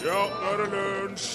Ja, 0.00 0.20
nå 0.32 0.48
er 0.48 0.60
det 0.62 0.68
lunsj! 0.72 1.30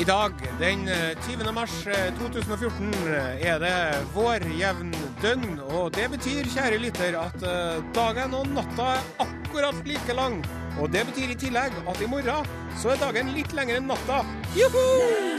I 0.00 0.04
dag, 0.08 0.32
den 0.58 0.88
eh, 0.90 1.12
20. 1.28 1.52
mars 1.54 1.74
eh, 1.86 2.08
2014, 2.18 2.88
eh, 3.12 3.44
er 3.46 3.60
det 3.62 3.74
vårjevn 4.14 4.90
døgn. 5.22 5.60
Og 5.70 5.92
det 5.94 6.08
betyr, 6.10 6.48
kjære 6.50 6.80
lytter, 6.82 7.14
at 7.20 7.44
eh, 7.46 7.78
dagen 7.94 8.34
og 8.34 8.48
natta 8.50 8.88
er 8.96 9.04
akkurat 9.22 9.78
like 9.86 10.16
lang. 10.18 10.40
Og 10.80 10.90
det 10.90 11.04
betyr 11.12 11.30
i 11.30 11.36
tillegg 11.38 11.76
at 11.86 12.00
i 12.02 12.08
morgen 12.10 12.48
så 12.80 12.94
er 12.94 12.98
dagen 13.04 13.30
litt 13.36 13.52
lengre 13.54 13.78
enn 13.78 13.86
natta. 13.92 14.22
Juhu! 14.56 14.82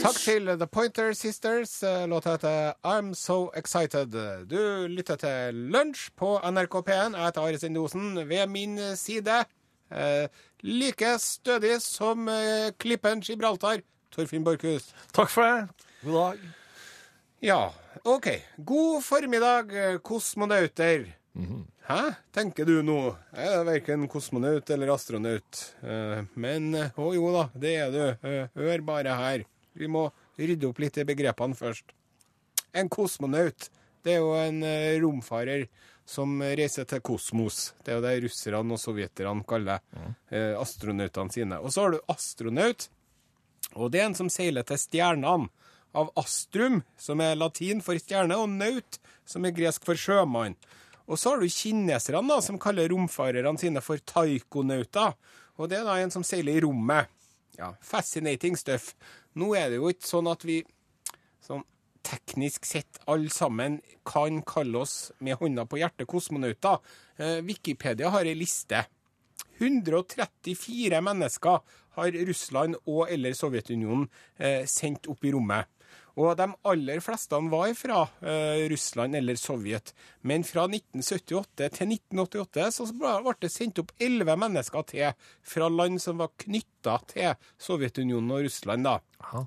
Takk 0.03 0.19
til 0.21 0.53
The 0.53 0.69
Pointer 0.71 1.11
Sisters. 1.17 1.73
Eh, 1.83 2.05
Låta 2.07 2.37
heter 2.37 2.77
I'm 2.87 3.11
So 3.17 3.49
Excited. 3.59 4.15
Du 4.47 4.87
lytter 4.87 5.19
til 5.19 5.59
Lunsj 5.73 6.07
på 6.15 6.37
NRK 6.39 6.79
P1. 6.87 7.17
Jeg 7.19 7.27
heter 7.27 7.43
Are 7.49 7.59
Sendosen. 7.59 8.15
Ved 8.29 8.47
min 8.47 8.79
side, 8.95 9.41
eh, 9.43 9.51
like 10.63 11.13
stødig 11.21 11.77
som 11.83 12.27
eh, 12.31 12.71
klippen 12.79 13.21
Gibraltar, 13.23 13.81
Torfinn 14.13 14.43
Borchhus. 14.45 14.91
Takk 15.15 15.29
for 15.33 15.43
det. 15.47 15.87
God 16.03 16.13
dag. 16.19 16.45
Ja, 17.43 17.59
OK. 18.07 18.29
God 18.63 19.03
formiddag, 19.03 19.73
eh, 19.75 19.97
kosmonauter. 20.05 21.05
Hæ, 21.83 21.97
tenker 22.31 22.63
du 22.69 22.77
nå? 22.85 22.97
Jeg 23.35 23.49
er 23.57 23.63
verken 23.67 24.05
kosmonaut 24.07 24.69
eller 24.71 24.91
astronaut. 24.93 25.63
Eh, 25.83 26.21
Men 26.35 26.69
å 26.95 27.09
å 27.09 27.13
jo 27.15 27.31
da, 27.33 27.47
det 27.59 27.73
er 27.81 27.91
du. 27.91 28.03
Eh, 28.29 28.47
Hør 28.55 28.85
bare 28.85 29.15
her. 29.19 29.43
Vi 29.75 29.87
må 29.91 30.05
rydde 30.39 30.69
opp 30.69 30.79
litt 30.79 30.97
i 31.01 31.03
begrepene 31.09 31.57
først. 31.57 31.91
En 32.73 32.87
kosmonaut, 32.89 33.67
det 34.05 34.15
er 34.15 34.21
jo 34.23 34.31
en 34.37 34.63
eh, 34.63 34.99
romfarer 35.01 35.67
som 36.05 36.41
reiser 36.41 36.87
til 36.89 37.01
kosmos. 37.05 37.71
Det 37.83 37.93
er 37.93 37.99
jo 37.99 38.03
det 38.05 38.13
russerne 38.25 38.75
og 38.75 38.81
sovjeterne 38.81 39.45
kaller 39.47 39.81
eh, 40.29 40.53
astronautene 40.59 41.33
sine. 41.33 41.59
Og 41.59 41.73
så 41.73 41.85
har 41.85 41.95
du 41.95 42.11
astronaut, 42.11 42.89
og 43.73 43.91
det 43.93 44.01
er 44.01 44.09
en 44.09 44.17
som 44.17 44.31
seiler 44.31 44.65
til 44.67 44.81
stjernene. 44.81 45.49
Av 45.93 46.07
astrum, 46.17 46.79
som 46.97 47.19
er 47.21 47.35
latin 47.37 47.83
for 47.85 47.99
stjerne, 48.01 48.33
og 48.41 48.49
naut, 48.49 48.97
som 49.29 49.45
er 49.45 49.53
gresk 49.53 49.83
for 49.85 49.99
sjømann. 49.99 50.55
Og 51.05 51.19
så 51.21 51.33
har 51.35 51.43
du 51.43 51.51
kineserne, 51.51 52.23
da, 52.31 52.39
som 52.41 52.57
kaller 52.57 52.89
romfarerne 52.89 53.61
sine 53.61 53.83
for 53.85 54.01
taikonauter. 54.01 55.13
Og 55.61 55.69
det 55.69 55.77
er 55.77 55.85
da 55.85 55.99
en 56.01 56.13
som 56.13 56.25
seiler 56.25 56.57
i 56.57 56.63
rommet. 56.65 57.11
Ja, 57.59 57.75
fascinating 57.85 58.57
stuff. 58.57 58.95
Nå 59.37 59.51
er 59.57 59.69
det 59.69 59.77
jo 59.77 59.91
ikke 59.93 60.07
sånn 60.07 60.31
at 60.31 60.45
vi 60.47 60.63
teknisk 62.03 62.65
sett 62.67 62.99
alle 63.09 63.31
sammen 63.33 63.79
kan 64.07 64.41
kalle 64.47 64.83
oss 64.83 65.11
med 65.23 65.39
hånda 65.39 65.65
på 65.69 65.79
hjertet 65.81 66.09
kosmonauter. 66.09 66.81
Eh, 67.17 67.39
Wikipedia 67.47 68.11
har 68.13 68.27
ei 68.27 68.35
liste. 68.37 68.85
134 69.59 71.01
mennesker 71.05 71.59
har 71.97 72.17
Russland 72.27 72.77
og 72.89 73.05
eller 73.11 73.35
Sovjetunionen 73.37 74.07
eh, 74.37 74.65
sendt 74.69 75.07
opp 75.11 75.25
i 75.25 75.33
rommet. 75.33 75.69
Og 76.13 76.35
de 76.37 76.45
aller 76.69 77.01
fleste 77.01 77.37
var 77.49 77.71
fra 77.77 78.03
eh, 78.21 78.67
Russland 78.69 79.17
eller 79.17 79.37
Sovjet. 79.39 79.93
Men 80.21 80.45
fra 80.45 80.67
1978 80.69 81.69
til 81.79 81.95
1988 81.95 82.67
så 82.77 82.87
ble 82.93 83.33
det 83.41 83.49
sendt 83.49 83.81
opp 83.81 83.93
elleve 83.97 84.35
mennesker 84.37 84.85
til 84.91 85.29
fra 85.41 85.69
land 85.73 86.01
som 86.03 86.21
var 86.21 86.33
knytta 86.45 86.99
til 87.09 87.33
Sovjetunionen 87.57 88.35
og 88.35 88.45
Russland, 88.45 88.85
da. 88.85 88.99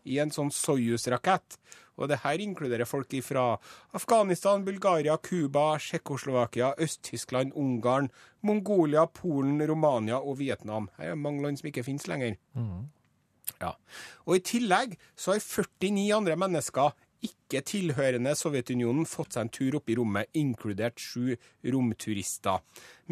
I 0.04 0.18
en 0.24 0.34
sånn 0.34 0.50
Soyuz-rakett. 0.50 1.60
Og 1.96 2.10
det 2.10 2.18
her 2.24 2.42
inkluderer 2.42 2.84
folk 2.84 3.14
fra 3.24 3.46
Afghanistan, 3.96 4.64
Bulgaria, 4.66 5.16
Cuba, 5.16 5.78
Tsjekkoslovakia, 5.78 6.74
Øst-Tyskland, 6.82 7.54
Ungarn, 7.54 8.10
Mongolia, 8.42 9.06
Polen, 9.06 9.62
Romania 9.68 10.18
og 10.18 10.38
Vietnam. 10.42 10.90
Her 10.98 11.14
er 11.14 11.14
mange 11.14 11.42
land 11.46 11.56
som 11.62 11.70
ikke 11.70 11.86
finnes 11.86 12.08
lenger. 12.10 12.36
Ja. 13.62 13.72
Og 14.26 14.38
i 14.38 14.44
tillegg 14.44 14.96
så 15.16 15.34
har 15.34 15.42
49 15.42 16.12
andre 16.16 16.36
mennesker 16.36 16.94
ikke 17.24 17.62
tilhørende 17.66 18.34
Sovjetunionen 18.36 19.06
fått 19.08 19.36
seg 19.36 19.46
en 19.46 19.52
tur 19.52 19.76
opp 19.78 19.90
i 19.90 19.96
rommet, 19.98 20.30
inkludert 20.36 21.00
sju 21.00 21.34
romturister. 21.72 22.60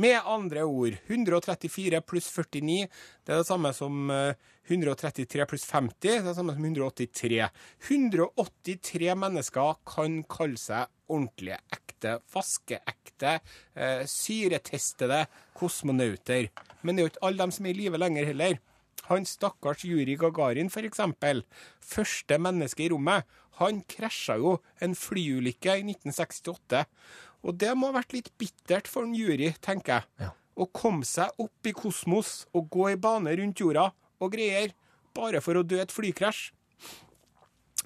Med 0.00 0.18
andre 0.28 0.64
ord, 0.66 0.98
134 1.08 2.02
pluss 2.06 2.28
49, 2.34 2.88
det 3.24 3.34
er 3.34 3.40
det 3.40 3.48
samme 3.48 3.72
som 3.76 4.10
eh, 4.12 4.34
133 4.68 5.46
pluss 5.48 5.66
50, 5.70 5.94
det 6.02 6.12
er 6.18 6.28
det 6.28 6.36
samme 6.36 6.56
som 6.56 6.68
183. 6.68 7.40
183 7.88 9.16
mennesker 9.24 9.80
kan 9.88 10.20
kalle 10.30 10.60
seg 10.60 10.92
ordentlige, 11.12 11.60
ekte, 11.74 12.18
vaskeekte, 12.34 13.38
eh, 13.76 14.04
syretestede 14.10 15.24
kosmonauter. 15.56 16.50
Men 16.82 16.94
det 16.94 17.02
er 17.02 17.08
jo 17.08 17.14
ikke 17.14 17.26
alle 17.28 17.44
dem 17.44 17.56
som 17.56 17.66
er 17.66 17.74
i 17.74 17.82
live 17.84 18.00
lenger 18.00 18.32
heller. 18.32 18.62
Han 19.08 19.26
stakkars 19.28 19.84
Juri 19.84 20.16
Gagarin, 20.20 20.70
eksempel, 20.70 21.44
første 21.80 22.38
menneske 22.38 22.86
i 22.86 22.88
rommet, 22.92 23.24
han 23.60 23.82
krasja 23.86 24.38
jo 24.40 24.56
en 24.82 24.96
flyulykke 24.98 25.76
i 25.78 25.84
1968. 25.86 26.84
Og 27.44 27.58
det 27.60 27.74
må 27.76 27.90
ha 27.90 27.98
vært 28.00 28.16
litt 28.16 28.32
bittert 28.40 28.88
for 28.90 29.06
en 29.06 29.14
Juri, 29.14 29.52
tenker 29.62 30.00
jeg. 30.00 30.32
Å 30.54 30.66
komme 30.70 31.06
seg 31.06 31.34
opp 31.42 31.66
i 31.66 31.74
kosmos 31.76 32.44
og 32.54 32.70
gå 32.72 32.92
i 32.92 32.98
bane 32.98 33.34
rundt 33.38 33.60
jorda 33.60 33.90
og 34.22 34.32
greier, 34.34 34.72
bare 35.14 35.42
for 35.44 35.58
å 35.58 35.66
dø 35.66 35.80
et 35.82 35.94
flykrasj. 35.94 36.52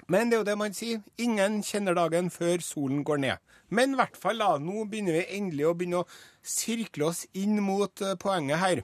Men 0.09 0.29
det 0.29 0.37
er 0.37 0.41
jo 0.41 0.47
det 0.47 0.57
man 0.57 0.73
sier. 0.73 1.01
Ingen 1.21 1.59
kjenner 1.65 1.97
dagen 1.97 2.31
før 2.33 2.63
solen 2.65 3.03
går 3.05 3.21
ned. 3.21 3.49
Men 3.69 3.93
i 3.93 3.99
hvert 3.99 4.17
fall, 4.17 4.41
da. 4.41 4.55
Nå 4.57 4.87
begynner 4.89 5.19
vi 5.19 5.37
endelig 5.37 5.67
å 5.69 5.75
begynne 5.77 6.01
å 6.01 6.07
sirkle 6.41 7.11
oss 7.11 7.27
inn 7.37 7.59
mot 7.61 8.01
eh, 8.01 8.17
poenget 8.17 8.61
her. 8.63 8.81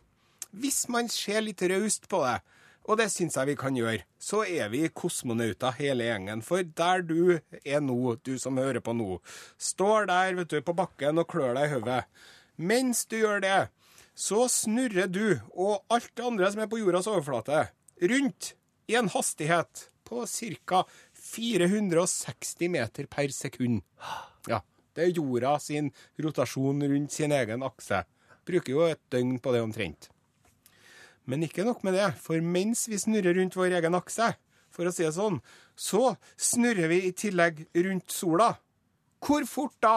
Hvis 0.56 0.86
man 0.92 1.10
ser 1.12 1.42
litt 1.44 1.62
raust 1.68 2.08
på 2.12 2.22
det, 2.24 2.40
og 2.86 3.00
det 3.00 3.08
syns 3.10 3.36
jeg 3.36 3.50
vi 3.50 3.56
kan 3.58 3.78
gjøre, 3.78 4.04
så 4.22 4.44
er 4.46 4.70
vi 4.70 4.84
kosmonauter 4.94 5.74
hele 5.80 6.06
gjengen. 6.06 6.44
For 6.46 6.62
der 6.78 7.02
du 7.06 7.40
er 7.64 7.82
nå, 7.82 8.16
du 8.22 8.36
som 8.42 8.60
hører 8.62 8.84
på 8.86 8.94
nå, 8.94 9.18
står 9.58 10.08
der 10.12 10.38
vet 10.38 10.54
du, 10.54 10.60
på 10.62 10.76
bakken 10.78 11.22
og 11.22 11.28
klør 11.32 11.58
deg 11.58 11.68
i 11.70 11.74
hodet. 11.74 12.04
Mens 12.56 13.04
du 13.10 13.18
gjør 13.20 13.42
det, 13.44 13.58
så 14.16 14.46
snurrer 14.52 15.10
du 15.12 15.42
og 15.52 15.82
alt 15.92 16.14
det 16.16 16.30
andre 16.30 16.52
som 16.54 16.64
er 16.64 16.72
på 16.72 16.80
jordas 16.80 17.10
overflate, 17.12 17.66
rundt 18.06 18.54
i 18.88 18.96
en 18.96 19.10
hastighet 19.12 19.90
på 20.06 20.24
ca. 20.30 20.86
460 21.26 22.70
meter 22.70 23.10
per 23.12 23.34
sekund. 23.34 23.82
Ja, 24.48 24.62
det 24.96 25.08
er 25.08 25.16
jorda 25.18 25.58
sin 25.60 25.90
rotasjon 26.22 26.86
rundt 26.86 27.12
sin 27.18 27.34
egen 27.34 27.66
akse. 27.66 28.06
Bruker 28.46 28.72
jo 28.78 28.86
et 28.86 29.02
døgn 29.10 29.40
på 29.42 29.56
det 29.56 29.66
omtrent. 29.66 30.12
Men 31.26 31.46
ikke 31.46 31.66
nok 31.66 31.82
med 31.86 31.96
det, 31.98 32.12
for 32.22 32.42
mens 32.42 32.86
vi 32.90 33.00
snurrer 33.02 33.38
rundt 33.40 33.56
vår 33.58 33.80
egen 33.80 33.98
akse, 33.98 34.34
for 34.74 34.86
å 34.86 34.94
si 34.94 35.06
det 35.06 35.16
sånn, 35.16 35.40
så 35.80 36.16
snurrer 36.38 36.92
vi 36.92 37.02
i 37.08 37.14
tillegg 37.16 37.64
rundt 37.88 38.14
sola. 38.14 38.52
Hvor 39.26 39.46
fort 39.50 39.76
da? 39.82 39.96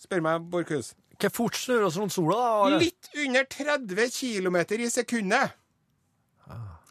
Spør 0.00 0.22
meg, 0.24 0.46
Borchhus. 0.52 0.94
Hvor 1.20 1.34
fort 1.36 1.58
snurrer 1.58 1.88
oss 1.90 1.98
rundt 2.00 2.14
sola, 2.14 2.38
da? 2.38 2.78
Litt 2.80 3.10
under 3.26 3.44
30 3.44 4.08
km 4.14 4.58
i 4.78 4.90
sekundet. 4.90 5.58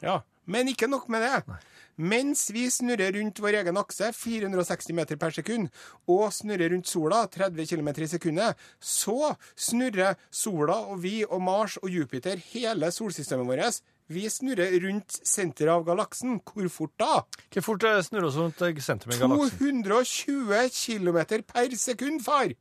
Ja, 0.01 0.21
men 0.45 0.69
ikke 0.71 0.89
nok 0.89 1.09
med 1.13 1.25
det. 1.25 1.57
Mens 2.01 2.47
vi 2.49 2.65
snurrer 2.73 3.13
rundt 3.13 3.39
vår 3.43 3.59
egen 3.61 3.77
akse 3.77 4.09
460 4.17 4.95
meter 4.97 5.19
per 5.21 5.35
sekund, 5.35 5.69
og 6.09 6.31
snurrer 6.33 6.73
rundt 6.73 6.89
sola 6.89 7.27
30 7.29 7.69
km 7.69 7.91
i 8.01 8.09
sekundet, 8.09 8.57
så 8.81 9.35
snurrer 9.53 10.17
sola 10.33 10.79
og 10.89 11.03
vi 11.03 11.19
og 11.27 11.43
Mars 11.45 11.77
og 11.83 11.91
Jupiter, 11.93 12.41
hele 12.51 12.89
solsystemet 12.95 13.45
vårt, 13.45 13.81
vi 14.11 14.25
snurrer 14.27 14.73
rundt 14.83 15.19
senteret 15.23 15.71
av 15.71 15.85
galaksen. 15.87 16.39
Hvor 16.43 16.67
fort 16.73 16.93
da? 16.99 17.21
Hvor 17.53 17.63
fort 17.63 17.85
eh, 17.87 18.01
snurrer 18.03 18.27
oss 18.27 18.39
rundt 18.39 18.59
senteret 18.83 19.15
av 19.15 19.21
galaksen? 19.21 19.83
220 19.85 20.73
km 20.75 21.21
per 21.47 21.77
sekund, 21.79 22.23
far! 22.25 22.51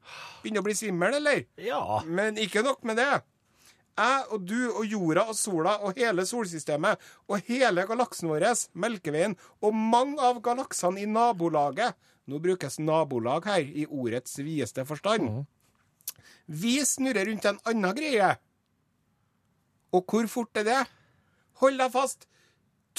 Begynner 0.44 0.62
å 0.62 0.68
bli 0.68 0.76
svimmel, 0.78 1.16
eller? 1.18 1.42
Ja. 1.58 1.82
Men 2.06 2.38
ikke 2.38 2.62
nok 2.66 2.84
med 2.86 3.00
det. 3.02 3.10
Jeg 4.00 4.28
og 4.32 4.44
du 4.48 4.58
og 4.70 4.84
jorda 4.88 5.26
og 5.28 5.36
sola 5.36 5.74
og 5.84 5.98
hele 5.98 6.24
solsystemet 6.24 7.00
og 7.28 7.42
hele 7.50 7.84
galaksen 7.88 8.30
vår, 8.30 8.46
Melkeveien, 8.72 9.36
og 9.60 9.76
mange 9.76 10.16
av 10.24 10.40
galaksene 10.44 11.02
i 11.02 11.08
nabolaget 11.08 11.98
Nå 12.30 12.38
brukes 12.38 12.78
nabolag 12.78 13.46
her 13.48 13.64
i 13.64 13.86
ordets 13.90 14.36
videste 14.38 14.84
forstand. 14.86 15.46
Vi 16.46 16.76
snurrer 16.86 17.26
rundt 17.26 17.46
en 17.48 17.58
annen 17.66 17.96
greie. 17.96 18.28
Og 19.90 20.04
hvor 20.06 20.28
fort 20.30 20.60
er 20.60 20.66
det? 20.68 20.82
Hold 21.62 21.80
deg 21.80 21.90
fast! 21.94 22.28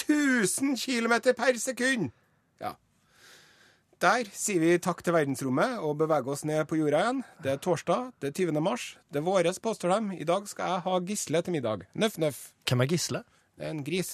1000 0.02 0.76
km 0.80 1.14
per 1.38 1.60
sekund! 1.60 2.12
Ja. 2.60 2.74
Der 4.02 4.26
sier 4.34 4.58
vi 4.64 4.80
takk 4.82 5.04
til 5.06 5.14
verdensrommet 5.14 5.76
og 5.86 6.00
beveger 6.00 6.32
oss 6.34 6.42
ned 6.48 6.64
på 6.66 6.80
jorda 6.80 7.04
igjen. 7.04 7.20
Det 7.46 7.52
er 7.54 7.60
torsdag, 7.62 8.08
det 8.18 8.32
er 8.32 8.34
20. 8.50 8.58
mars. 8.66 8.86
Det 9.14 9.22
er 9.22 9.26
våres, 9.28 9.60
påstår 9.62 9.94
de. 9.94 10.18
I 10.24 10.26
dag 10.26 10.48
skal 10.50 10.72
jeg 10.72 10.82
ha 10.88 10.94
Gisle 11.06 11.42
til 11.46 11.54
middag. 11.54 11.84
Nøff, 11.94 12.18
nøff. 12.18 12.40
Hvem 12.66 12.82
er 12.82 12.90
Gisle? 12.90 13.22
Det 13.60 13.68
er 13.68 13.76
en 13.76 13.84
gris. 13.86 14.10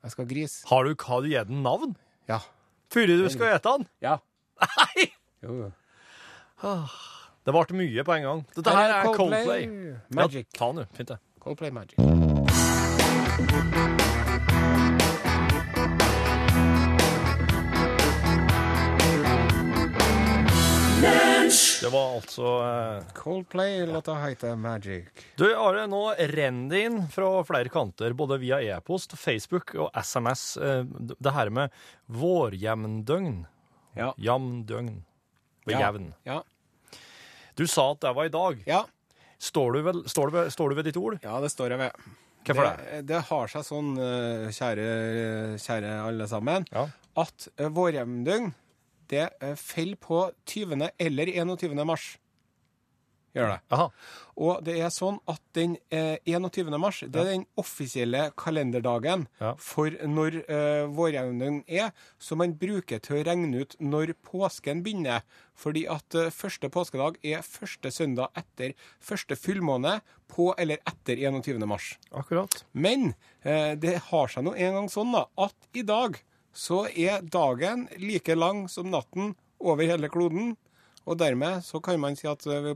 Jeg 0.00 0.14
skal 0.14 0.24
ha 0.24 0.28
gris. 0.32 0.54
Har 0.70 0.88
du, 0.88 0.94
har 1.04 1.20
du 1.20 1.28
gitt 1.28 1.52
den 1.52 1.60
navn? 1.66 1.92
Ja. 2.30 2.40
Før 2.88 3.12
du 3.12 3.28
skal 3.28 3.58
ete 3.58 3.76
den? 3.76 3.84
Ja. 4.00 4.16
Nei! 4.64 5.10
Jo. 5.44 5.68
Det 7.44 7.52
ble 7.58 7.76
mye 7.82 8.08
på 8.08 8.16
en 8.16 8.24
gang. 8.30 8.40
Dette 8.56 8.72
her 8.80 8.96
er 9.02 9.12
Coldplay. 9.12 9.68
Magic. 10.16 10.48
Ja, 10.48 10.58
ta 10.64 10.72
den, 10.72 10.80
du. 10.80 10.96
Fint, 10.96 11.12
det. 11.12 11.20
Coldplay 11.44 11.76
Magic. 11.76 12.00
Det 21.02 21.88
var 21.92 22.14
altså 22.16 22.48
eh, 22.66 23.04
Coldplay, 23.14 23.86
låta 23.86 24.14
heter 24.18 24.56
Magic. 24.58 25.04
Du, 25.38 25.44
Are, 25.54 25.84
nå 25.86 26.00
renner 26.18 26.72
det 26.72 26.80
inn 26.88 26.96
fra 27.12 27.28
flere 27.46 27.70
kanter, 27.70 28.16
både 28.18 28.40
via 28.42 28.58
e-post, 28.74 29.14
Facebook 29.18 29.76
og 29.78 29.92
SMS, 29.94 30.42
eh, 30.58 30.82
det 31.22 31.34
her 31.36 31.52
med 31.54 31.70
vårjevndøgn. 32.10 33.44
Ja. 33.98 34.10
Jamdøgn. 34.18 35.04
Ved 35.68 35.76
Ja. 35.78 35.84
jevn. 35.86 36.10
Ja. 36.26 36.40
Du 37.54 37.66
sa 37.70 37.92
at 37.92 38.00
det 38.02 38.14
var 38.18 38.24
i 38.26 38.34
dag. 38.34 38.62
ja. 38.66 38.84
Står 39.38 39.72
du, 39.76 39.82
vel, 39.86 40.00
står, 40.10 40.30
du 40.32 40.34
ved, 40.34 40.48
står 40.50 40.68
du 40.68 40.74
ved 40.74 40.84
ditt 40.90 40.96
ord? 40.98 41.20
Ja, 41.22 41.38
det 41.40 41.52
står 41.54 41.70
jeg 41.70 41.78
ved. 41.78 42.06
Hvorfor 42.44 42.64
det? 42.64 42.86
det? 42.90 43.02
Det 43.06 43.20
har 43.28 43.46
seg 43.52 43.62
sånn, 43.68 43.92
eh, 44.02 44.48
kjære, 44.50 44.86
kjære 45.62 45.92
alle 46.08 46.26
sammen, 46.26 46.66
Ja. 46.74 46.88
at 47.22 47.46
eh, 47.56 47.68
vårjevndøgn 47.70 48.50
det 49.10 49.26
eh, 49.40 49.54
faller 49.58 49.96
på 50.00 50.24
20. 50.46 50.90
eller 50.98 51.26
21. 51.34 51.84
mars. 51.88 52.16
Gjør 53.36 53.50
det. 53.52 53.56
Aha. 53.76 53.84
Og 54.40 54.62
det 54.64 54.74
er 54.80 54.88
sånn 54.90 55.18
at 55.28 55.40
den 55.54 55.74
eh, 55.94 56.16
21. 56.26 56.70
mars 56.80 57.02
det 57.04 57.20
er 57.20 57.26
den 57.28 57.42
offisielle 57.60 58.22
kalenderdagen 58.40 59.26
Ja. 59.38 59.50
for 59.60 59.92
når 60.08 60.38
eh, 60.48 60.86
vårjevndøgn 60.96 61.58
er, 61.68 61.92
som 62.18 62.40
man 62.40 62.54
bruker 62.58 63.02
til 63.04 63.18
å 63.18 63.26
regne 63.28 63.60
ut 63.60 63.76
når 63.84 64.14
påsken 64.26 64.80
begynner. 64.82 65.26
Fordi 65.54 65.84
at 65.92 66.16
eh, 66.16 66.30
første 66.34 66.70
påskedag 66.72 67.20
er 67.22 67.44
første 67.44 67.92
søndag 67.94 68.32
etter 68.40 68.72
første 68.98 69.36
fullmåne 69.36 69.98
på 70.32 70.48
eller 70.58 70.80
etter 70.88 71.20
21. 71.20 71.60
mars. 71.68 71.92
Akkurat. 72.10 72.64
Men 72.72 73.12
eh, 73.44 73.76
det 73.76 73.98
har 74.08 74.32
seg 74.32 74.48
nå 74.48 74.56
en 74.56 74.80
gang 74.80 74.90
sånn 74.90 75.12
da, 75.14 75.26
at 75.36 75.54
i 75.76 75.84
dag 75.86 76.16
så 76.52 76.86
er 76.88 77.22
dagen 77.22 77.86
like 77.98 78.34
lang 78.34 78.66
som 78.68 78.90
natten 78.90 79.34
over 79.58 79.86
hele 79.88 80.10
kloden. 80.12 80.56
Og 81.08 81.18
dermed 81.20 81.64
så 81.64 81.80
kan 81.80 82.00
man 82.00 82.16
si 82.18 82.28
at 82.28 82.44
eh, 82.46 82.74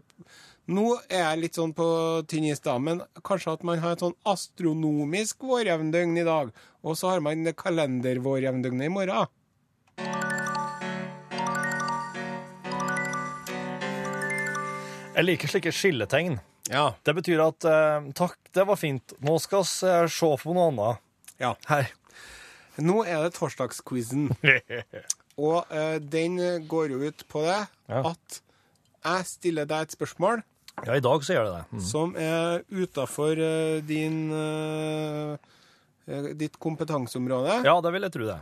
nå 0.73 0.87
er 1.11 1.25
jeg 1.25 1.41
litt 1.43 1.59
sånn 1.59 1.75
på 1.77 1.87
tynn 2.31 2.47
is 2.49 2.63
da, 2.65 2.79
men 2.79 3.03
kanskje 3.27 3.57
at 3.59 3.65
man 3.67 3.83
har 3.83 3.97
et 3.97 4.05
sånn 4.05 4.17
astronomisk 4.29 5.43
vårjevndøgn 5.45 6.21
i 6.23 6.27
dag, 6.27 6.53
og 6.87 6.97
så 6.97 7.13
har 7.13 7.25
man 7.25 7.45
kalendervårjevndøgnet 7.59 8.89
i 8.89 8.93
morgen. 8.93 9.29
Jeg 15.13 15.27
liker 15.29 15.51
slike 15.51 15.73
skilletegn. 15.77 16.39
Ja. 16.73 16.93
Det 17.05 17.13
betyr 17.19 17.43
at 17.45 17.67
eh, 17.69 18.07
takk, 18.17 18.39
det 18.57 18.65
var 18.69 18.79
fint. 18.81 19.13
Nå 19.21 19.37
skal 19.43 19.67
vi 19.67 19.91
eh, 19.91 20.07
se 20.09 20.31
på 20.41 20.55
noe 20.57 20.71
annet. 20.71 21.03
ja. 21.43 21.53
Her. 21.69 21.93
Nå 22.81 23.03
er 23.05 23.23
det 23.27 23.35
torsdagsquizen. 23.37 24.31
Og 25.43 25.65
eh, 25.73 25.99
den 25.99 26.39
går 26.69 26.93
jo 26.95 27.03
ut 27.09 27.25
på 27.29 27.43
det 27.45 27.59
Ja. 27.89 28.03
at 28.13 28.41
jeg 29.03 29.27
stiller 29.27 29.67
deg 29.67 29.89
et 29.89 29.95
spørsmål 29.97 30.43
Ja, 30.87 30.95
i 30.97 31.03
dag 31.05 31.25
så 31.27 31.35
gjør 31.35 31.49
det 31.49 31.55
det. 31.57 31.65
Mm. 31.73 31.81
som 31.85 32.13
er 32.17 32.63
utafor 32.71 33.41
din 33.89 34.19
eh, 34.33 35.33
eh, 36.09 36.29
ditt 36.39 36.57
kompetanseområde. 36.63 37.63
Ja, 37.67 37.75
det 37.85 37.93
vil 37.93 38.03
jeg 38.09 38.13
tro 38.15 38.29
det. 38.29 38.39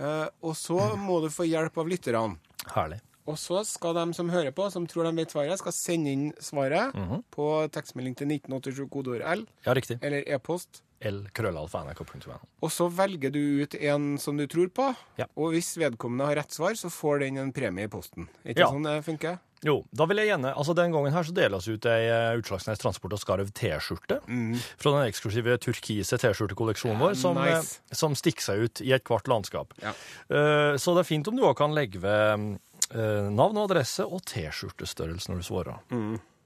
Eh, 0.00 0.26
og 0.44 0.56
så 0.56 0.96
må 1.00 1.20
du 1.24 1.28
få 1.32 1.46
hjelp 1.48 1.76
av 1.80 1.88
lytterne. 1.88 2.36
Herlig. 2.74 3.00
Og 3.30 3.38
så 3.38 3.62
skal 3.68 3.94
de 3.94 4.04
som 4.16 4.30
hører 4.32 4.50
på, 4.56 4.66
som 4.74 4.86
tror 4.90 5.06
de 5.08 5.14
vet 5.22 5.30
svaret, 5.32 5.58
skal 5.62 5.74
sende 5.76 6.10
inn 6.12 6.28
svaret 6.42 6.94
på 7.34 7.48
tekstmelding 7.74 8.16
til 8.18 8.26
1987 8.34 8.88
kodeord 8.90 9.22
L 9.22 9.46
Ja, 9.66 9.74
riktig. 9.78 10.00
eller 10.02 10.26
e-post. 10.26 10.82
L 11.00 11.22
krøllalfa.nrk.no. 11.32 12.34
Og 12.60 12.70
så 12.74 12.90
velger 12.92 13.32
du 13.32 13.38
ut 13.62 13.74
en 13.80 14.18
som 14.20 14.36
du 14.36 14.46
tror 14.50 14.68
på, 14.68 14.90
Ja. 15.16 15.24
og 15.36 15.54
hvis 15.54 15.76
vedkommende 15.80 16.26
har 16.28 16.36
rett 16.42 16.52
svar, 16.52 16.74
så 16.76 16.90
får 16.92 17.20
den 17.20 17.38
en 17.38 17.52
premie 17.56 17.84
i 17.84 17.88
posten. 17.88 18.28
Er 18.44 18.50
ikke 18.52 18.58
Ja. 18.66 18.68
sånn 18.68 18.84
det 18.84 19.04
funker? 19.06 19.38
Jo, 19.62 19.84
da 19.92 20.06
vil 20.06 20.16
jeg 20.16 20.28
gjerne 20.28 20.54
Altså, 20.56 20.74
den 20.74 20.90
gangen 20.90 21.12
her 21.12 21.22
så 21.22 21.34
deles 21.36 21.66
ut 21.68 21.84
ei 21.84 22.06
eh, 22.08 22.36
Utslagsnes 22.40 22.78
Transport 22.80 23.12
og 23.12 23.18
Skarv 23.20 23.50
T-skjorte. 23.52 24.20
Fra 24.80 24.90
den 24.92 25.12
eksklusive 25.12 25.58
turkise 25.60 26.16
T-skjortekolleksjonen 26.16 26.98
vår, 26.98 27.14
som, 27.14 27.36
eh, 27.36 27.56
Nice. 27.58 27.80
som 27.92 28.14
stikker 28.14 28.40
seg 28.40 28.58
ut 28.64 28.80
i 28.80 28.92
ethvert 28.96 29.28
landskap. 29.28 29.72
Ja. 29.82 29.92
Uh, 30.30 30.76
så 30.80 30.94
det 30.96 31.00
er 31.04 31.08
fint 31.14 31.28
om 31.28 31.36
du 31.36 31.42
òg 31.42 31.56
kan 31.56 31.72
legge 31.74 32.00
ved 32.00 32.10
eh, 32.10 32.58
navn 32.90 33.56
og 33.60 33.68
adresse 33.68 34.02
og 34.02 34.22
T-skjortestørrelse 34.26 35.30
når 35.30 35.40
du 35.40 35.46
svarer. 35.46 35.80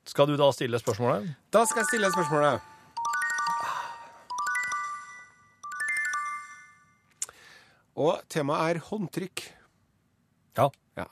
Skal 0.04 0.28
du 0.28 0.34
da 0.36 0.50
stille 0.52 0.76
spørsmålet? 0.80 1.30
Da 1.54 1.64
skal 1.64 1.80
jeg 1.80 1.92
stille 1.94 2.10
spørsmålet. 2.12 2.60
Og 7.94 8.18
temaet 8.32 8.74
er 8.74 8.82
håndtrykk. 8.88 9.44
Ja. 10.58 10.66
Ja. 10.98 11.06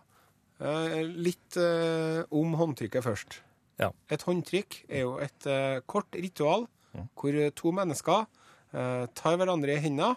Eh, 0.62 0.98
litt 1.06 1.56
eh, 1.60 2.22
om 2.34 2.56
håndtrykket 2.58 3.06
først. 3.06 3.38
Ja. 3.80 3.90
Et 4.12 4.22
håndtrykk 4.26 4.82
er 4.90 5.04
jo 5.06 5.14
et 5.22 5.46
eh, 5.50 5.78
kort 5.90 6.10
ritual 6.18 6.66
hvor 7.16 7.36
to 7.56 7.72
mennesker 7.72 8.26
eh, 8.76 9.06
tar 9.16 9.38
hverandre 9.40 9.78
i 9.78 9.80
hendene, 9.80 10.12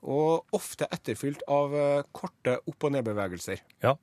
og 0.00 0.48
ofte 0.56 0.84
etterfylt 0.92 1.40
av 1.48 1.72
eh, 1.76 2.02
korte 2.12 2.58
opp- 2.68 2.84
og 2.88 2.92
nedbevegelser. 2.92 3.62
Ja. 3.84 3.94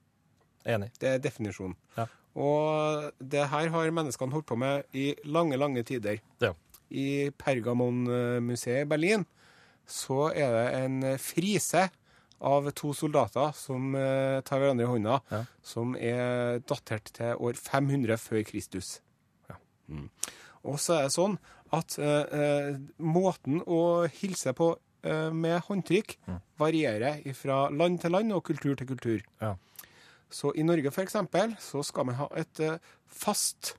Enig. 0.68 0.90
Det 1.00 1.10
er 1.16 1.22
definisjonen. 1.24 1.76
Ja. 1.98 2.06
Og 2.38 3.08
det 3.18 3.48
her 3.50 3.70
har 3.74 3.92
menneskene 3.96 4.36
holdt 4.36 4.46
på 4.50 4.58
med 4.60 4.84
i 4.94 5.10
lange, 5.26 5.58
lange 5.58 5.82
tider. 5.88 6.20
Ja. 6.44 6.52
I 6.92 7.30
Pergamon-museet 7.40 8.84
i 8.86 8.90
Berlin 8.90 9.26
så 9.88 10.28
er 10.36 10.52
det 10.52 10.66
en 10.82 10.98
frise 11.24 11.88
av 12.44 12.68
to 12.78 12.92
soldater 12.94 13.54
som 13.58 13.96
eh, 13.98 14.42
tar 14.46 14.60
hverandre 14.62 14.86
i 14.86 14.90
hånda, 14.92 15.22
Ja. 15.34 15.40
som 15.66 15.96
er 15.96 16.60
datert 16.70 17.10
til 17.16 17.34
år 17.40 17.56
500 17.58 18.18
før 18.22 18.44
Kristus. 18.46 19.00
Ja. 19.50 19.56
Mm. 19.90 20.10
Og 20.68 20.78
så 20.84 21.00
er 21.00 21.08
det 21.08 21.16
sånn 21.16 21.38
at 21.74 21.98
eh, 21.98 22.36
eh, 22.38 22.76
måten 23.00 23.64
å 23.66 24.06
hilse 24.20 24.54
på 24.56 24.74
eh, 25.08 25.32
med 25.34 25.64
håndtrykk 25.66 26.14
varierer 26.60 27.24
fra 27.36 27.70
land 27.74 28.00
til 28.04 28.12
land 28.14 28.36
og 28.36 28.44
kultur 28.52 28.76
til 28.76 28.88
kultur. 28.94 29.24
Ja. 29.42 29.56
Så 30.30 30.52
i 30.56 30.66
Norge 30.66 30.92
eksempel, 31.04 31.56
så 31.60 31.84
skal 31.84 32.10
man 32.10 32.18
ha 32.20 32.28
et 32.36 32.60
eh, 32.64 32.80
fast 33.08 33.76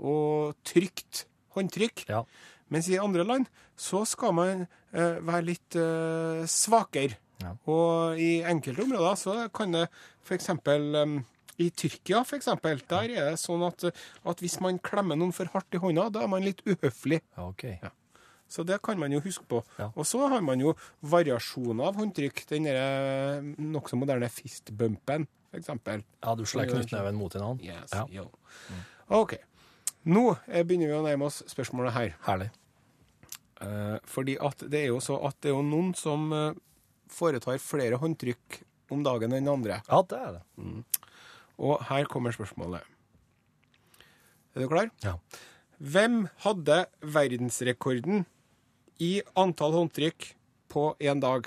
og 0.00 0.56
trygt 0.64 1.26
håndtrykk. 1.56 2.06
Ja. 2.08 2.22
Mens 2.70 2.88
i 2.88 3.00
andre 3.02 3.26
land 3.26 3.50
så 3.76 4.04
skal 4.08 4.34
man 4.36 4.64
eh, 4.92 5.18
være 5.20 5.46
litt 5.50 5.76
eh, 5.76 6.46
svakere. 6.48 7.18
Ja. 7.40 7.54
Og 7.72 8.20
i 8.20 8.40
enkelte 8.46 8.84
områder 8.84 9.16
så 9.18 9.36
kan 9.54 9.76
det 9.76 9.86
f.eks. 10.24 10.50
Um, 10.52 11.20
i 11.60 11.68
Tyrkia 11.76 12.22
for 12.24 12.38
eksempel, 12.38 12.80
der 12.88 13.12
er 13.12 13.30
det 13.32 13.40
sånn 13.40 13.62
at, 13.66 13.84
at 14.24 14.40
hvis 14.40 14.58
man 14.64 14.78
klemmer 14.80 15.18
noen 15.18 15.34
for 15.36 15.50
hardt 15.52 15.76
i 15.76 15.80
hånda, 15.80 16.08
da 16.14 16.22
er 16.24 16.30
man 16.32 16.44
litt 16.44 16.62
uhøflig. 16.64 17.20
Ja, 17.36 17.48
OK. 17.50 17.66
Så 18.50 18.64
det 18.66 18.80
kan 18.82 18.98
man 18.98 19.12
jo 19.14 19.20
huske 19.22 19.44
på. 19.46 19.60
Ja. 19.78 19.90
Og 19.94 20.08
så 20.08 20.24
har 20.32 20.40
man 20.42 20.62
jo 20.62 20.72
variasjoner 21.06 21.90
av 21.90 22.00
håndtrykk. 22.00 22.42
Den 22.50 22.66
derre 22.66 23.42
nokså 23.60 23.98
moderne 24.00 24.30
fistbumpen, 24.32 25.28
eksempel. 25.58 26.04
Ja, 26.22 26.34
du 26.38 26.44
slår 26.46 26.68
knyttneven 26.70 27.14
mot 27.18 27.34
en 27.34 27.42
annen. 27.42 27.60
Yes, 27.64 27.92
Ja. 27.94 28.06
yo. 28.10 28.28
OK. 29.08 29.34
Nå 30.04 30.24
eh, 30.48 30.62
begynner 30.64 30.86
vi 30.92 30.96
å 30.98 31.04
nærme 31.04 31.26
oss 31.26 31.42
spørsmålet 31.50 31.92
her. 31.92 32.14
Herlig. 32.24 32.50
Eh, 33.60 33.98
fordi 34.08 34.38
at 34.40 34.62
det 34.72 34.84
er 34.84 34.88
jo 34.92 35.00
så 35.04 35.18
at 35.28 35.36
det 35.42 35.50
er 35.50 35.56
jo 35.58 35.62
noen 35.66 35.92
som 35.98 36.30
eh, 36.32 36.54
foretar 37.12 37.58
flere 37.60 37.98
håndtrykk 38.00 38.60
om 38.94 39.02
dagen 39.06 39.32
enn 39.36 39.48
andre. 39.50 39.82
Ja, 39.90 40.00
det 40.02 40.18
er 40.18 40.38
det. 40.38 40.42
Og 41.60 41.82
her 41.90 42.06
kommer 42.10 42.32
spørsmålet. 42.34 42.82
Er 44.56 44.64
du 44.64 44.68
klar? 44.70 44.88
Ja. 45.04 45.16
Hvem 45.80 46.24
hadde 46.44 46.86
verdensrekorden 47.00 48.24
i 49.00 49.20
antall 49.38 49.76
håndtrykk 49.76 50.32
på 50.72 50.90
én 51.00 51.20
dag? 51.22 51.46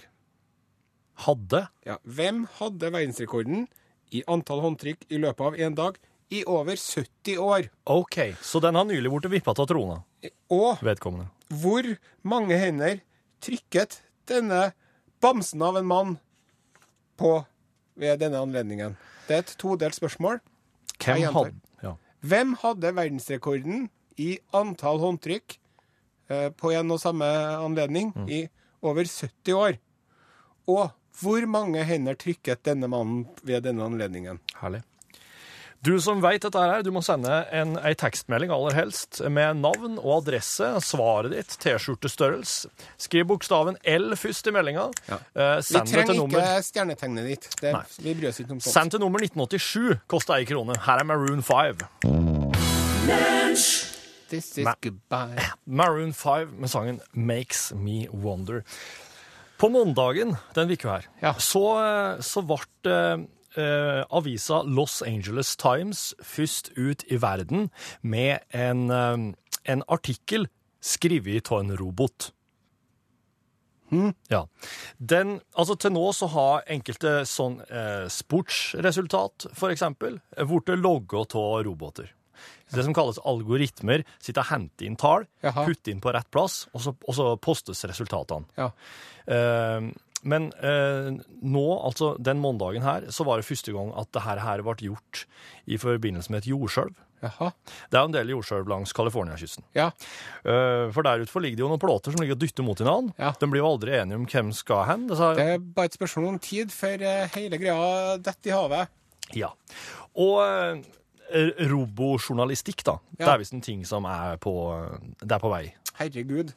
Hadde 1.26 1.68
Ja, 1.86 1.98
hvem 2.04 2.46
hadde 2.58 2.90
verdensrekorden 2.94 3.68
i 4.14 4.24
antall 4.30 4.62
håndtrykk 4.64 5.08
i 5.10 5.18
løpet 5.22 5.46
av 5.48 5.56
én 5.58 5.76
dag 5.78 5.98
i 6.34 6.44
over 6.50 6.76
70 6.80 7.38
år? 7.42 7.68
OK, 7.90 8.18
så 8.42 8.62
den 8.64 8.76
har 8.78 8.86
nylig 8.90 9.10
blitt 9.12 9.32
vippa 9.32 9.54
av 9.58 9.68
trona, 9.70 10.00
Og 10.50 10.78
vedkommende. 10.82 11.30
hvor 11.50 11.84
mange 12.24 12.58
hender 12.58 13.02
trykket 13.42 14.00
denne 14.30 14.72
bamsen 15.22 15.62
av 15.62 15.78
en 15.78 15.86
mann 15.86 16.16
på 17.18 17.46
ved 17.96 18.20
denne 18.20 18.40
anledningen? 18.42 18.96
Det 19.28 19.36
er 19.36 19.44
et 19.46 19.56
todelt 19.58 19.96
spørsmål. 19.96 20.40
Hvem 21.04 21.24
hadde 21.34 21.54
Ja. 21.84 21.96
Hvem 22.24 22.56
hadde 22.62 22.94
verdensrekorden 22.96 23.90
i 24.18 24.38
antall 24.54 25.00
håndtrykk 25.00 25.58
eh, 26.30 26.50
på 26.50 26.72
en 26.74 26.92
og 26.92 27.00
samme 27.00 27.26
anledning 27.60 28.14
i 28.30 28.48
over 28.82 29.04
70 29.04 29.54
år? 29.54 29.78
Og 30.68 30.92
hvor 31.22 31.46
mange 31.48 31.84
hender 31.86 32.16
trykket 32.20 32.64
denne 32.66 32.88
mannen 32.90 33.28
ved 33.46 33.64
denne 33.68 33.86
anledningen? 33.86 34.40
Herlig. 34.62 34.82
Du 35.84 35.98
som 36.00 36.22
vet 36.24 36.40
dette 36.46 36.56
her, 36.64 36.80
du 36.80 36.94
må 36.96 37.02
sende 37.04 37.42
en, 37.52 37.74
ei 37.84 37.92
tekstmelding 38.00 38.54
aller 38.56 38.72
helst 38.78 39.20
med 39.28 39.58
navn 39.60 39.98
og 40.00 40.22
adresse, 40.22 40.70
svaret 40.80 41.34
ditt, 41.36 41.58
T-skjortestørrelse. 41.60 42.70
Skriv 43.04 43.28
bokstaven 43.28 43.76
L 43.84 44.16
først 44.16 44.48
i 44.48 44.54
meldinga. 44.56 44.86
Ja. 45.10 45.18
Eh, 45.36 45.58
Vi 45.60 45.82
trenger 45.82 46.08
til 46.14 46.22
nummer 46.22 46.40
ikke 46.40 46.64
stjernetegnet 46.70 47.28
ditt. 47.34 47.50
Det, 47.60 47.76
vi 48.00 48.16
bryr 48.16 48.30
oss 48.32 48.40
ikke 48.40 48.56
om 48.56 48.64
sånt. 48.64 48.72
Send 48.78 48.96
til 48.96 49.04
nummer 49.04 49.20
1987. 49.28 50.00
Koster 50.08 50.40
ei 50.40 50.48
krone. 50.48 50.80
Her 50.88 51.04
er 51.04 51.10
Maroon 51.12 51.44
5. 51.44 51.84
This 54.30 54.58
is 54.58 54.64
Ma 54.66 54.74
goodbye. 54.82 55.50
Maroon 55.68 56.14
5 56.14 56.56
med 56.64 56.70
sangen 56.72 57.02
Makes 57.14 57.74
Me 57.76 58.08
Wonder. 58.10 58.64
På 59.58 59.70
mandagen 59.70 60.36
den 60.56 60.72
uka 60.72 60.90
her, 60.98 61.06
Ja. 61.22 61.34
så, 61.40 61.64
eh, 61.80 62.22
så 62.22 62.42
ble 62.42 63.28
eh, 63.56 64.04
avisa 64.10 64.64
Los 64.66 65.02
Angeles 65.06 65.56
Times 65.56 66.14
først 66.22 66.72
ut 66.76 67.04
i 67.12 67.18
verden 67.22 67.70
med 68.02 68.40
en, 68.52 68.90
eh, 68.90 69.34
en 69.66 69.84
artikkel 69.88 70.48
skrevet 70.82 71.52
av 71.52 71.60
en 71.60 71.78
robot. 71.78 72.32
Ja. 74.28 74.48
Den, 74.98 75.36
altså 75.56 75.76
til 75.78 75.94
nå 75.94 76.08
så 76.18 76.28
har 76.34 76.64
enkelte 76.68 77.22
sånn 77.30 77.60
eh, 77.70 78.08
sportsresultat, 78.10 79.52
for 79.54 79.70
eksempel, 79.70 80.20
blitt 80.36 80.72
logga 80.82 81.22
av 81.38 81.64
roboter. 81.68 82.10
Det 82.74 82.86
som 82.86 82.96
kalles 82.96 83.20
algoritmer, 83.30 84.02
sitter 84.18 84.42
og 84.42 84.50
henter 84.50 84.88
inn 84.88 84.98
tall, 84.98 85.28
putter 85.44 85.94
inn 85.94 86.02
på 86.02 86.14
rett 86.16 86.30
plass, 86.34 86.64
og 86.74 86.82
så, 86.82 86.96
og 86.96 87.18
så 87.18 87.28
postes 87.42 87.86
resultatene. 87.90 88.50
Ja. 88.58 88.72
Eh, 89.30 89.92
men 90.24 90.50
eh, 90.64 91.10
nå, 91.44 91.64
altså 91.84 92.14
den 92.16 92.40
måndagen 92.40 92.86
her, 92.86 93.10
så 93.12 93.26
var 93.28 93.40
det 93.40 93.48
første 93.48 93.74
gang 93.76 93.92
at 94.00 94.12
det 94.16 94.24
her, 94.24 94.64
ble 94.64 94.76
gjort 94.88 95.26
i 95.68 95.80
forbindelse 95.80 96.32
med 96.32 96.44
et 96.44 96.54
jordskjelv. 96.54 96.96
Det 97.24 97.96
er 97.96 98.02
en 98.02 98.14
del 98.14 98.34
jordskjelv 98.34 98.68
langs 98.68 98.92
Californiakysten. 98.96 99.64
Ja. 99.78 99.90
Eh, 100.44 100.90
for 100.96 101.06
der 101.06 101.24
utenfor 101.24 101.44
ligger 101.44 101.60
det 101.60 101.64
jo 101.64 101.70
noen 101.72 101.84
plåter 101.84 102.12
som 102.12 102.24
ligger 102.24 102.36
og 102.36 102.42
dytter 102.44 102.68
mot 102.68 102.80
hverandre. 102.80 103.16
Ja. 103.20 103.32
De 103.40 103.50
blir 103.52 103.64
jo 103.64 103.70
aldri 103.70 103.96
enige 104.00 104.20
om 104.20 104.26
hvem 104.28 104.52
skal 104.56 104.84
hen. 104.90 105.06
Det 105.08 105.46
er 105.46 105.64
bare 105.64 105.92
et 105.92 106.00
spørsmål 106.00 106.34
om 106.34 106.42
tid 106.44 106.74
før 106.76 107.04
eh, 107.08 107.32
hele 107.38 107.60
greia 107.62 108.18
detter 108.20 108.52
i 108.52 108.58
havet. 108.58 109.00
Ja. 109.40 109.54
Og 110.20 110.36
eh, 110.44 110.84
robojournalistikk, 111.72 112.84
da. 112.88 112.98
Det 113.18 113.30
er 113.30 113.40
visst 113.42 113.56
en 113.56 113.64
ting 113.66 113.86
som 113.88 114.06
er 114.10 114.38
på, 114.44 114.54
det 115.22 115.32
er 115.32 115.42
på 115.44 115.54
vei. 115.54 115.66
Herregud. 116.00 116.54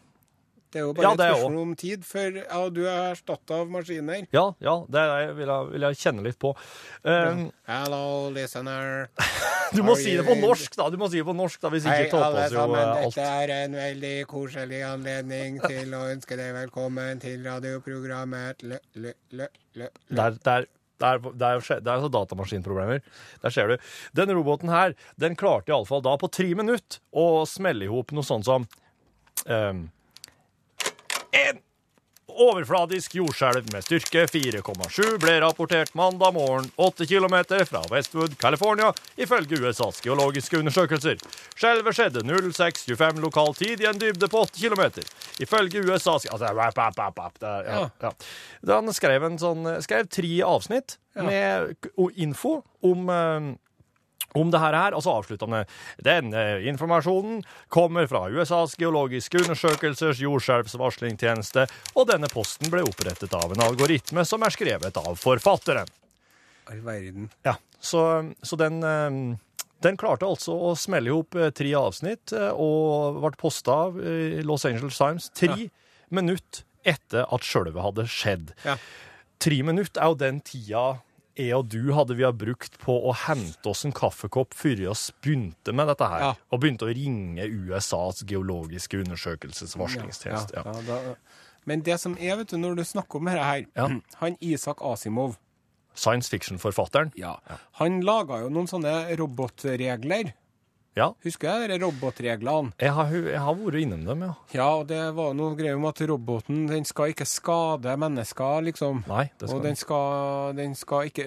Det 0.76 0.83
er 0.83 0.85
jo 0.85 0.92
bare 0.92 1.09
er 1.09 1.14
et 1.14 1.21
spørsmål 1.38 1.59
om 1.62 1.75
tid 1.78 2.02
før 2.04 2.35
ja, 2.40 2.59
du 2.75 2.83
er 2.85 3.12
erstatta 3.12 3.61
av 3.62 3.71
maskiner. 3.73 4.26
Ja, 4.35 4.42
ja, 4.61 4.75
det 4.92 5.02
er, 5.02 5.30
vil, 5.38 5.49
jeg, 5.52 5.68
vil 5.73 5.87
jeg 5.87 5.99
kjenne 6.02 6.25
litt 6.26 6.38
på. 6.42 6.50
Um, 7.06 7.47
Hello, 7.71 8.02
listener. 8.35 9.06
du 9.76 9.80
må 9.87 9.95
Are 9.95 10.02
si 10.02 10.16
det 10.18 10.26
på 10.26 10.37
norsk, 10.40 10.76
da! 10.76 10.88
Du 10.92 10.99
må 11.00 11.09
si 11.12 11.23
det 11.23 11.26
på 11.28 11.37
norsk, 11.38 11.62
da, 11.62 11.71
hvis 11.73 11.87
ikke 11.87 12.11
på 12.12 12.21
oss 12.21 12.52
jo 12.52 12.64
eh, 12.66 12.83
alt. 12.83 13.06
Dette 13.06 13.28
er 13.47 13.54
en 13.61 13.78
veldig 13.78 14.14
koselig 14.28 14.83
anledning 14.85 15.61
til 15.64 15.97
å 15.97 16.02
ønske 16.11 16.38
deg 16.40 16.52
velkommen 16.59 17.23
til 17.25 17.47
radioprogrammet 17.47 18.66
Lø, 18.66 18.83
lø, 19.00 19.14
lø, 19.38 19.49
lø. 19.80 19.90
Der, 20.11 20.40
der, 20.45 20.68
der, 21.03 21.61
skje- 21.65 21.81
det 21.83 21.91
er 21.91 21.99
altså 21.99 22.12
datamaskinproblemer. 22.15 23.03
Der 23.43 23.55
ser 23.55 23.73
du. 23.73 23.76
Den 24.17 24.33
roboten 24.37 24.73
her, 24.73 24.95
den 25.21 25.37
klarte 25.37 25.73
iallfall 25.75 26.05
da 26.07 26.17
på 26.21 26.31
tre 26.33 26.49
minutter 26.59 27.00
å 27.12 27.45
smelle 27.49 27.85
i 27.87 27.93
hop 27.93 28.15
noe 28.17 28.26
sånt 28.26 28.49
som 28.49 28.65
um, 29.47 29.85
En 31.37 31.59
overfladisk 32.37 33.14
jordskjelv 33.19 33.71
med 33.73 33.85
styrke 33.87 34.26
4,7 34.28 35.16
ble 35.23 35.35
rapportert 35.43 35.93
mandag 35.99 36.35
morgen 36.37 36.69
8 36.76 37.07
km 37.09 37.37
fra 37.69 37.83
Westwood, 37.90 38.37
California, 38.40 38.93
ifølge 39.16 39.59
USAs 39.62 40.00
geologiske 40.05 40.59
undersøkelser. 40.61 41.16
Skjelvet 41.57 41.97
skjedde 41.97 42.23
06.25 42.28 43.21
lokal 43.25 43.55
tid 43.59 43.81
i 43.85 43.88
en 43.90 44.00
dybde 44.00 44.28
på 44.33 44.45
8 44.45 44.61
km. 44.61 45.02
Ifølge 45.43 45.85
USAs 45.88 46.26
altså, 46.31 46.52
rap, 46.57 46.78
rap, 46.78 46.99
rap, 46.99 47.19
rap, 47.19 47.38
det 47.40 47.49
er- 47.49 47.71
ja, 47.73 47.88
ja. 48.02 48.12
Han 48.75 48.93
skrev, 48.93 49.25
en 49.25 49.38
sånn, 49.38 49.69
skrev 49.85 50.09
tre 50.12 50.35
avsnitt 50.45 50.99
med 51.16 51.76
info 52.21 52.59
om 52.85 53.09
eh, 53.09 53.55
om 54.35 54.50
det 54.52 54.61
her 54.61 54.75
er, 54.76 54.97
og 54.97 55.02
så 55.04 55.14
avslutter 55.21 55.47
han 55.47 55.54
med 55.61 56.04
denne 56.04 56.42
informasjonen 56.68 57.42
kommer 57.73 58.09
fra 58.11 58.26
USAs 58.28 58.75
geologiske 58.80 59.40
undersøkelsers 59.45 60.21
jordskjelvsvarslingstjeneste, 60.25 61.66
og 61.95 62.09
denne 62.11 62.28
posten 62.33 62.71
ble 62.73 62.83
opprettet 62.87 63.33
av 63.37 63.54
en 63.54 63.64
algoritme 63.68 64.25
som 64.28 64.45
er 64.45 64.54
skrevet 64.54 65.00
av 65.00 65.16
forfatteren. 65.21 65.88
All 66.71 66.83
verden. 66.83 67.30
Ja, 67.47 67.56
Så, 67.80 68.00
så 68.42 68.56
den, 68.59 68.83
eh, 68.83 69.37
den 69.85 69.97
klarte 70.00 70.26
altså 70.26 70.56
å 70.56 70.75
smelle 70.78 71.12
i 71.12 71.14
hop 71.14 71.37
eh, 71.38 71.52
tre 71.54 71.73
avsnitt, 71.78 72.33
eh, 72.35 72.50
og 72.50 73.21
ble 73.23 73.37
posta 73.38 73.76
i 73.95 74.42
Los 74.42 74.66
Angeles 74.66 74.99
Times 74.99 75.30
tre 75.37 75.68
minutter 76.11 76.64
etter 76.87 77.26
at 77.35 77.47
sjølve 77.47 77.83
hadde 77.83 78.06
skjedd. 78.11 78.52
Ja. 78.66 78.76
Tre 79.42 79.56
minutter 79.66 80.02
er 80.02 80.12
jo 80.12 80.18
den 80.18 80.40
tida 80.47 80.85
jeg 81.37 81.55
og 81.57 81.69
du 81.73 81.93
hadde 81.97 82.16
vi 82.16 82.25
ha 82.26 82.33
brukt 82.33 82.78
på 82.83 82.95
å 83.09 83.12
hente 83.26 83.69
oss 83.71 83.85
en 83.87 83.95
kaffekopp 83.97 84.55
før 84.57 84.76
vi 84.81 84.88
begynte 85.23 85.75
med 85.76 85.90
dette 85.93 86.09
her. 86.11 86.25
Ja. 86.25 86.31
Og 86.50 86.62
begynte 86.62 86.88
å 86.88 86.93
ringe 86.97 87.45
USAs 87.47 88.25
geologiske 88.28 89.02
undersøkelsesvarslingstjeneste. 89.05 90.57
Ja, 90.57 90.76
Ja, 90.87 91.14
men 91.66 91.83
det 91.83 91.97
som 91.99 92.14
er, 92.21 92.37
vet 92.38 92.52
du, 92.52 92.57
når 92.62 92.76
du 92.78 92.85
snakker 92.87 93.19
om 93.19 93.26
dette 93.26 93.43
her. 93.43 93.66
Han 94.23 94.37
Isak 94.40 94.83
Asimov, 94.87 95.37
Science 95.97 96.28
fiction-forfatteren. 96.28 97.11
ja, 97.16 97.38
han 97.81 98.02
laga 98.05 98.43
jo 98.43 98.50
noen 98.52 98.66
sånne 98.69 99.16
robotregler. 99.16 100.35
Ja. 100.97 101.11
Husker 101.26 101.61
jeg 101.61 101.69
de 101.75 101.76
robotreglene? 101.83 102.73
Jeg 102.81 102.95
har, 102.97 103.11
jeg 103.12 103.41
har 103.45 103.57
vært 103.59 103.81
innom 103.83 104.07
dem, 104.07 104.23
ja. 104.25 104.31
Ja, 104.57 104.69
og 104.81 104.87
det 104.88 105.00
var 105.19 105.35
noe 105.37 105.53
greier 105.59 105.76
om 105.76 105.85
at 105.91 106.00
roboten 106.09 106.62
den 106.71 106.88
skal 106.88 107.12
ikke 107.12 107.26
skade 107.29 107.93
mennesker, 108.00 108.65
liksom. 108.71 109.03
Nei, 109.11 109.26
det 109.37 109.50
skal 109.50 109.59
og 109.59 109.67
den 109.67 109.76
skal, 109.76 110.57
den 110.57 110.73
skal 110.79 111.11
ikke 111.11 111.26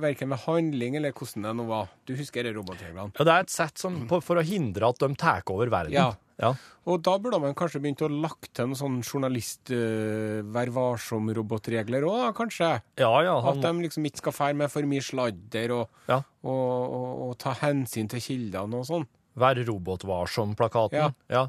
Verken 0.00 0.30
med 0.32 0.40
handling 0.46 0.96
eller 0.96 1.12
hvordan 1.12 1.44
det 1.46 1.52
nå 1.58 1.66
var. 1.68 1.92
Du 2.08 2.14
husker 2.16 2.46
de 2.46 2.54
robotreglene? 2.56 3.12
Ja, 3.18 3.26
det 3.28 3.34
er 3.34 3.44
et 3.44 3.52
sett 3.52 3.80
som, 3.82 4.00
for 4.08 4.40
å 4.40 4.44
hindre 4.46 4.88
at 4.88 5.02
de 5.02 5.12
tar 5.20 5.44
over 5.52 5.68
verden. 5.72 5.94
Ja. 5.94 6.08
Ja. 6.40 6.54
Og 6.88 7.02
da 7.04 7.14
burde 7.20 7.38
man 7.42 7.54
kanskje 7.58 7.82
begynt 7.84 8.02
å 8.02 8.08
lagt 8.10 8.50
til 8.56 8.70
noen 8.70 8.78
sånn 8.78 8.98
journalist 9.04 9.70
uh, 9.74 10.40
vær 10.54 10.72
varsom-robotregler 10.74 12.06
òg, 12.08 12.30
kanskje? 12.38 12.72
Ja, 13.00 13.12
ja, 13.26 13.36
At 13.52 13.60
de 13.62 13.72
liksom 13.84 14.08
ikke 14.08 14.24
skal 14.24 14.36
fære 14.36 14.58
med 14.62 14.72
for 14.72 14.88
mye 14.88 15.04
sladder 15.04 15.76
og, 15.76 16.02
ja. 16.08 16.22
og, 16.42 16.68
og, 16.98 17.08
og 17.28 17.34
ta 17.42 17.54
hensyn 17.60 18.08
til 18.10 18.24
kildene 18.24 18.80
og 18.80 18.88
sånn. 18.88 19.08
Vær 19.40 19.60
robotvarsom-plakaten. 19.68 20.98
Ja. 20.98 21.10
ja. 21.30 21.44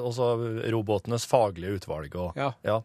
og 0.00 0.12
så 0.16 0.32
robotenes 0.72 1.26
faglige 1.28 1.82
utvalg 1.82 2.14
og 2.16 2.38
Ja. 2.38 2.54
ja. 2.66 2.80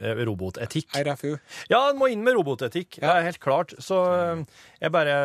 Robotetikk. 0.00 0.94
RFU. 0.96 1.34
Ja, 1.68 1.90
en 1.90 1.98
må 2.00 2.08
inn 2.08 2.22
med 2.24 2.38
robotetikk. 2.38 3.02
Det 3.02 3.08
er 3.08 3.26
helt 3.26 3.40
klart. 3.42 3.74
Så 3.84 3.98
eh, 4.14 4.44
jeg 4.80 4.94
bare 4.94 5.16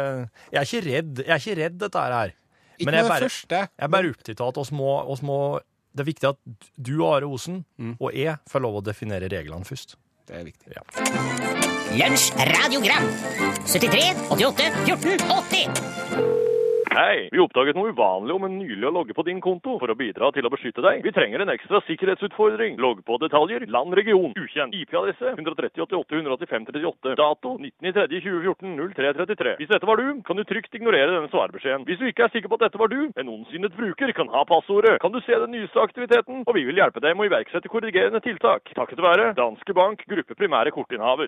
Jeg 0.52 0.60
er 0.60 0.66
ikke 0.68 0.82
redd. 0.90 1.22
Jeg 1.24 1.32
er 1.32 1.40
ikke 1.40 1.60
redd 1.62 1.78
dette 1.86 2.02
her. 2.04 2.34
Ikke 2.80 2.86
Men 2.90 2.96
med 2.96 3.04
det 3.04 3.10
bare, 3.10 3.22
første. 3.30 3.56
jeg 3.56 3.86
er 3.86 3.88
bare 3.88 4.10
opptatt 4.12 4.42
av 4.42 4.48
at 4.54 4.58
oss 4.58 4.72
må, 4.72 4.90
oss 5.10 5.22
må 5.22 5.60
Det 5.96 6.02
er 6.04 6.10
viktig 6.12 6.28
at 6.28 6.38
du, 6.76 7.06
Are 7.08 7.24
Osen, 7.26 7.64
Mm. 7.80 7.96
og 8.02 8.12
jeg 8.14 8.36
får 8.52 8.60
lov 8.62 8.82
å 8.82 8.84
definere 8.84 9.30
reglene 9.32 9.64
først. 9.64 9.96
Det 10.28 10.36
er 10.36 10.44
viktig. 10.44 10.74
Ja. 10.76 10.82
Lunsj 11.96 12.34
radiogram 12.36 13.08
73 13.64 14.28
88 14.30 14.72
14 14.86 15.20
80 15.32 16.45
Hei! 16.96 17.28
Vi 17.28 17.42
oppdaget 17.44 17.76
noe 17.76 17.90
uvanlig 17.92 18.32
om 18.38 18.46
en 18.48 18.54
nylig 18.56 18.86
å 18.88 18.92
logge 18.96 19.12
på 19.18 19.26
din 19.28 19.42
konto 19.44 19.74
for 19.82 19.92
å 19.92 19.98
bidra 20.00 20.30
til 20.32 20.46
å 20.48 20.52
beskytte 20.54 20.80
deg. 20.86 21.02
Vi 21.04 21.12
trenger 21.12 21.42
en 21.44 21.52
ekstra 21.52 21.82
sikkerhetsutfordring. 21.90 22.78
Logg 22.80 23.02
på 23.04 23.18
detaljer. 23.20 23.66
Land, 23.68 23.98
region. 24.00 24.32
Ukjent. 24.40 24.78
IP-adresse 24.80 25.34
138.885.38. 25.36 27.18
Dato 27.20 27.58
19.3.2014 27.60 28.80
0333. 28.96 29.58
Hvis 29.60 29.74
dette 29.74 29.90
var 29.92 30.00
du, 30.00 30.24
kan 30.24 30.40
du 30.40 30.46
trygt 30.48 30.80
ignorere 30.80 31.12
denne 31.12 31.34
svarbeskjeden. 31.34 31.84
Hvis 31.90 32.00
du 32.00 32.08
ikke 32.08 32.30
er 32.30 32.34
sikker 32.38 32.54
på 32.54 32.62
at 32.62 32.70
dette 32.70 32.80
var 32.80 32.94
du, 32.96 33.02
en 33.12 33.36
ondsinnet 33.36 33.76
bruker 33.76 34.16
kan 34.16 34.32
ha 34.32 34.48
passordet. 34.48 34.96
Kan 35.04 35.12
du 35.12 35.20
se 35.28 35.36
den 35.36 35.52
nyeste 35.52 35.84
aktiviteten? 35.84 36.46
Og 36.48 36.56
vi 36.56 36.64
vil 36.70 36.80
hjelpe 36.80 37.04
deg 37.04 37.20
med 37.20 37.28
å 37.28 37.32
iverksette 37.34 37.76
korrigerende 37.76 38.24
tiltak. 38.24 38.72
Takket 38.72 39.04
være 39.04 39.34
Danske 39.36 39.76
Bank 39.76 40.08
Gruppe 40.08 40.40
Primære 40.40 40.72
Kortinnehaver. 40.72 41.28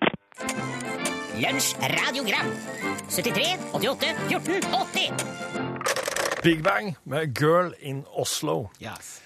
Lunsj 1.38 1.76
radiogram 1.78 2.46
73 3.08 3.58
88 3.72 4.06
14 4.28 4.62
80 4.94 5.12
Big 6.42 6.62
Bang 6.62 6.96
med 7.04 7.38
Girl 7.38 7.74
in 7.78 8.04
Oslo. 8.10 8.70
Yes. 8.80 9.20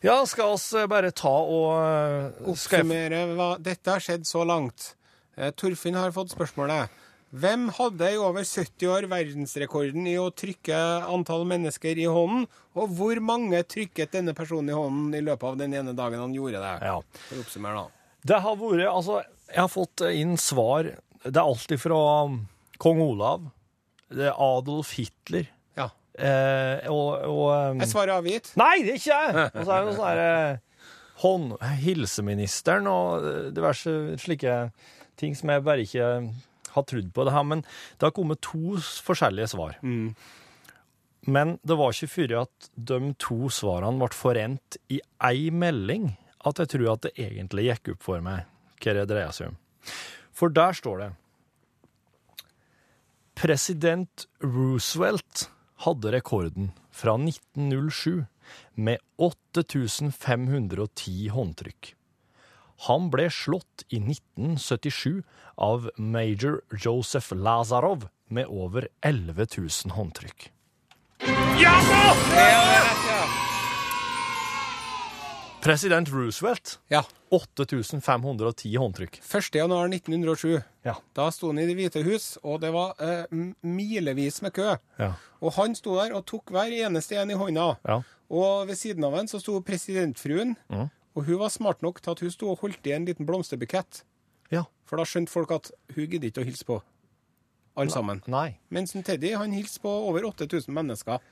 Ja, 0.00 0.26
skal 0.26 0.56
oss 0.56 0.72
eh, 0.74 0.88
bare 0.90 1.12
ta 1.14 1.30
og 1.30 1.68
eh, 1.76 2.48
Oppsummere 2.50 3.20
hva 3.36 3.52
dette 3.62 3.94
har 3.94 4.02
skjedd 4.02 4.26
så 4.26 4.42
langt. 4.48 4.96
Eh, 5.36 5.52
Torfinn 5.54 5.98
har 5.98 6.10
fått 6.14 6.34
spørsmålet. 6.34 6.90
Hvem 7.30 7.68
hadde 7.78 8.10
i 8.10 8.18
over 8.18 8.42
70 8.42 8.90
år 8.90 9.06
verdensrekorden 9.12 10.10
i 10.10 10.16
å 10.18 10.32
trykke 10.34 10.80
antall 11.14 11.46
mennesker 11.46 12.02
i 12.02 12.10
hånden? 12.10 12.48
Og 12.74 12.90
hvor 12.98 13.22
mange 13.22 13.62
trykket 13.62 14.18
denne 14.18 14.34
personen 14.34 14.74
i 14.74 14.80
hånden 14.80 15.14
i 15.14 15.22
løpet 15.22 15.52
av 15.52 15.62
den 15.62 15.78
ene 15.78 15.94
dagen 15.94 16.26
han 16.26 16.34
gjorde 16.34 16.58
det? 16.58 16.74
Ja. 16.90 16.98
For 17.28 17.38
å 17.38 17.46
oppsummere, 17.46 17.86
da. 17.86 18.18
Det 18.32 18.42
har 18.42 18.58
vært 18.58 18.90
Altså, 18.90 19.22
jeg 19.46 19.62
har 19.62 19.70
fått 19.70 20.06
inn 20.10 20.34
svar 20.38 20.90
Det 21.24 21.36
er 21.38 21.44
alt 21.46 21.74
fra 21.80 21.98
um, 22.26 22.38
kong 22.82 23.00
Olav, 23.04 23.50
Adolf 24.12 24.92
Hitler. 24.98 25.46
Ja. 25.78 25.88
Eh, 26.18 26.90
og, 26.90 27.22
og 27.30 27.46
um, 27.72 27.82
Er 27.82 27.90
svaret 27.90 28.16
avgitt? 28.16 28.52
Nei, 28.60 28.82
det 28.84 28.96
er 28.96 29.00
ikke 29.00 29.18
jeg! 29.18 29.48
Og 29.54 29.62
så 29.62 29.72
er 29.72 29.76
det 29.76 29.86
noe 29.88 29.96
sånn 29.96 30.08
herre 30.10 30.32
hånd... 31.22 31.54
Hilseministeren 31.82 32.88
og 32.90 33.28
diverse 33.54 33.94
slike 34.20 34.56
ting 35.20 35.36
som 35.38 35.52
jeg 35.52 35.64
bare 35.64 35.86
ikke 35.86 36.08
har 36.72 36.86
trodd 36.88 37.10
på. 37.14 37.24
det 37.28 37.34
her, 37.36 37.44
Men 37.46 37.62
det 37.62 38.08
har 38.08 38.14
kommet 38.16 38.42
to 38.42 38.78
forskjellige 39.06 39.52
svar. 39.54 39.76
Men 39.82 41.58
det 41.62 41.76
var 41.78 41.94
ikke 41.94 42.10
før 42.10 42.34
at 42.42 42.70
de 42.74 42.98
to 43.22 43.46
svarene 43.52 44.00
ble 44.00 44.10
forent 44.16 44.78
i 44.90 44.98
ei 45.22 45.52
melding 45.54 46.10
at 46.42 46.58
jeg 46.58 46.72
tror 46.74 46.88
at 46.96 47.04
det 47.06 47.12
egentlig 47.22 47.68
gikk 47.68 47.92
opp 47.94 48.08
for 48.08 48.24
meg 48.24 48.48
hva 48.82 48.96
det 48.96 49.06
dreier 49.12 49.34
seg 49.36 49.52
om. 49.52 49.58
For 50.32 50.52
der 50.52 50.76
står 50.76 51.02
det 51.02 51.10
President 53.42 54.26
Roosevelt 54.44 55.48
hadde 55.84 56.12
rekorden 56.14 56.70
fra 56.94 57.16
1907 57.18 58.24
med 58.74 58.98
8510 59.18 61.28
håndtrykk. 61.32 61.94
Han 62.88 63.10
ble 63.12 63.28
slått 63.30 63.84
i 63.90 64.00
1977 64.02 65.22
av 65.56 65.90
major 65.96 66.60
Joseph 66.74 67.34
Lazarov 67.34 68.08
med 68.28 68.50
over 68.50 68.88
11 69.02 69.46
000 69.58 69.96
håndtrykk. 69.96 70.50
President 75.62 76.10
Roosevelt 76.10 76.78
Ja. 76.90 77.04
8510 77.32 78.76
håndtrykk. 78.76 79.18
1. 79.24 79.54
januar 79.56 79.88
1907. 79.88 80.60
Ja. 80.84 80.96
Da 81.16 81.30
sto 81.32 81.48
han 81.48 81.60
i 81.62 81.66
Det 81.66 81.76
hvite 81.78 82.02
hus, 82.04 82.36
og 82.42 82.60
det 82.60 82.72
var 82.74 82.92
eh, 83.00 83.24
milevis 83.64 84.42
med 84.44 84.52
kø. 84.56 84.74
Ja. 85.00 85.14
Og 85.40 85.56
han 85.56 85.76
sto 85.78 85.96
der 85.96 86.12
og 86.16 86.26
tok 86.28 86.52
hver 86.52 86.74
eneste 86.84 87.16
en 87.16 87.32
i 87.32 87.38
hånda. 87.38 87.72
Ja. 87.88 88.02
Og 88.32 88.68
ved 88.68 88.76
siden 88.80 89.04
av 89.08 89.16
han 89.16 89.28
så 89.28 89.40
sto 89.40 89.58
presidentfruen, 89.64 90.56
mm. 90.68 90.88
og 91.16 91.28
hun 91.28 91.40
var 91.40 91.52
smart 91.52 91.82
nok 91.84 92.00
til 92.02 92.12
at 92.14 92.22
hun 92.24 92.32
sto 92.32 92.52
og 92.52 92.64
holdt 92.64 92.86
i 92.88 92.96
en 92.96 93.08
liten 93.08 93.28
blomsterbukett. 93.28 94.04
ja. 94.52 94.64
For 94.84 95.00
da 95.00 95.08
skjønte 95.08 95.32
folk 95.32 95.52
at 95.56 95.70
hun 95.96 96.04
gidder 96.04 96.28
ikke 96.28 96.42
å 96.42 96.44
hilse 96.44 96.66
på 96.68 96.82
alle 97.80 97.92
sammen. 97.92 98.20
Nei. 98.28 98.58
Mens 98.68 98.92
Teddy 98.92 99.32
han 99.32 99.54
hilste 99.56 99.80
på 99.80 99.88
over 99.88 100.26
8000 100.28 100.68
mennesker. 100.74 101.22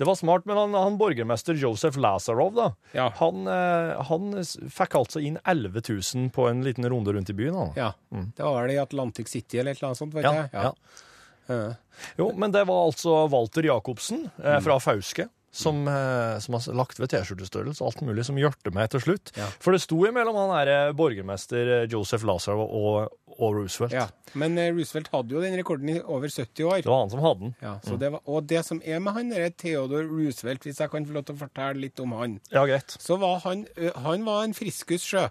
Det 0.00 0.06
var 0.08 0.16
smart, 0.16 0.46
men 0.48 0.56
han, 0.56 0.72
han 0.74 0.94
borgermester 0.96 1.58
Josef 1.60 1.98
Lazarov, 2.00 2.54
da, 2.56 2.68
Ja. 2.96 3.10
han, 3.18 3.42
eh, 3.52 3.98
han 4.08 4.30
fikk 4.72 4.94
altså 4.96 5.20
inn 5.20 5.36
11 5.44 5.82
000 6.16 6.30
på 6.32 6.46
en 6.48 6.62
liten 6.64 6.88
runde 6.88 7.12
rundt 7.12 7.28
i 7.28 7.36
byen. 7.36 7.58
Han. 7.58 7.74
Ja. 7.76 7.90
Det 8.08 8.40
var 8.46 8.62
vel 8.62 8.72
i 8.72 8.78
Atlantic 8.80 9.28
City 9.28 9.60
eller 9.60 9.72
et 9.76 9.82
eller 9.82 9.90
annet 9.92 10.00
sånt, 10.00 10.14
vet 10.16 10.24
Ja, 10.24 10.32
jeg. 10.48 10.50
ja. 10.56 11.74
Jo, 12.16 12.30
men 12.38 12.52
det 12.54 12.62
var 12.68 12.86
altså 12.86 13.26
Walter 13.28 13.62
Jacobsen 13.66 14.24
eh, 14.42 14.60
fra 14.64 14.78
Fauske. 14.80 15.28
Som, 15.52 15.80
eh, 15.90 16.38
som 16.38 16.54
har 16.54 16.74
lagt 16.78 17.00
ved 17.02 17.10
T-skjortestørrelse 17.10 17.82
og 17.82 17.88
alt 17.90 18.02
mulig, 18.06 18.22
som 18.24 18.36
hjørte 18.38 18.70
meg 18.70 18.86
til 18.92 19.00
slutt. 19.02 19.32
Ja. 19.34 19.48
For 19.58 19.74
det 19.74 19.80
sto 19.82 19.96
imellom 20.06 20.36
han 20.38 20.52
her 20.54 20.68
eh, 20.70 20.92
borgermester 20.94 21.70
eh, 21.80 21.86
Joseph 21.90 22.22
Lazar 22.28 22.54
og, 22.54 23.08
og 23.34 23.56
Roosevelt. 23.56 23.96
ja. 23.98 24.04
Men 24.38 24.54
Roosevelt 24.76 25.08
hadde 25.10 25.34
jo 25.34 25.40
den 25.42 25.56
rekorden 25.58 25.88
i 25.90 25.96
over 26.06 26.30
70 26.30 26.62
år. 26.70 26.76
Det 26.84 26.92
var 26.92 27.00
han 27.02 27.10
som 27.10 27.24
hadde 27.24 27.40
den. 27.48 27.54
Ja, 27.66 27.72
så 27.82 27.96
det 27.98 28.12
var, 28.14 28.20
og 28.30 28.46
det 28.46 28.60
som 28.68 28.78
er 28.86 29.00
med 29.02 29.16
han, 29.16 29.32
er 29.34 29.50
Theodor 29.58 30.06
Roosevelt, 30.06 30.62
hvis 30.68 30.78
jeg 30.78 30.92
kan 30.92 31.08
få 31.08 31.16
lov 31.18 31.24
til 31.26 31.34
å 31.34 31.40
fortelle 31.40 31.82
litt 31.82 31.98
om 32.04 32.14
han, 32.14 32.36
Ja, 32.54 32.62
greit. 32.70 32.94
så 33.02 33.18
var 33.18 33.40
han, 33.48 33.64
han 34.06 34.22
var 34.28 34.44
en 34.46 34.54
friskus 34.54 35.02
sjø. 35.02 35.26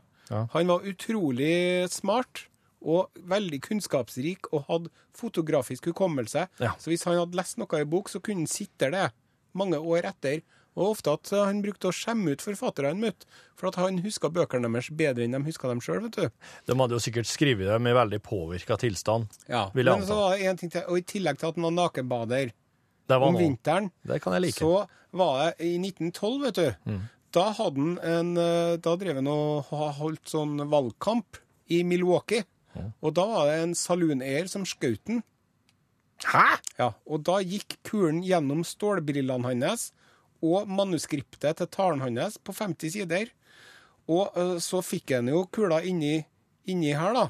Han 0.52 0.68
var 0.68 0.84
utrolig 0.86 1.88
smart 1.96 2.44
og 2.84 3.08
veldig 3.28 3.62
kunnskapsrik 3.66 4.52
og 4.56 4.68
hadde 4.68 4.92
fotografisk 5.16 5.90
hukommelse. 5.94 6.46
Ja. 6.60 6.76
Så 6.80 6.92
hvis 6.92 7.04
han 7.08 7.18
hadde 7.20 7.36
lest 7.40 7.58
noe 7.60 7.80
i 7.82 7.88
bok, 7.88 8.12
så 8.12 8.20
kunne 8.24 8.44
han 8.44 8.52
sitte 8.52 8.92
det 8.94 9.08
mange 9.58 9.80
år 9.80 10.10
etter. 10.12 10.42
Og 10.80 10.94
ofte 10.94 11.12
at 11.12 11.32
uh, 11.34 11.42
han 11.50 11.60
brukte 11.64 11.90
å 11.90 11.96
skjemme 11.96 12.32
ut 12.38 12.44
forfatterne, 12.46 12.94
møtte, 13.02 13.26
for 13.60 13.68
at 13.72 13.80
han 13.82 13.98
huska 14.04 14.30
bøkene 14.32 14.70
deres 14.70 14.88
bedre 14.96 15.26
enn 15.26 15.34
de 15.36 15.42
huska 15.44 15.68
dem 15.68 15.82
sjøl, 15.84 16.04
vet 16.06 16.16
du. 16.16 16.52
De 16.70 16.76
hadde 16.80 16.96
jo 16.96 17.02
sikkert 17.04 17.28
skrevet 17.28 17.68
dem 17.68 17.90
i 17.90 17.96
veldig 17.98 18.20
påvirka 18.24 18.78
tilstand. 18.80 19.28
Ja. 19.50 19.66
Vil 19.76 19.90
jeg 19.90 20.00
Men 20.00 20.08
så 20.08 20.14
anta. 20.16 20.22
var 20.22 20.38
det 20.38 20.48
en 20.52 20.62
ting 20.62 20.72
til, 20.72 20.86
og 20.88 21.02
i 21.02 21.06
tillegg 21.10 21.42
til 21.42 21.50
at 21.50 21.58
han 21.60 21.68
var 21.68 21.76
nakenbader 21.82 22.54
var 23.10 23.26
om 23.26 23.34
noe. 23.36 23.42
vinteren, 23.42 23.90
Det 24.08 24.22
kan 24.24 24.38
jeg 24.38 24.46
like. 24.46 24.60
Så 24.62 24.86
var 25.20 25.34
det 25.42 25.68
i 25.68 25.74
1912, 25.82 26.38
vet 26.46 26.62
du. 26.62 27.00
Da 27.36 27.50
hadde 27.58 27.82
han 27.82 27.98
en 28.14 28.30
eh, 28.42 28.78
Da 28.82 28.96
drev 29.02 29.20
han 29.20 29.28
og 29.30 29.74
holdt 29.74 30.30
sånn 30.32 30.64
valgkamp 30.70 31.42
i 31.74 31.82
Milwaukee. 31.84 32.46
Og 33.02 33.12
da 33.18 33.26
var 33.28 33.50
det 33.50 33.58
en 33.66 33.76
saluneier 33.76 34.48
som 34.48 34.64
skjøt 34.64 35.02
den. 35.10 35.24
Hæ?! 36.28 36.60
Ja, 36.80 36.92
og 37.08 37.24
da 37.28 37.40
gikk 37.46 37.78
kulen 37.88 38.22
gjennom 38.26 38.64
stålbrillene 38.68 39.48
hans 39.48 39.90
og 40.44 40.68
manuskriptet 40.72 41.58
til 41.60 41.68
talen 41.68 42.02
hans 42.04 42.38
på 42.44 42.54
50 42.56 42.94
sider. 42.96 43.32
Og 44.10 44.32
uh, 44.38 44.58
så 44.64 44.82
fikk 44.84 45.14
han 45.18 45.28
jo 45.30 45.46
kula 45.54 45.82
inni, 45.86 46.24
inni 46.66 46.94
her, 46.98 47.14
da. 47.14 47.26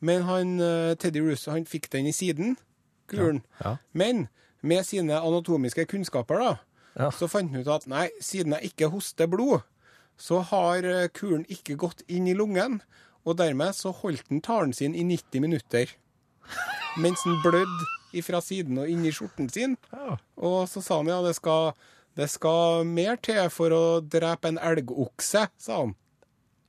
Men 0.00 0.22
han, 0.26 0.54
uh, 0.60 0.94
Teddy 0.98 1.20
Russo 1.22 1.52
han 1.52 1.66
fikk 1.68 1.90
den 1.92 2.06
i 2.10 2.12
siden, 2.16 2.56
kulen. 3.10 3.42
Ja. 3.60 3.76
Men 3.92 4.28
med 4.62 4.86
sine 4.86 5.18
anatomiske 5.20 5.84
kunnskaper, 5.90 6.38
da, 6.40 6.52
Ja. 6.96 7.10
så 7.10 7.24
fant 7.28 7.50
han 7.52 7.62
ut 7.64 7.68
at 7.72 7.86
nei, 7.88 8.08
siden 8.20 8.52
jeg 8.52 8.72
ikke 8.72 8.90
hoster 8.92 9.26
blod, 9.26 9.62
så 10.20 10.42
har 10.44 10.84
eh, 10.84 11.06
kulen 11.08 11.46
ikke 11.48 11.74
gått 11.80 12.02
inn 12.06 12.26
i 12.28 12.34
lungen. 12.36 12.82
Og 13.24 13.38
dermed 13.38 13.72
så 13.74 13.90
holdt 13.96 14.28
han 14.28 14.42
talen 14.44 14.74
sin 14.76 14.94
i 14.94 15.02
90 15.08 15.40
minutter. 15.40 15.88
Mens 17.00 17.22
han 17.24 17.38
blødde 17.42 17.86
fra 18.20 18.42
siden 18.44 18.82
og 18.82 18.90
inn 18.92 19.06
i 19.08 19.12
skjorten 19.14 19.48
sin. 19.48 19.78
Ja. 19.94 20.18
Og 20.36 20.68
så 20.68 20.84
sa 20.84 21.00
han 21.00 21.08
ja, 21.08 21.22
det 21.24 21.32
skal, 21.38 21.72
det 22.18 22.28
skal 22.28 22.84
mer 22.84 23.16
til 23.24 23.46
for 23.54 23.72
å 23.72 23.84
drepe 24.04 24.52
en 24.52 24.60
elgokse, 24.60 25.46
sa 25.56 25.80
han. 25.80 25.96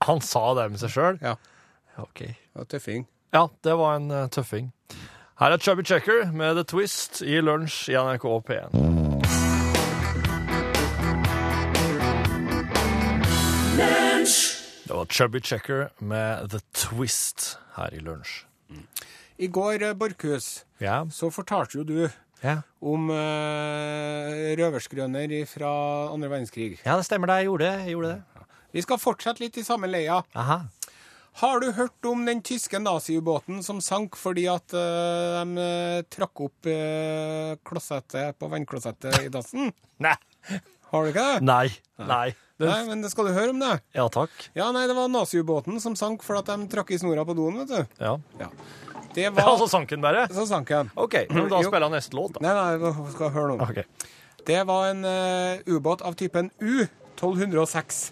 Han 0.08 0.24
sa 0.24 0.54
det 0.56 0.70
med 0.72 0.80
seg 0.82 0.96
sjøl? 0.96 1.20
Ja, 1.24 1.36
OK. 2.00 2.24
det 2.24 2.60
var 2.60 2.72
tøffing. 2.72 3.08
Ja, 3.34 3.48
det 3.64 3.76
var 3.80 4.00
en 4.00 4.12
uh, 4.12 4.28
tøffing. 4.32 4.72
Her 5.40 5.52
er 5.52 5.58
Chubby 5.58 5.84
Checker 5.84 6.32
med 6.32 6.56
The 6.56 6.64
Twist 6.64 7.24
i 7.26 7.40
lunsj 7.42 7.90
i 7.92 7.98
NRK 7.98 8.28
P1. 8.48 8.76
Det 14.84 14.94
var 14.94 15.06
Chubby 15.06 15.42
Checker 15.42 15.90
med 15.98 16.50
The 16.50 16.60
Twist 16.74 17.58
her 17.76 17.94
i 17.94 18.00
lunsj. 18.00 18.44
I 19.44 19.48
går, 19.52 19.82
eh, 19.84 19.94
Borchhus, 19.94 20.66
Ja. 20.80 21.04
så 21.12 21.30
fortalte 21.32 21.78
jo 21.78 21.84
du 21.84 22.10
ja. 22.44 22.62
om 22.80 23.10
uh, 23.10 24.54
røverskrøner 24.60 25.32
fra 25.48 25.72
andre 26.14 26.30
verdenskrig. 26.32 26.78
Ja, 26.86 26.96
det 26.96 27.08
stemmer 27.08 27.28
det. 27.28 27.42
Jeg 27.42 27.50
gjorde 27.50 27.68
det. 27.68 27.80
Jeg 27.84 27.96
gjorde 27.98 28.14
det. 28.14 28.48
Vi 28.74 28.84
skal 28.86 29.02
fortsette 29.02 29.44
litt 29.44 29.60
i 29.60 29.66
samme 29.66 29.90
leia. 29.92 30.22
Aha. 30.36 30.64
Har 31.42 31.60
du 31.60 31.72
hørt 31.74 32.06
om 32.06 32.26
den 32.28 32.44
tyske 32.46 32.78
naziubåten 32.78 33.64
som 33.66 33.82
sank 33.82 34.16
fordi 34.20 34.46
at 34.52 34.76
uh, 34.78 35.42
de 35.42 35.64
eh, 35.64 36.04
trakk 36.14 36.44
opp 36.46 36.70
uh, 36.70 37.56
klossettet 37.66 38.38
på 38.38 38.50
vannklosettet 38.52 39.26
i 39.26 39.32
dassen? 39.34 39.74
Nei. 40.06 40.16
Har 40.94 41.04
du 41.04 41.10
ikke 41.10 41.26
det? 41.26 41.46
Nei. 41.50 41.68
Nei. 41.98 42.28
Nei, 42.62 42.80
men 42.86 43.02
det 43.02 43.10
skal 43.12 43.28
du 43.28 43.34
høre 43.34 43.50
om 43.52 43.60
det. 43.60 43.74
Ja, 43.98 44.06
takk. 44.14 44.32
Ja, 44.54 44.70
nei, 44.76 44.86
det 44.88 44.94
var 44.96 45.10
naziubåten 45.10 45.82
som 45.82 45.98
sank 46.00 46.22
fordi 46.24 46.44
at 46.44 46.54
de 46.54 46.70
trakk 46.72 46.94
i 46.94 47.02
snora 47.02 47.26
på 47.26 47.36
doen, 47.38 47.64
vet 47.64 47.74
du. 47.74 47.98
Ja. 47.98 48.14
Ja. 48.40 48.52
Det 49.16 49.30
var 49.36 49.58
så 49.62 49.70
sank 49.72 49.94
den 49.94 50.04
bare? 50.04 50.26
Så 50.34 50.48
sank 50.50 50.72
den. 50.72 50.92
OK, 50.96 51.20
men 51.30 51.48
da 51.52 51.62
spiller 51.66 51.88
jeg 51.88 51.96
neste 51.98 52.18
låt, 52.18 52.36
da. 52.38 52.44
Nei, 52.46 52.56
nei, 52.58 52.82
nå 52.82 53.08
skal 53.14 53.30
jeg 53.30 53.36
høre 53.38 53.54
noe. 53.54 53.70
Okay. 53.70 54.12
Det 54.44 54.60
var 54.68 54.90
en 54.92 55.06
eh, 55.08 55.64
ubåt 55.72 56.04
av 56.04 56.18
typen 56.20 56.52
U-1206. 56.60 58.04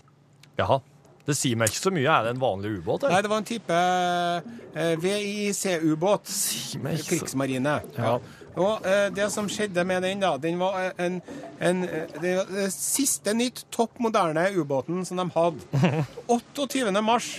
Jaha. 0.61 0.81
Det 1.25 1.35
sier 1.37 1.57
meg 1.59 1.69
ikke 1.69 1.83
så 1.83 1.91
mye. 1.93 2.07
Er 2.09 2.25
det 2.25 2.35
en 2.35 2.41
vanlig 2.41 2.71
ubåt? 2.79 3.05
Nei, 3.11 3.19
det 3.21 3.29
var 3.29 3.41
en 3.41 3.47
type 3.47 3.79
eh, 4.73 4.93
VIC-ubåt. 5.03 6.31
Sier 6.31 6.81
meg 6.83 6.97
ikke 6.97 7.05
så 7.05 7.11
Krigsmarine. 7.11 7.75
Ja. 7.97 8.15
Og 8.59 8.87
eh, 8.87 9.07
det 9.15 9.29
som 9.31 9.47
skjedde 9.51 9.83
med 9.87 10.03
den, 10.03 10.19
da, 10.23 10.33
den 10.41 10.59
var 10.59 10.79
eh, 10.81 11.05
en, 11.05 11.19
en 11.63 11.85
eh, 11.87 12.09
det, 12.17 12.33
var 12.39 12.49
det 12.51 12.67
siste 12.75 13.35
nytt 13.37 13.63
topp 13.71 14.01
moderne 14.03 14.49
ubåten 14.57 15.05
som 15.07 15.21
de 15.21 15.27
hadde. 15.35 16.03
28. 16.27 16.91
mars. 17.05 17.29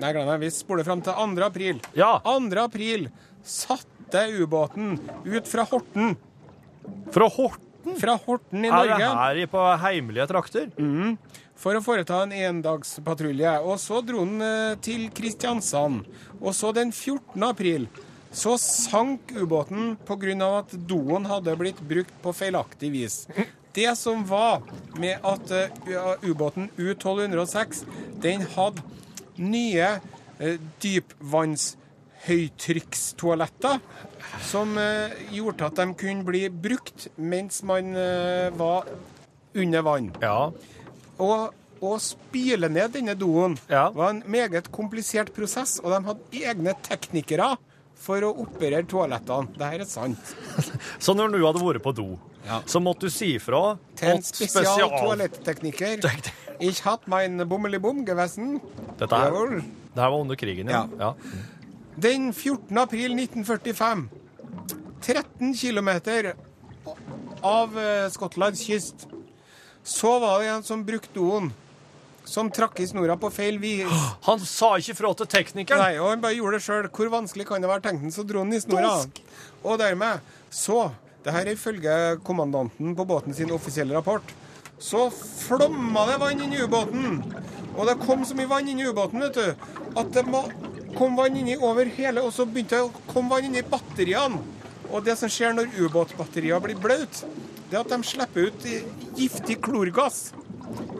Nei, 0.00 0.12
glem 0.12 0.26
det. 0.28 0.38
Vi 0.42 0.50
spoler 0.50 0.84
fram 0.86 1.02
til 1.04 1.14
2. 1.14 1.44
april. 1.46 1.80
Ja. 1.94 2.16
2. 2.24 2.48
april 2.64 3.08
satte 3.44 4.24
ubåten 4.40 4.96
ut 5.24 5.46
fra 5.50 5.64
Horten. 5.70 6.16
Fra 7.14 7.28
Horten? 7.30 7.96
Fra 8.00 8.16
Horten 8.26 8.64
i 8.64 8.68
Er 8.68 8.72
det 8.88 8.98
Norge. 8.98 9.08
her 9.20 9.46
på 9.52 9.64
heimelige 9.84 10.26
trakter? 10.30 10.70
for 11.64 11.76
å 11.78 11.80
foreta 11.84 12.22
en 12.24 12.32
endagspatrulje. 12.34 13.52
Og 13.62 13.78
så 13.80 14.00
dro 14.04 14.24
den 14.26 14.42
eh, 14.42 14.74
til 14.84 15.06
Kristiansand. 15.14 16.02
Og 16.42 16.52
så 16.52 16.72
den 16.74 16.90
14. 16.92 17.40
april 17.46 17.86
så 18.34 18.56
sank 18.58 19.30
ubåten 19.38 19.94
pga. 20.04 20.58
at 20.58 20.74
doen 20.88 21.24
hadde 21.24 21.54
blitt 21.56 21.80
brukt 21.80 22.12
på 22.22 22.32
feilaktig 22.34 22.90
vis. 22.90 23.26
Det 23.72 23.96
som 23.96 24.24
var 24.26 24.62
med 24.98 25.18
at 25.22 25.50
eh, 25.50 25.70
ubåten 26.26 26.68
U-1206, 26.76 27.84
den 28.20 28.42
hadde 28.56 28.82
nye 29.38 29.88
eh, 30.38 30.58
høytrykkstoaletter 32.24 33.80
som 34.44 34.76
eh, 34.80 35.12
gjorde 35.34 35.68
at 35.68 35.80
de 35.80 35.86
kunne 36.00 36.24
bli 36.26 36.46
brukt 36.48 37.08
mens 37.20 37.62
man 37.66 37.92
eh, 37.96 38.48
var 38.56 38.88
under 39.54 39.84
vann. 39.86 40.08
Ja. 40.22 40.48
Og 41.22 41.84
å 41.84 41.92
spyle 42.00 42.70
ned 42.72 42.94
denne 42.96 43.14
doen 43.18 43.58
Ja. 43.68 43.90
var 43.94 44.14
en 44.14 44.22
meget 44.26 44.70
komplisert 44.72 45.32
prosess, 45.36 45.76
og 45.84 45.92
de 45.92 46.00
hadde 46.08 46.44
egne 46.48 46.74
teknikere 46.86 47.54
for 48.04 48.24
å 48.24 48.32
operere 48.44 48.84
toalettene. 48.88 49.52
Dette 49.54 49.82
er 49.82 49.84
sant. 49.88 50.34
Så 51.04 51.14
når 51.16 51.36
du 51.36 51.44
hadde 51.44 51.62
vært 51.62 51.84
på 51.84 51.92
do, 51.96 52.14
Ja. 52.44 52.58
så 52.68 52.76
måtte 52.80 53.08
du 53.08 53.12
si 53.12 53.30
ifra 53.38 53.78
Til 53.96 54.10
en 54.10 54.18
at 54.20 54.26
spesial 54.28 54.90
toalettekniker. 54.92 56.02
Ich 56.60 56.84
hat 56.84 57.08
mein 57.08 57.48
Bummelibum 57.48 58.04
gewessen. 58.04 58.60
Dette 58.98 59.16
her, 59.16 59.32
Jawohl. 59.32 59.62
det 59.94 60.02
her 60.02 60.10
var 60.10 60.20
under 60.20 60.36
krigen, 60.36 60.68
ja. 60.68 60.88
ja. 60.98 61.14
Den 61.96 62.32
14. 62.32 62.78
april 62.78 63.14
1945, 63.18 64.08
13 65.00 65.54
km 65.54 65.90
av 67.40 67.78
eh, 67.78 68.08
Skottlands 68.10 68.62
kyst, 68.66 69.06
så 69.82 70.18
var 70.18 70.40
det 70.40 70.48
en 70.48 70.62
som 70.62 70.84
brukte 70.84 71.12
doen, 71.14 71.52
som 72.24 72.48
trakk 72.50 72.80
i 72.80 72.86
snora 72.88 73.16
på 73.20 73.30
feil 73.30 73.58
vis. 73.60 73.90
Han 74.28 74.40
sa 74.40 74.74
ikke 74.80 74.96
fra 74.96 75.12
til 75.20 75.28
teknikeren. 75.28 75.82
Nei, 75.82 75.98
og 76.00 76.08
han 76.14 76.22
bare 76.22 76.38
gjorde 76.38 76.56
det 76.56 76.64
sjøl. 76.64 76.88
Hvor 76.88 77.10
vanskelig 77.12 77.46
kan 77.50 77.60
det 77.60 77.68
være? 77.68 77.84
Tenkte 77.84 78.06
han, 78.08 78.14
så 78.14 78.24
dro 78.24 78.40
han 78.40 78.54
i 78.56 78.60
snora. 78.62 78.94
Og 79.64 79.78
dermed 79.82 80.24
så 80.50 80.92
Det 81.24 81.32
her 81.32 81.46
er 81.48 81.56
ifølge 81.56 81.92
kommandanten 82.20 82.90
på 82.96 83.04
båten 83.08 83.32
sin 83.32 83.48
offisielle 83.52 83.94
rapport. 83.96 84.34
Så 84.84 85.06
flomma 85.10 86.04
det 86.10 86.18
vann 86.20 86.42
inn 86.44 86.52
i 86.52 86.60
ubåten. 86.60 87.22
Og 87.74 87.86
det 87.88 87.94
kom 88.02 88.24
så 88.28 88.36
mye 88.36 88.50
vann 88.50 88.68
inn 88.68 88.82
i 88.82 88.88
ubåten, 88.90 89.22
vet 89.24 89.38
du, 89.38 89.70
at 89.96 90.10
det 90.12 90.24
kom 90.98 91.16
vann 91.16 91.38
inni 91.40 91.56
over 91.56 91.88
hele 91.96 92.22
Og 92.22 92.34
så 92.36 92.44
begynte 92.46 92.76
det 92.76 92.84
å 92.84 93.06
komme 93.08 93.32
vann 93.32 93.48
inn 93.48 93.56
i 93.56 93.64
batteriene. 93.64 94.42
Og 94.92 95.06
det 95.06 95.16
som 95.18 95.32
skjer 95.32 95.56
når 95.56 95.72
ubåtbatterier 95.80 96.60
blir 96.62 96.76
bløte, 96.78 97.24
det 97.70 97.78
er 97.78 97.80
at 97.80 97.94
de 97.94 98.06
slipper 98.06 98.50
ut 98.50 98.66
giftig 99.16 99.56
klorgass. 99.64 100.34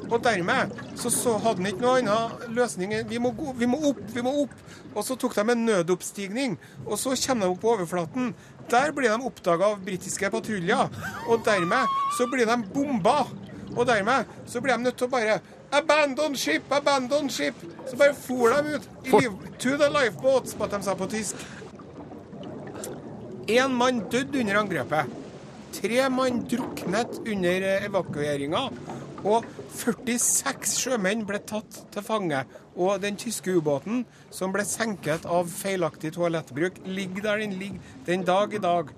Og 0.09 0.16
dermed 0.25 0.73
så, 0.97 1.12
så 1.12 1.37
hadde 1.42 1.61
han 1.61 1.70
ikke 1.70 1.85
noe 1.85 2.01
annen 2.01 2.57
løsning 2.57 2.97
enn 2.97 3.09
vi 3.09 3.20
må, 3.20 3.35
vi 3.59 3.68
må 3.68 3.79
opp, 3.90 4.03
vi 4.16 4.25
må 4.25 4.33
opp. 4.47 4.57
Og 4.94 5.05
så 5.05 5.18
tok 5.20 5.37
de 5.37 5.44
en 5.44 5.64
nødoppstigning, 5.68 6.57
og 6.87 6.97
så 7.01 7.12
kommer 7.27 7.47
de 7.47 7.53
opp 7.53 7.62
på 7.62 7.73
overflaten. 7.77 8.33
Der 8.73 8.97
blir 8.97 9.12
de 9.12 9.29
oppdaga 9.29 9.75
av 9.75 9.85
britiske 9.85 10.33
patruljer, 10.33 10.88
og 11.29 11.44
dermed 11.44 11.99
så 12.16 12.27
blir 12.33 12.49
de 12.49 12.62
bomba. 12.73 13.27
Og 13.75 13.87
dermed 13.89 14.31
så 14.47 14.63
ble 14.63 14.77
de 14.77 14.87
nødt 14.87 14.99
til 14.99 15.09
å 15.09 15.15
bare 15.15 15.41
Abandon 15.75 16.37
ship, 16.39 16.71
abandon 16.71 17.29
ship! 17.31 17.55
Så 17.91 17.97
bare 17.99 18.15
for 18.15 18.53
de 18.53 18.77
ut 18.77 18.89
i 19.05 19.11
liv, 19.11 19.33
to 19.59 19.77
the 19.77 19.89
lifeboats, 19.91 20.55
at 20.61 20.71
de 20.71 20.83
sa 20.87 20.95
på 20.95 21.09
tysk. 21.11 21.41
Én 23.51 23.75
mann 23.75 24.05
døde 24.11 24.39
under 24.41 24.61
angrepet. 24.61 25.11
Tre 25.75 26.09
mann 26.15 26.45
druknet 26.49 27.19
under 27.27 27.67
evakueringa. 27.89 28.69
Og 29.25 29.45
46 29.75 30.77
sjømenn 30.79 31.25
ble 31.27 31.41
tatt 31.43 31.81
til 31.93 32.07
fange. 32.07 32.45
Og 32.77 33.03
den 33.03 33.19
tyske 33.19 33.57
ubåten, 33.57 34.05
som 34.31 34.55
ble 34.55 34.63
senket 34.69 35.27
av 35.27 35.51
feilaktig 35.51 36.15
toalettbruk, 36.15 36.79
ligger 36.87 37.27
der 37.29 37.43
den 37.43 37.59
ligger 37.59 37.97
den 38.07 38.25
dag 38.29 38.55
i 38.55 38.63
dag. 38.63 38.95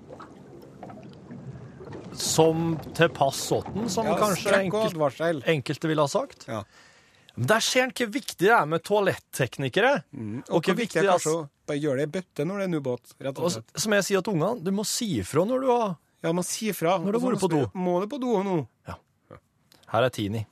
Som 2.17 2.75
til 2.97 3.09
pass 3.13 3.39
sånn, 3.51 3.87
som 3.93 4.07
Ja, 4.09 4.15
kanskje 4.17 4.53
og 4.71 4.87
advarsel. 4.87 5.43
enkelte 5.45 5.87
ville 5.89 6.01
ha 6.01 6.09
sagt. 6.09 6.47
Ja. 6.49 6.63
Men 7.37 7.47
der 7.51 7.59
ser 7.61 7.83
en 7.85 7.91
hvor 7.93 8.09
viktig 8.09 8.39
det 8.41 8.49
er 8.49 8.65
med 8.65 8.81
toaletteknikere. 8.83 9.91
Og 10.49 10.63
hvor 10.65 10.73
viktig 10.79 11.03
er 11.03 11.11
kanskje 11.11 11.35
å 11.35 11.43
bare 11.67 11.77
gjøre 11.77 12.01
det 12.01 12.07
i 12.07 12.13
bøtte 12.17 12.45
når 12.47 12.57
det 12.57 12.63
er 12.65 12.71
en 12.71 12.79
ubåt. 12.81 13.13
rett 13.21 13.37
og 13.37 13.43
Og 13.45 13.51
slett. 13.51 13.69
Og, 13.75 13.81
som 13.83 13.93
jeg 13.93 14.03
sier 14.09 14.21
til 14.25 14.33
ungene, 14.33 14.63
du 14.63 14.71
må 14.71 14.85
si 14.85 15.19
ifra 15.19 15.45
når 15.45 15.61
du 15.61 15.67
har 15.71 15.95
Ja, 16.23 16.31
man 16.33 16.43
sier 16.43 16.73
fra. 16.73 16.97
Når 16.97 17.11
du 17.13 17.19
har 17.19 17.31
vært 17.31 17.39
på 17.45 17.49
do. 17.53 17.69
Må 17.75 17.99
du 18.01 18.07
på 18.09 18.19
do 18.19 18.41
nå? 18.43 18.67
Her 19.87 20.03
er 20.03 20.09
Tini. 20.09 20.47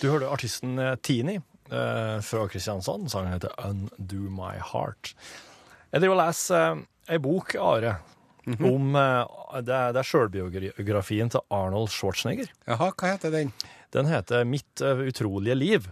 Du 0.00 0.10
hørte 0.10 0.28
artisten 0.32 0.78
eh, 0.78 0.94
Tini 1.02 1.38
fra 2.24 2.46
Kristiansand. 2.48 3.10
Sangen 3.12 3.32
heter 3.34 3.52
'Undo 3.58 4.28
My 4.30 4.54
Heart'. 4.72 5.14
Jeg 5.92 6.00
driver 6.02 6.16
og 6.16 6.22
leser 6.26 6.60
eh, 6.72 7.14
ei 7.14 7.18
bok, 7.22 7.54
Are, 7.60 7.96
om 8.46 8.96
eh, 8.98 9.60
det, 9.62 9.74
er- 9.74 9.92
det 9.94 10.00
er 10.02 10.08
sjølbiografien 10.08 11.30
til 11.30 11.40
Arnold 11.54 11.88
Schwarzenegger. 11.94 12.50
Jaha, 12.66 12.90
hva 12.92 13.12
heter 13.14 13.30
den? 13.30 13.52
Den 13.94 14.06
heter 14.10 14.44
'Mitt 14.44 14.80
eh, 14.82 15.04
utrolige 15.08 15.54
liv'. 15.54 15.86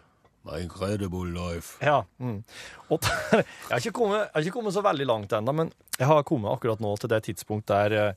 My 0.45 0.59
incredible 0.59 1.31
life. 1.31 1.79
Ja. 1.81 2.03
Mm. 2.19 2.43
Og 2.91 2.99
der, 3.01 3.13
jeg, 3.39 3.45
har 3.71 3.79
ikke 3.79 3.93
kommet, 3.95 4.19
jeg 4.25 4.31
har 4.35 4.41
ikke 4.43 4.57
kommet 4.57 4.75
så 4.75 4.83
veldig 4.83 5.07
langt 5.07 5.33
ennå, 5.39 5.53
men 5.55 5.71
jeg 5.99 6.07
har 6.11 6.23
kommet 6.27 6.51
akkurat 6.51 6.81
nå 6.83 6.97
til 6.99 7.09
det 7.13 7.21
tidspunkt 7.29 7.69
der, 7.71 7.93
eh, 7.93 8.15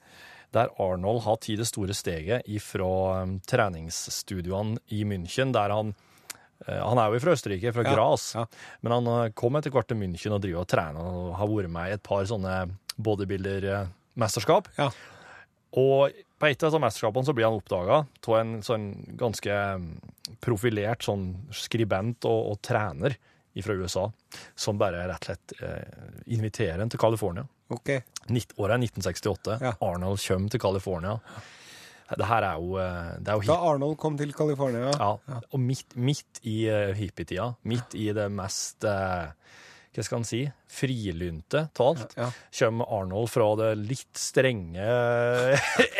der 0.55 0.71
Arnold 0.81 1.21
har 1.21 1.37
tatt 1.37 1.59
det 1.59 1.67
store 1.69 1.93
steget 1.93 2.41
fra 2.65 3.27
treningsstudioene 3.45 4.77
i 4.89 5.03
München, 5.05 5.53
der 5.53 5.69
han 5.69 5.93
eh, 5.93 5.95
Han 6.67 6.97
er 7.01 7.13
jo 7.13 7.19
fra 7.23 7.33
Østerrike, 7.37 7.71
fra 7.75 7.83
Gras, 7.85 8.31
ja. 8.35 8.45
men 8.81 8.95
han 8.95 9.09
eh, 9.13 9.31
kom 9.37 9.55
etter 9.59 9.73
hvert 9.73 9.87
til 9.91 9.99
München 9.99 10.33
og 10.33 10.41
driver 10.43 10.63
og 10.63 10.69
trener 10.71 11.09
og 11.11 11.35
har 11.39 11.51
vært 11.51 11.73
med 11.75 11.91
i 11.91 11.95
et 11.97 12.03
par 12.05 12.25
sånne 12.29 12.55
bodybuilder-mesterskap. 13.05 14.69
Ja. 14.79 14.89
Og 15.75 16.15
på 16.39 16.47
et 16.49 16.63
av 16.63 16.69
disse 16.71 16.81
mesterskapene 16.81 17.27
så 17.27 17.35
blir 17.35 17.47
han 17.47 17.57
oppdaga 17.59 18.01
av 18.05 18.35
en 18.39 18.57
sånn 18.63 18.89
ganske 19.19 19.55
mm, 19.81 19.87
profilert 20.43 21.03
sånn 21.05 21.29
skribent 21.55 22.27
og, 22.29 22.51
og 22.53 22.61
trener 22.65 23.17
fra 23.63 23.75
USA, 23.79 24.09
som 24.59 24.75
bare 24.79 25.05
rett 25.07 25.21
og 25.23 25.29
slett 25.29 25.53
eh, 25.63 26.07
inviterer 26.35 26.81
ham 26.81 26.89
til 26.91 26.99
California. 26.99 27.45
OK. 27.71 27.93
Nitt- 28.35 28.51
Året 28.59 28.75
er 28.75 28.81
1968. 28.83 29.55
Ja. 29.63 29.71
Arnold 29.79 30.19
kommer 30.19 30.51
til 30.51 30.59
California. 30.59 31.13
Det 32.05 32.25
her 32.29 32.43
er 32.45 32.59
jo, 32.61 32.75
eh, 32.77 33.15
det 33.19 33.31
er 33.33 33.39
jo 33.39 33.47
Da 33.49 33.55
Arnold 33.71 33.95
kom 33.97 34.13
til 34.17 34.31
California. 34.37 34.91
ja, 34.93 35.39
og 35.51 35.59
midt, 35.59 35.95
midt 35.97 36.39
i 36.43 36.67
hippietida, 36.93 37.55
midt 37.65 37.95
i 37.97 38.11
det 38.13 38.27
mest 38.31 38.83
eh, 38.85 39.31
hva 39.95 40.03
skal 40.03 40.17
han 40.19 40.25
si, 40.27 40.41
frilynte 40.67 41.69
av 41.79 41.85
alt, 41.87 42.13
Ja. 42.19 42.25
kommer 42.59 42.85
Arnold 42.97 43.29
fra 43.31 43.45
det 43.55 43.69
litt 43.79 44.11
strenge 44.19 44.83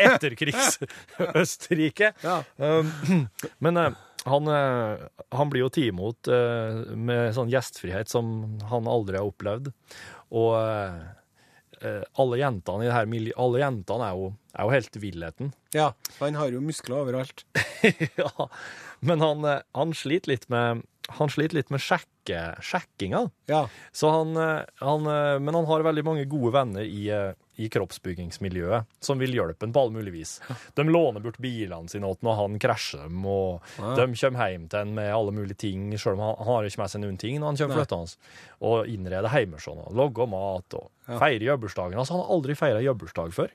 etterkrigs-Østerrike. 0.06 2.12
Ja. 2.22 2.42
Um, 2.56 3.28
men 3.64 3.76
eh, 3.80 3.90
han, 4.26 4.48
eh, 4.52 4.96
han 5.32 5.50
blir 5.52 5.60
jo 5.64 5.68
tatt 5.72 5.84
imot 5.88 6.28
eh, 6.28 6.94
med 6.98 7.32
sånn 7.36 7.50
gjestfrihet 7.52 8.08
som 8.12 8.58
han 8.70 8.88
aldri 8.90 9.16
har 9.20 9.28
opplevd. 9.30 9.66
Og 10.36 10.50
eh, 10.60 11.00
eh, 11.00 11.04
alle 12.20 12.40
jentene 12.40 12.84
i 12.84 12.88
det 12.88 12.96
her 12.96 13.08
miljøet, 13.10 13.38
alle 13.42 13.62
jentene 13.62 14.08
er 14.08 14.18
jo, 14.18 14.32
er 14.56 14.66
jo 14.68 14.74
helt 14.76 14.98
villheten. 15.02 15.52
ja. 15.78 15.90
Han 16.20 16.38
har 16.40 16.52
jo 16.54 16.64
muskler 16.64 17.00
overalt. 17.02 17.44
ja, 18.20 18.48
men 19.00 19.24
han, 19.24 19.44
eh, 19.48 19.64
han 19.76 19.94
sliter 19.96 20.34
litt 20.34 20.48
med 20.52 20.84
han 21.08 21.30
sliter 21.30 21.58
litt 21.58 21.70
med 21.70 21.82
sjekke, 21.82 22.40
sjekkinga. 22.64 23.22
Ja. 23.50 23.66
Så 23.92 24.10
han, 24.10 24.36
eh, 24.36 24.62
han, 24.82 25.06
eh, 25.06 25.38
men 25.38 25.54
han 25.54 25.66
har 25.68 25.84
veldig 25.86 26.04
mange 26.04 26.24
gode 26.24 26.52
venner 26.52 26.82
i, 26.82 27.08
eh, 27.10 27.32
i 27.56 27.68
kroppsbyggingsmiljøet 27.72 28.84
som 29.00 29.18
vil 29.18 29.32
hjelpe 29.32 29.64
ham 29.64 29.72
på 29.72 29.84
alle 29.84 29.96
mulige 29.96 30.12
vis. 30.12 30.40
De 30.74 30.84
låner 30.84 31.22
bort 31.24 31.38
bilene 31.38 31.88
sine 31.88 32.10
til 32.10 32.26
når 32.26 32.36
han 32.40 32.58
krasjer 32.58 33.06
dem, 33.06 33.22
og 33.24 33.62
de 33.78 34.06
kommer 34.12 34.50
hjem 34.50 34.66
til 34.68 34.78
ham 34.82 34.94
med 34.98 35.12
alle 35.14 35.32
mulige 35.32 35.56
ting, 35.62 35.88
selv 35.98 36.18
om 36.18 36.26
han, 36.26 36.34
han 36.42 36.52
har 36.54 36.68
ikke 36.68 36.82
med 36.82 36.92
seg 36.92 37.04
noen 37.04 37.20
ting 37.22 37.38
når 37.40 37.46
han 37.46 37.60
kommer 37.62 37.80
flyttende. 37.80 38.16
Og 38.66 38.90
innreder 38.92 39.38
hjemme 39.38 39.62
sånn, 39.62 39.84
og 39.86 39.96
lager 39.96 40.28
mat 40.28 40.76
og 40.80 40.90
feirer 41.06 41.48
jobbursdagen. 41.52 41.96
Altså, 41.96 42.16
han 42.16 42.26
har 42.26 42.34
aldri 42.36 42.58
feira 42.58 42.82
jobbursdag 42.84 43.32
før. 43.36 43.54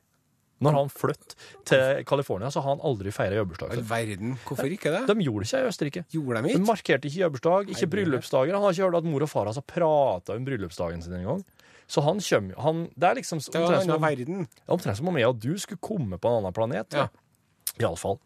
Når 0.61 0.75
han 0.77 0.89
flyttet 0.93 1.35
til 1.65 2.03
California, 2.05 2.49
så 2.53 2.61
har 2.61 2.75
han 2.75 2.83
aldri 2.85 3.11
feira 3.15 3.39
All 3.41 3.81
verden. 3.89 4.35
Hvorfor 4.45 4.69
ikke 4.69 4.91
det? 4.93 5.01
De 5.09 5.15
gjorde 5.25 5.43
det 5.45 5.49
ikke 5.49 5.61
i 5.63 5.69
Østerrike. 5.71 6.03
Gjorde 6.13 6.41
de 6.45 6.53
De 6.53 6.59
markerte 6.67 7.09
ikke 7.09 7.23
jobbursdag, 7.23 7.71
ikke 7.73 7.89
bryllupsdager. 7.95 8.53
Han 8.53 8.61
har 8.67 8.71
ikke 8.75 8.85
hørt 8.85 8.99
at 9.01 9.09
mor 9.09 9.25
og 9.25 9.29
far 9.31 9.49
har 9.57 9.65
prata 9.65 10.35
om 10.37 10.45
bryllupsdagen 10.45 11.01
sin 11.01 11.13
engang. 11.17 11.41
Så 11.91 12.01
han 12.05 12.21
kommer 12.23 12.53
jo 12.55 12.61
han, 12.61 12.83
Det 12.95 13.03
er 13.09 13.15
liksom 13.15 13.39
Det 13.41 13.55
omtrent 13.59 13.81
en 13.81 13.81
som, 13.89 13.95
om- 13.95 14.01
omtrent 14.69 14.97
som 14.97 15.07
om 15.09 15.17
jeg 15.17 15.27
og 15.27 15.39
du 15.39 15.57
skulle 15.57 15.81
komme 15.81 16.17
på 16.21 16.29
en 16.29 16.37
annen 16.43 16.53
planet. 16.53 16.93
Ja. 16.93 17.07
Iallfall. 17.81 18.19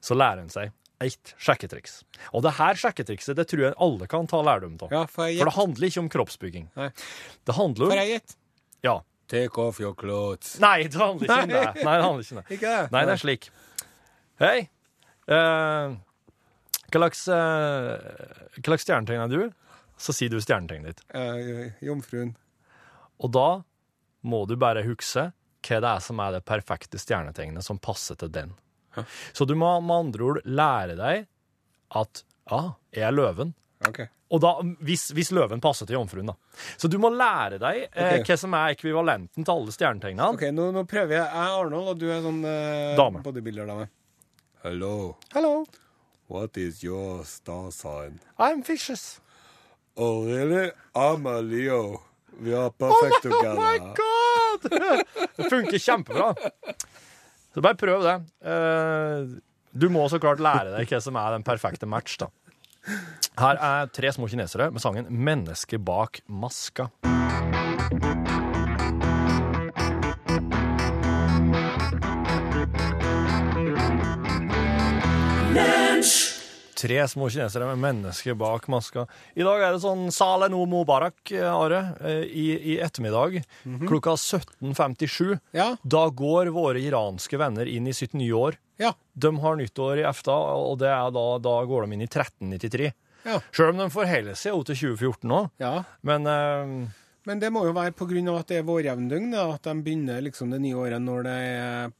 Så 0.00 0.16
lærer 0.16 0.38
han 0.42 0.48
seg 0.50 0.72
ett 1.04 1.34
sjekketriks. 1.38 2.02
Og 2.32 2.42
det 2.42 2.54
her 2.56 2.74
sjekketrikset 2.74 3.36
det 3.36 3.46
tror 3.50 3.60
jeg 3.68 3.74
alle 3.82 4.06
kan 4.08 4.26
ta 4.30 4.40
lærdom 4.42 4.78
av. 4.80 4.90
Ja, 4.94 5.04
for, 5.06 5.26
For 5.28 5.44
det 5.50 5.54
handler 5.54 5.86
ikke 5.90 6.00
om 6.00 6.08
kroppsbygging. 6.08 6.68
Nei. 6.78 6.90
Det 7.44 7.54
handler 7.58 7.86
om 7.86 7.92
om 7.92 7.98
jeg 7.98 8.12
gitt. 8.14 8.36
Ja. 8.86 9.00
Take 9.30 9.60
off 9.60 9.80
your 9.80 9.94
clothes. 9.96 10.58
Nei, 10.60 10.84
det 10.88 11.00
handler 11.00 11.24
ikke 11.24 11.42
om 11.42 11.52
det. 11.52 11.60
Nei. 11.64 11.96
Det 11.96 12.04
handler 12.04 12.24
ikke 12.24 12.34
om 12.34 12.40
det. 12.40 12.46
Ikke 12.56 12.72
det? 12.72 12.88
Nei, 12.92 13.04
det 13.04 13.14
er 13.14 13.22
slik. 13.22 13.50
Hei. 14.42 14.56
Uh, 15.24 15.94
hva 16.92 17.00
slags, 17.00 17.22
uh, 17.32 17.94
hva 18.58 18.66
slags 18.68 18.84
stjernetegn 18.84 19.24
er 19.24 19.32
du? 19.32 19.46
Så 19.96 20.12
sier 20.16 20.32
du 20.32 20.40
stjernetegnet 20.42 20.92
ditt. 20.92 21.06
Uh, 21.14 21.70
jomfruen. 21.84 22.34
Og 23.22 23.32
da 23.32 23.48
må 24.24 24.44
du 24.50 24.56
bare 24.60 24.84
huske 24.84 25.30
hva 25.64 25.80
det 25.80 25.94
er 25.94 26.04
som 26.04 26.20
er 26.20 26.36
det 26.36 26.44
perfekte 26.44 27.00
stjernetegnet 27.00 27.64
som 27.64 27.80
passer 27.80 28.18
til 28.20 28.32
den. 28.34 28.52
Så 29.32 29.46
du 29.48 29.56
må 29.58 29.70
med 29.82 29.96
andre 29.96 30.26
ord 30.28 30.40
lære 30.44 30.96
deg 30.98 31.24
at 31.98 32.24
ja, 32.50 32.60
jeg 32.92 33.06
er 33.08 33.14
løven. 33.16 33.54
Ok. 33.88 34.04
Og 34.34 34.40
da, 34.42 34.50
hvis, 34.82 35.04
hvis 35.14 35.28
løven 35.36 35.60
passer 35.62 35.86
til 35.86 35.94
jomfruen, 35.98 36.26
da. 36.32 36.34
Så 36.80 36.88
du 36.90 36.96
må 36.98 37.10
lære 37.14 37.60
deg 37.62 37.84
eh, 37.92 38.16
hva 38.26 38.36
som 38.40 38.54
er 38.58 38.72
ekvivalenten 38.74 39.44
til 39.46 39.52
alle 39.54 39.74
stjernetegnene. 39.76 40.26
Ok, 40.34 40.46
nå, 40.56 40.70
nå 40.74 40.82
prøver 40.90 41.14
jeg. 41.14 41.22
Jeg 41.22 41.44
er 41.44 41.58
Arnold, 41.60 41.90
og 41.92 42.00
du 42.00 42.08
er 42.10 42.24
sånn 42.24 42.40
eh, 42.50 42.94
Dame. 42.98 43.22
bodybuilder-dame. 43.22 43.86
Hello, 44.64 44.94
Hello, 45.34 45.52
what 46.32 46.56
is 46.56 46.82
your 46.82 47.22
star 47.28 47.68
sign? 47.70 48.18
I'm 48.40 48.62
fishes. 48.64 49.20
Oh, 49.94 50.24
really? 50.26 50.70
I'm 50.96 51.26
a 51.30 51.38
Leo. 51.44 52.00
We 52.40 52.54
are 52.58 52.70
perfect 52.72 53.22
together. 53.22 53.54
Oh 53.54 53.62
my 53.62 53.78
god! 53.94 55.04
Det 55.36 55.50
funker 55.52 55.78
kjempebra. 55.78 56.32
Så 57.54 57.62
bare 57.62 57.76
prøv 57.78 58.02
det. 58.02 58.14
Uh, 58.42 59.36
Du 59.74 59.88
må 59.90 60.04
så 60.10 60.18
klart 60.22 60.38
lære 60.42 60.70
deg 60.76 60.90
hva 60.90 60.98
som 61.02 61.16
er 61.18 61.32
den 61.36 61.44
perfekte 61.46 61.86
match, 61.90 62.16
da. 62.22 62.28
Her 63.38 63.58
er 63.58 63.88
tre 63.90 64.12
små 64.14 64.28
kinesere 64.30 64.70
med 64.70 64.82
sangen 64.82 65.06
'Menneske 65.10 65.78
bak 65.78 66.20
maska'. 66.30 66.90
Tre 76.74 77.08
små 77.08 77.28
kinesere 77.30 77.66
med 77.70 77.78
menneske 77.80 78.34
bak 78.36 78.66
maska. 78.68 79.06
I 79.38 79.44
dag 79.46 79.62
er 79.62 79.72
det 79.76 79.80
sånn 79.84 80.08
Saleh 80.12 80.50
no 80.52 80.64
Mubarak, 80.68 81.30
eh, 81.32 81.46
Are, 81.48 81.78
eh, 82.02 82.24
i, 82.28 82.46
i 82.74 82.78
ettermiddag 82.82 83.38
klokka 83.86 84.16
17.57. 84.18 85.38
Ja, 85.56 85.76
Da 85.82 86.02
går 86.10 86.50
våre 86.52 86.82
iranske 86.82 87.38
venner 87.40 87.70
inn 87.70 87.86
i 87.86 87.94
sitt 87.96 88.12
nye 88.12 88.34
år. 88.34 88.58
ja, 88.76 88.92
De 89.16 89.30
har 89.38 89.56
nyttår 89.56 90.02
i 90.02 90.04
EFTA, 90.04 90.34
og 90.34 90.78
det 90.82 90.90
da, 90.90 91.24
da 91.38 91.54
går 91.64 91.86
de 91.86 91.94
inn 91.94 92.02
i 92.04 92.10
1393. 92.10 92.92
ja. 93.24 93.38
Selv 93.56 93.72
om 93.74 93.78
de 93.82 93.88
forholder 93.94 94.36
seg 94.38 94.52
jo 94.54 94.62
til 94.68 94.76
2014 94.96 95.28
nå. 95.30 95.40
ja. 95.62 95.74
Men 96.02 96.26
eh, 96.30 96.74
Men 97.24 97.40
det 97.40 97.50
må 97.54 97.64
jo 97.64 97.72
være 97.72 97.94
av 97.96 98.38
at 98.38 98.48
det 98.52 98.58
er 98.60 98.66
vårjevndøgn, 98.68 99.30
da, 99.32 99.46
at 99.54 99.62
de 99.64 99.74
begynner 99.82 100.20
liksom 100.26 100.50
det 100.52 100.60
nye 100.60 100.76
året 100.76 101.00
når 101.00 101.22
det 101.24 101.36
er 101.40 101.92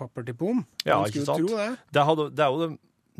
papper 0.00 0.24
til 0.24 0.34
bom. 0.40 0.62
Ja, 0.86 0.96
Man 1.02 1.10
ikke 1.10 1.20
skulle 1.20 1.26
sant? 1.26 1.48
tro 1.50 1.58
det. 1.58 1.76
det, 1.92 2.04
hadde, 2.08 2.24
det, 2.32 2.44
er 2.46 2.54
jo, 2.54 2.68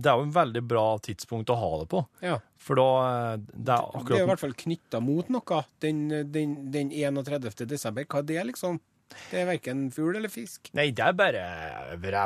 det 0.01 0.09
er 0.09 0.17
jo 0.17 0.25
en 0.25 0.33
veldig 0.33 0.63
bra 0.71 0.85
tidspunkt 1.05 1.53
å 1.53 1.59
ha 1.61 1.71
det 1.83 1.89
på. 1.93 2.01
Ja. 2.25 2.39
For 2.57 2.81
da 2.81 2.87
eh, 3.11 3.37
Det 3.53 3.53
er 3.53 3.61
Det 3.61 3.75
er 3.75 3.77
i 3.77 4.01
akkurat 4.01 4.31
hvert 4.33 4.45
fall 4.47 4.57
knytta 4.65 5.03
mot 5.05 5.29
noe. 5.37 5.61
Den, 5.85 6.01
den, 6.33 6.57
den 6.73 6.91
31. 6.97 7.67
desember, 7.69 8.09
hva 8.09 8.23
er 8.25 8.29
det, 8.33 8.41
liksom? 8.55 8.81
Det 9.31 9.41
er 9.43 9.49
verken 9.49 9.89
fugl 9.93 10.17
eller 10.17 10.31
fisk. 10.33 10.71
Nei, 10.79 10.93
det 10.97 11.03
er 11.05 11.17
bare 11.19 11.45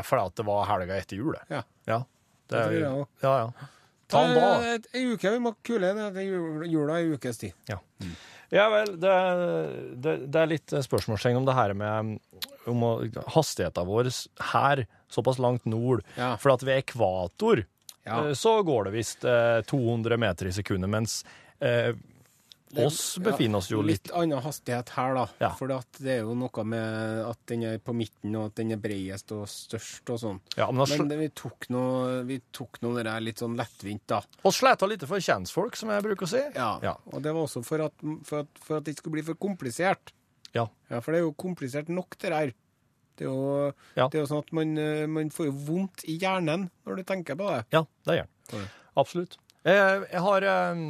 fordi 0.05 0.21
at 0.29 0.35
det 0.39 0.45
var 0.47 0.67
helga 0.69 0.99
etter 1.01 1.17
jul, 1.19 1.33
det. 1.35 1.45
Ja. 1.51 1.63
Ja. 1.91 1.99
Det 2.45 2.55
Det 2.55 2.61
er, 2.61 2.67
tror 2.69 2.79
jeg 2.79 2.93
også. 3.03 3.25
ja, 3.25 3.35
ja. 3.41 3.69
Ta 4.11 4.25
en 4.27 4.35
da. 4.37 4.49
Eh, 4.75 4.79
Ei 5.01 5.05
uke, 5.15 5.31
vi 5.33 5.39
må 5.43 5.55
kule 5.65 5.95
det. 5.97 6.11
det 6.15 6.25
jul- 6.27 6.67
jula 6.69 7.01
i 7.01 7.13
ukes 7.15 7.39
tid. 7.41 7.53
Ja. 7.71 7.79
ja 8.53 8.69
vel, 8.71 8.93
det, 9.01 9.15
det, 10.05 10.17
det 10.31 10.41
er 10.43 10.51
litt 10.51 10.75
spørsmålstegn 10.85 11.37
om 11.41 11.47
det 11.49 11.55
her 11.57 11.73
med 11.75 12.19
om 12.67 12.83
hastigheten 13.35 13.87
vår 13.89 14.11
her, 14.53 14.85
såpass 15.13 15.39
langt 15.39 15.65
nord. 15.69 16.03
Ja. 16.17 16.35
For 16.37 16.53
at 16.55 16.63
ved 16.65 16.83
ekvator 16.85 17.65
Ja. 18.05 18.27
eh, 18.29 18.33
så 18.37 18.59
går 18.65 18.85
det 18.91 18.93
visst 18.99 19.25
eh, 19.25 19.61
200 19.69 20.17
meter 20.21 20.47
i 20.47 20.53
sekundet, 20.53 20.91
mens 20.93 21.25
eh, 21.61 21.95
oss 22.83 23.19
befinner 23.23 23.61
oss 23.61 23.69
jo 23.71 23.83
litt 23.83 24.09
Litt 24.09 24.15
annen 24.19 24.43
hastighet 24.43 24.91
her, 24.97 25.15
da. 25.15 25.25
Ja. 25.41 25.51
For 25.59 25.71
det 25.71 26.11
er 26.17 26.21
jo 26.25 26.35
noe 26.39 26.65
med 26.67 27.21
at 27.29 27.39
den 27.51 27.63
er 27.69 27.79
på 27.79 27.95
midten, 27.97 28.35
og 28.37 28.51
at 28.51 28.57
den 28.61 28.73
er 28.75 28.81
bredest 28.83 29.31
og 29.37 29.47
størst 29.51 30.11
og 30.15 30.21
sånn. 30.21 30.41
Ja, 30.59 30.71
men 30.71 30.85
Men 30.99 31.09
det, 31.13 31.19
vi 31.19 31.29
tok 31.35 31.69
noe, 31.71 32.25
noe 32.83 32.97
det 32.99 33.07
der 33.07 33.21
litt 33.21 33.39
sånn 33.39 33.57
lettvint, 33.57 34.03
da. 34.11 34.23
sleta 34.53 34.87
litt 34.91 35.07
for 35.07 35.23
kjentfolk, 35.23 35.77
som 35.77 35.91
jeg 35.95 36.03
bruker 36.03 36.27
å 36.27 36.33
si. 36.35 36.43
Ja. 36.55 36.73
Ja. 36.83 36.97
Og 37.13 37.23
det 37.23 37.33
var 37.33 37.47
også 37.47 37.63
for 37.67 37.87
at, 37.87 37.95
for, 38.25 38.45
at, 38.45 38.61
for 38.61 38.79
at 38.79 38.85
det 38.85 38.95
ikke 38.97 39.05
skulle 39.07 39.19
bli 39.21 39.27
for 39.31 39.41
komplisert. 39.41 40.13
Ja. 40.55 40.69
Ja, 40.91 41.01
For 41.01 41.13
det 41.13 41.21
er 41.21 41.27
jo 41.27 41.33
komplisert 41.39 41.89
nok, 41.91 42.17
det 42.23 42.31
der. 42.31 42.53
Det 43.15 43.27
er 43.27 43.31
jo, 43.31 43.73
Ja. 43.95 44.09
det 44.09 44.19
er 44.19 44.25
jo 44.25 44.31
sånn 44.31 44.43
at 44.43 44.53
man, 44.53 44.77
eh, 44.79 45.07
man 45.07 45.31
får 45.31 45.47
jo 45.47 45.55
vondt 45.69 46.05
i 46.11 46.19
hjernen 46.19 46.69
når 46.87 46.97
du 46.97 47.03
tenker 47.07 47.39
på 47.39 47.49
det. 47.51 47.65
Ja, 47.75 47.85
det 48.07 48.17
gjør 48.21 48.29
man. 48.53 48.69
Absolutt. 48.97 49.37
Jeg, 49.65 50.07
jeg, 50.11 50.21
har, 50.21 50.43
eh, 50.43 50.81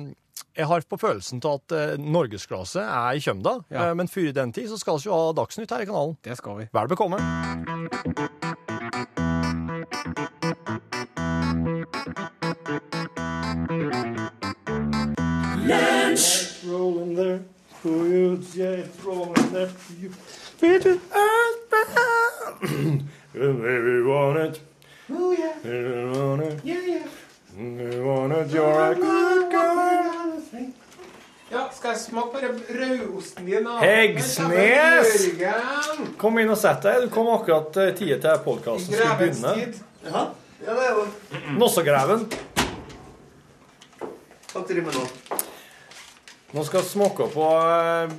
jeg 0.57 0.67
har 0.67 0.81
på 0.89 0.97
følelsen 1.01 1.41
til 1.43 1.49
at 1.59 1.73
eh, 1.75 1.97
norgesklasse 1.99 2.81
er 2.83 3.19
i 3.19 3.23
kjømda, 3.25 3.57
Ja. 3.71 3.89
eh, 3.91 3.95
men 3.95 4.09
før 4.09 4.33
den 4.35 4.53
tid 4.53 4.69
så 4.71 4.79
skal 4.79 4.99
vi 4.99 5.09
jo 5.11 5.15
ha 5.15 5.33
Dagsnytt 5.33 5.71
her 5.71 5.83
i 5.83 5.87
kanalen. 5.91 6.17
Det 6.25 6.37
skal 6.39 6.59
vi. 6.59 6.69
Vel 6.73 6.89
bekomme. 6.89 7.19
Ja, 31.51 31.69
skal 31.75 31.93
jeg 31.93 32.01
smake 32.01 32.33
på 32.33 32.41
den 32.41 32.61
rødosten 32.79 33.47
din? 33.47 33.67
da? 33.67 33.77
Heggsnes! 33.83 35.27
Kom 36.19 36.39
inn 36.41 36.51
og 36.51 36.59
sett 36.59 36.83
deg. 36.87 37.05
Du 37.05 37.13
kom 37.15 37.29
akkurat 37.35 37.77
i 37.85 37.91
tide 37.99 38.17
til 38.23 38.41
podkasten 38.47 38.95
skulle 38.95 39.17
begynne. 39.21 39.53
Ja, 40.07 40.23
ja 40.65 40.77
det 40.79 40.87
er 40.89 40.97
jo 40.97 41.05
Nossegreven. 41.61 42.25
Hva 44.55 44.63
driver 44.69 44.89
med 44.89 44.99
nå? 44.99 45.05
Nå 46.55 46.63
skal 46.65 46.85
vi 46.85 46.91
smake 46.93 47.29
på 47.35 47.47
eh, 47.59 48.13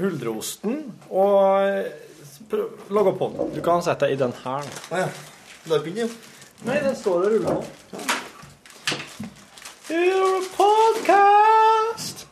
huldreosten 0.00 0.78
og 1.10 1.34
eh, 1.60 2.60
lage 2.88 3.12
på 3.20 3.30
den. 3.34 3.50
Du 3.52 3.60
kan 3.64 3.84
sette 3.84 4.08
deg 4.08 4.16
i 4.16 4.20
den 4.24 4.32
her. 4.42 4.64
Å 4.90 5.02
ja. 5.04 5.10
Da 5.66 5.80
begynner. 5.82 6.12
Nei, 6.64 6.78
den 6.80 6.96
står 6.96 7.26
og 7.26 7.34
ruller 7.34 7.58
nå. 7.58 8.14
You're 9.88 10.38
a 10.38 10.42
podcast! 10.56 12.26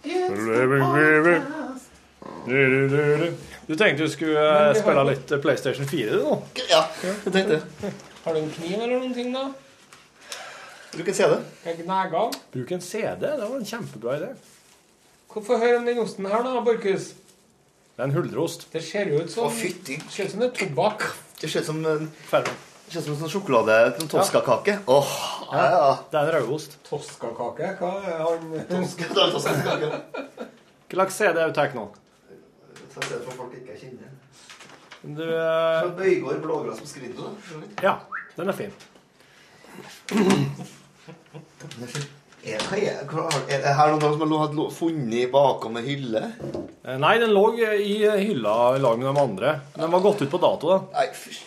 Du 3.67 3.77
tenkte 3.77 4.03
du 4.03 4.09
skulle 4.11 4.41
eh, 4.43 4.73
spille 4.75 5.05
litt 5.07 5.31
eh, 5.31 5.39
PlayStation 5.39 5.87
4 5.87 6.17
du, 6.17 6.25
nå? 6.25 6.39
Ja, 6.67 6.81
jeg 7.05 7.31
tenkte 7.31 7.61
det. 7.61 7.93
Har 8.25 8.35
du 8.35 8.41
en 8.41 8.51
kniv 8.57 8.75
eller 8.75 8.99
noen 8.99 9.15
ting, 9.15 9.31
da? 9.37 9.45
Bruk 10.97 11.13
en 11.13 11.19
CD. 11.21 11.39
Jeg 11.69 11.79
gnager 11.85 12.19
av. 12.25 12.35
Bruk 12.57 12.75
en 12.75 12.83
CD. 12.83 13.23
Det 13.23 13.47
var 13.47 13.57
en 13.61 13.71
kjempebra 13.71 14.19
idé. 14.19 14.35
Hvorfor 15.31 15.63
hører 15.63 15.79
om 15.79 15.87
den 15.87 16.03
osten 16.03 16.27
her, 16.27 16.43
da, 16.43 16.59
Borchhus? 16.67 17.13
Det 17.95 18.03
er 18.03 18.09
en 18.11 18.19
huldreost. 18.19 18.67
Det 18.75 18.83
ser 18.83 19.15
jo 19.15 19.23
ut 19.23 19.31
som 19.31 19.47
Å, 19.47 19.55
fytti. 19.55 20.01
Det 20.03 20.11
ser 20.11 20.27
ut 20.27 20.35
som 20.35 20.43
det 20.43 20.51
er 20.51 20.59
tobakk. 20.65 21.07
Det 21.39 21.55
ser 21.55 21.63
ut 21.63 21.71
som 21.71 21.85
en 21.87 22.11
Ferdig. 22.27 22.59
Det 22.85 22.93
ser 22.93 23.01
ut 23.01 23.05
som 23.07 23.15
en 23.15 23.21
sånn 23.25 23.33
sjokolade, 23.33 23.77
en 23.99 24.09
toskakake. 24.13 24.77
Åh, 24.93 25.13
ja, 25.51 25.63
ja. 25.73 25.93
Det 26.11 26.19
er 26.21 26.27
en 26.29 26.35
rødost. 26.37 26.77
Toskakake? 26.87 27.71
Hva 27.81 27.93
er 28.05 28.19
han 28.21 28.51
Toska, 28.71 29.09
det 29.09 29.23
er 29.23 29.33
toskakake. 29.33 29.89
Hva 30.95 30.99
slags 30.99 31.17
CD 31.19 31.41
er 31.41 31.51
du 31.51 31.57
tar 31.57 31.73
nå? 31.75 31.89
Så 32.93 33.01
jeg 33.01 33.09
ser 33.09 33.17
det 33.17 33.23
for 33.25 33.39
folk 33.41 33.55
ikke 33.57 33.79
kjenner. 33.81 34.11
Du 35.05 35.25
eh, 35.25 35.89
Bøygård 35.97 36.45
blågras 36.45 36.79
på 36.81 36.87
skriddet, 36.89 37.19
da. 37.19 37.31
Ja, 37.83 37.95
den 38.37 38.53
er 38.53 38.57
fin. 38.57 38.77
Er, 42.45 42.61
det 43.49 43.75
her 43.81 43.97
noe 43.97 44.13
som 44.13 44.37
har 44.37 44.71
funnet 44.77 45.33
bakom 45.33 45.81
en 45.81 45.89
hylle? 45.89 46.23
Eh, 46.85 47.01
Nei, 47.01 47.17
den 47.21 47.33
lå 47.33 47.47
i 47.57 47.97
hylla 48.05 48.55
i 48.77 48.85
lag 48.85 49.01
med 49.01 49.09
de 49.09 49.25
andre. 49.25 49.57
Den 49.75 49.93
var 49.97 50.05
gått 50.05 50.23
ut 50.23 50.31
på 50.31 50.41
dato, 50.45 50.77
da. 50.77 50.79
Nei, 51.01 51.09
fysj. 51.17 51.43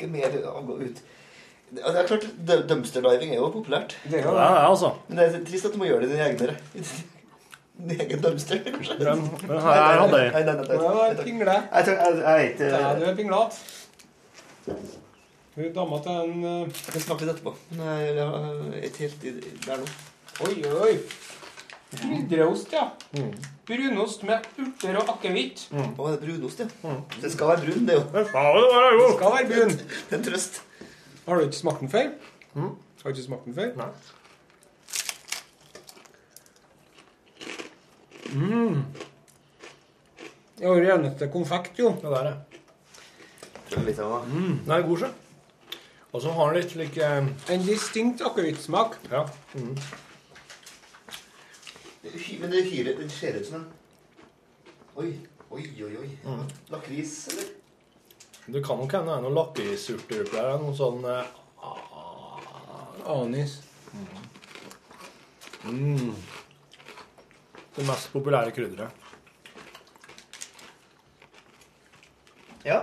Ikke 0.00 0.08
mer 0.16 0.36
å 0.48 0.62
gå 0.64 0.78
ut. 0.80 1.00
Det 1.70 1.84
det 1.86 2.00
er 2.00 2.06
klart, 2.08 2.24
dumpster 2.66 3.04
diving 3.04 3.30
er 3.34 3.38
jo 3.38 3.50
populært. 3.54 3.92
Det 4.08 4.18
er 4.18 4.24
Ja, 4.24 4.30
jo 4.32 4.38
ja, 4.40 4.62
altså. 4.66 4.94
Men 5.06 5.20
det 5.20 5.26
er 5.28 5.44
trist 5.46 5.68
at 5.68 5.76
du 5.76 5.78
må 5.78 5.86
gjøre 5.86 6.08
det 6.08 6.08
i 6.08 6.16
din 6.16 6.24
egen, 6.24 6.56
i 6.80 7.92
din 7.92 8.00
egen 8.06 8.24
dumpster, 8.24 8.62
kanskje. 8.64 8.96
Hadde 8.96 9.12
jeg. 9.12 9.20
Nei, 9.44 9.60
nei, 9.60 10.08
nei, 10.08 10.24
nei, 10.32 10.42
nei, 10.48 10.56
nei, 10.56 11.12
nei. 11.12 11.24
pingle. 11.28 11.58
nei, 11.60 11.84
nei 11.84 11.84
jeg, 11.84 12.16
jeg 12.24 12.32
er 12.32 12.48
ikke 12.48 12.72
du 12.98 13.06
er 13.10 13.20
pinglete. 13.20 14.80
Hun 15.60 15.72
dama 15.74 15.98
til 16.00 16.12
en 16.14 16.44
eh, 16.46 16.74
Jeg 16.86 16.94
kan 16.94 17.02
snakke 17.04 17.26
litt 17.26 17.34
etterpå. 17.36 17.54
Nei, 17.76 17.94
jeg 18.06 18.18
er 18.18 18.84
ikke 18.88 19.06
helt 19.06 19.24
der 19.66 19.80
nå. 19.82 19.94
Oi, 20.46 20.52
oi, 20.64 20.74
oi. 20.88 20.92
Huldreost, 22.00 22.72
ja. 22.72 22.88
Brunost 23.70 24.22
med 24.26 24.46
urter 24.58 24.96
og 24.98 25.10
akevitt. 25.14 25.66
Å, 25.70 26.06
er 26.10 26.16
brunost, 26.24 26.62
ja? 26.64 26.94
Det 27.22 27.30
skal 27.30 27.52
være 27.52 27.66
brun, 27.68 27.84
det 27.86 27.94
jo. 27.98 28.04
Ja, 28.10 28.24
det 28.24 28.32
være, 28.34 28.88
jo. 28.98 29.08
Skal 29.16 29.34
være 29.36 29.50
brun. 29.52 29.76
Det 29.78 30.16
er 30.16 30.18
en 30.18 30.24
trøst. 30.26 30.58
Har 31.28 31.38
du 31.38 31.46
ikke 31.46 31.60
smakt 31.60 31.84
den 31.84 31.92
før? 31.92 32.08
Har 32.56 32.72
du 33.04 33.12
ikke 33.14 33.26
smakt 33.28 33.46
den 33.46 33.54
før? 33.60 33.70
Nei. 33.78 33.90
Det 40.58 40.66
er 40.66 40.68
jo 40.68 40.76
reneste 40.84 41.28
konfekt, 41.32 41.78
jo. 41.80 41.94
Det 42.02 42.10
der, 42.12 42.30
ja. 42.30 43.82
Litt 43.86 44.00
av 44.02 44.16
det. 44.26 44.42
Den 44.66 44.74
er 44.74 44.82
god, 44.86 45.04
sjø. 45.04 45.10
Og 46.10 46.22
så 46.24 46.32
har 46.34 46.50
den 46.50 46.58
litt 46.58 46.72
slik 46.74 46.96
eh, 46.98 47.26
En 47.54 47.62
distinkt 47.62 48.22
akevittsmak. 48.26 48.96
Ja. 49.12 49.22
Det 49.54 49.62
uhy- 49.62 49.98
Men 52.02 52.50
det 52.50 52.62
hyret 52.70 52.98
Det 52.98 53.10
ser 53.12 53.36
ut 53.36 53.46
som 53.46 53.60
en 53.60 53.66
Oi, 55.00 55.10
oi, 55.50 55.64
oi. 55.84 55.96
oi. 56.00 56.08
Mm. 56.24 56.44
Lakris, 56.68 57.28
eller? 57.32 57.44
Det 58.46 58.64
kan 58.64 58.80
nok 58.80 58.92
hende 58.92 59.12
det 59.12 59.16
er 59.16 59.22
noen 59.24 59.36
lakrisurter 59.36 60.24
der. 60.28 60.56
Noe 60.60 60.74
sånn 60.76 61.04
uh, 61.06 61.24
Anis. 63.10 63.60
det 67.76 67.86
mest 67.86 68.10
populære 68.12 68.52
krydderet. 68.56 69.06
Ja. 72.66 72.82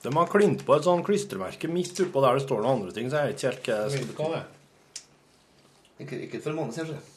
De 0.00 0.14
har 0.16 0.30
klint 0.32 0.64
på 0.64 0.78
et 0.78 0.86
sånn 0.86 1.04
klistremerke 1.04 1.68
midt 1.68 2.00
oppå 2.06 2.22
der 2.24 2.38
det 2.38 2.46
står 2.46 2.62
noen 2.62 2.78
andre 2.78 2.94
ting, 2.96 3.10
så 3.12 3.20
jeg 3.20 3.34
vet 3.34 3.42
ikke 3.42 3.50
helt 3.50 3.68
hva 3.68 3.82
det 3.82 3.90
skal 3.98 4.32
bety. 4.32 4.59
Ikke, 6.00 6.18
ikke 6.26 6.40
for 6.42 6.50
en 6.54 6.56
måned 6.62 6.74
siden, 6.76 6.94
så. 6.96 7.16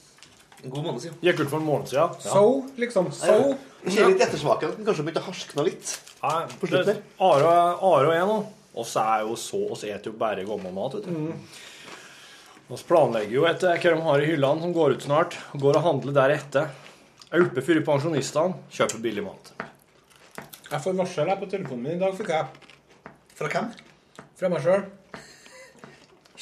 En 0.63 0.71
god 0.71 0.83
måned 0.85 1.01
siden. 1.03 1.17
Gikk 1.23 1.41
ut 1.43 1.49
for 1.51 1.59
en 1.59 1.65
måned 1.67 1.87
siden. 1.91 2.17
Ja. 2.23 2.31
So, 2.31 2.65
liksom. 2.79 3.09
So. 3.15 3.37
Jeg 3.83 3.95
ser 3.97 4.07
litt 4.11 4.21
ettersmaken 4.23 4.69
at 4.71 4.77
den 4.79 4.85
kanskje 4.87 5.03
begynte 5.07 5.23
å 5.23 5.27
harskne 5.27 5.65
litt. 5.67 5.89
Nei, 6.23 6.35
På 6.59 6.69
slutten 6.69 6.85
det- 6.85 7.03
Are, 7.19 7.49
Are 7.83 8.07
og 8.07 8.13
jeg 8.15 8.27
nå. 8.29 8.37
Oss 8.75 8.95
er 8.95 9.19
jo 9.27 9.35
så 9.35 9.59
oss 9.71 9.83
eter 9.83 10.05
jo 10.09 10.13
bare 10.17 10.45
gammel 10.47 10.71
mat, 10.73 10.93
vet 10.95 11.05
du. 11.05 11.33
Vi 12.69 12.77
planlegger 12.87 13.31
jo 13.35 13.43
etter 13.45 13.75
hva 13.77 13.91
de 13.95 14.01
har 14.01 14.21
i 14.23 14.25
hyllene 14.31 14.61
som 14.63 14.73
går 14.73 14.95
ut 14.95 15.01
snart. 15.03 15.35
og 15.53 15.59
Går 15.61 15.75
og 15.77 15.83
handler 15.83 16.13
deretter. 16.13 16.69
Er 17.31 17.43
oppe 17.43 17.61
før 17.61 17.83
pensjonistene, 17.85 18.55
kjøper 18.71 19.01
billig 19.03 19.23
mat. 19.25 19.51
Jeg 20.71 20.81
får 20.81 20.95
varsel 20.97 21.27
her 21.27 21.35
på 21.37 21.49
telefonen 21.51 21.83
min 21.83 21.97
i 21.97 21.99
dag, 21.99 22.15
fikk 22.17 22.29
jeg. 22.29 22.45
Fra 23.35 23.47
hvem? 23.49 23.73
Fra 24.39 24.49
meg 24.49 24.61
sjøl. 24.63 24.85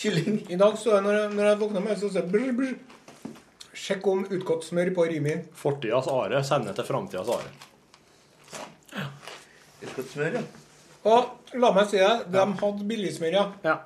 Kylling. 0.01 0.39
I 0.49 0.57
dag 0.57 0.77
så 0.81 0.95
jeg, 0.95 1.03
når 1.05 1.13
jeg, 1.17 1.33
når 1.37 1.45
jeg 1.51 1.59
våkna 1.61 1.81
med, 1.85 1.99
så 1.99 2.09
står 2.09 2.23
jeg 2.23 2.31
brr, 2.33 2.53
brr. 2.57 3.35
Sjekk 3.81 4.07
om 4.09 4.23
utgått 4.33 4.65
smør 4.65 4.89
på 4.95 5.05
Rimi. 5.11 5.35
Fortidas 5.57 6.09
Are 6.11 6.41
sender 6.45 6.73
til 6.77 6.87
framtidas 6.87 7.29
Are. 7.29 7.51
Utgått 9.81 10.09
smør, 10.13 10.39
ja. 10.39 10.43
Og 11.11 11.55
la 11.57 11.71
meg 11.73 11.87
si 11.89 12.01
det, 12.01 12.11
de 12.33 12.43
hadde 12.61 12.87
billigsmør, 12.89 13.37
ja. 13.37 13.45
Ja. 13.65 13.77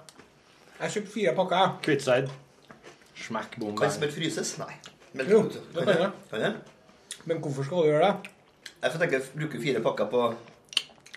Jeg 0.82 0.96
kjøpte 0.98 1.14
fire 1.14 1.36
pakker, 1.38 1.62
jeg. 1.62 1.84
Kvitseid. 1.90 2.32
Smekk 3.26 3.60
bom 3.62 3.76
Kan 3.80 3.94
smør 3.96 4.12
fryses? 4.16 4.56
Nei. 4.60 4.74
Men, 5.16 5.30
Jo, 5.32 5.44
det 5.48 5.86
kan 5.88 5.94
jeg. 5.96 6.12
Kan 6.32 6.44
jeg? 6.44 6.56
Men 7.26 7.40
hvorfor 7.44 7.68
skal 7.68 7.86
du 7.86 7.92
gjøre 7.94 8.10
det? 8.10 8.34
Jeg 8.82 8.92
får 8.92 9.02
tenke 9.04 9.20
å 9.22 9.40
bruke 9.40 9.62
fire 9.64 9.82
pakker 9.82 10.10
på 10.12 10.26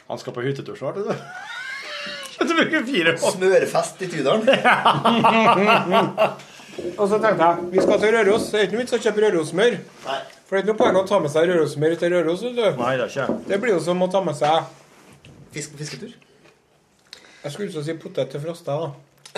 Han 0.09 0.21
skal 0.23 0.35
på 0.37 0.45
hyttetur 0.47 0.79
snart, 0.79 1.01
vet 1.03 1.11
du. 1.11 1.48
Bruker 2.59 2.87
fire 2.89 3.13
på 3.19 3.33
smørfest 3.35 4.03
i 4.03 4.09
Tydalen. 4.13 4.49
Og 6.99 7.09
så 7.11 7.19
tenkte 7.19 7.43
jeg, 7.43 7.69
vi 7.73 7.83
skal 7.83 8.01
til 8.03 8.13
Røros. 8.15 8.51
Det 8.53 8.59
er 8.61 8.67
ikke 8.69 8.77
noe 8.77 8.85
vits 8.85 8.95
å 8.95 9.01
kjøpe 9.03 9.23
Røros-smør. 9.25 9.79
For 10.03 10.55
det 10.55 10.59
er 10.59 10.63
ikke 10.63 10.71
noe 10.73 10.79
poeng 10.79 10.99
å 11.01 11.07
ta 11.09 11.19
med 11.23 11.33
seg 11.35 11.49
Røros-smør 11.51 11.97
til 11.99 12.15
Røros, 12.15 12.45
vet 12.47 12.55
du. 12.59 12.63
Nei, 12.79 12.93
det 13.01 13.07
er 13.07 13.11
ikke. 13.13 13.27
Det 13.51 13.59
blir 13.63 13.75
jo 13.75 13.81
som 13.85 14.05
å 14.07 14.11
ta 14.13 14.23
med 14.25 14.39
seg 14.39 14.75
Fisk 15.55 15.73
på 15.73 15.81
fisketur. 15.81 16.13
Jeg 17.43 17.53
skulle 17.55 17.71
ikke 17.71 17.83
si 17.87 17.95
potet 18.03 18.31
til 18.35 18.43
Frosta, 18.43 18.75
da. 18.83 18.89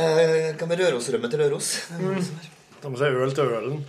Eh, 0.00 0.50
hva 0.58 0.66
med 0.66 0.80
Rørosrømme 0.82 1.30
til 1.30 1.42
Røros? 1.44 1.68
Ta 2.82 2.90
med 2.90 2.98
seg 2.98 3.18
øl 3.22 3.34
til 3.36 3.52
ølen. 3.60 3.82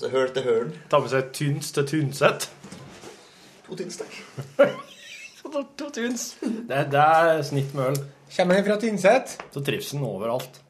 Så 0.00 0.08
høl 0.08 0.30
til 0.32 0.46
hølen. 0.46 0.70
Ta 0.88 1.02
med 1.02 1.12
seg 1.12 1.32
tyns 1.36 1.74
til 1.76 1.84
Tynset. 1.90 2.48
To 3.66 3.76
tyns, 3.76 4.00
To, 4.00 4.66
to 5.78 5.90
tunes. 5.94 6.24
Det, 6.40 6.80
det 6.92 7.04
er 7.04 7.42
snitt 7.46 7.74
med 7.76 7.92
øl. 7.92 8.00
Kommer 8.36 8.54
han 8.60 8.66
fra 8.68 8.76
Tynset? 8.82 9.36
Så 9.54 9.62
trives 9.66 9.90
den 9.94 10.04
overalt. 10.06 10.60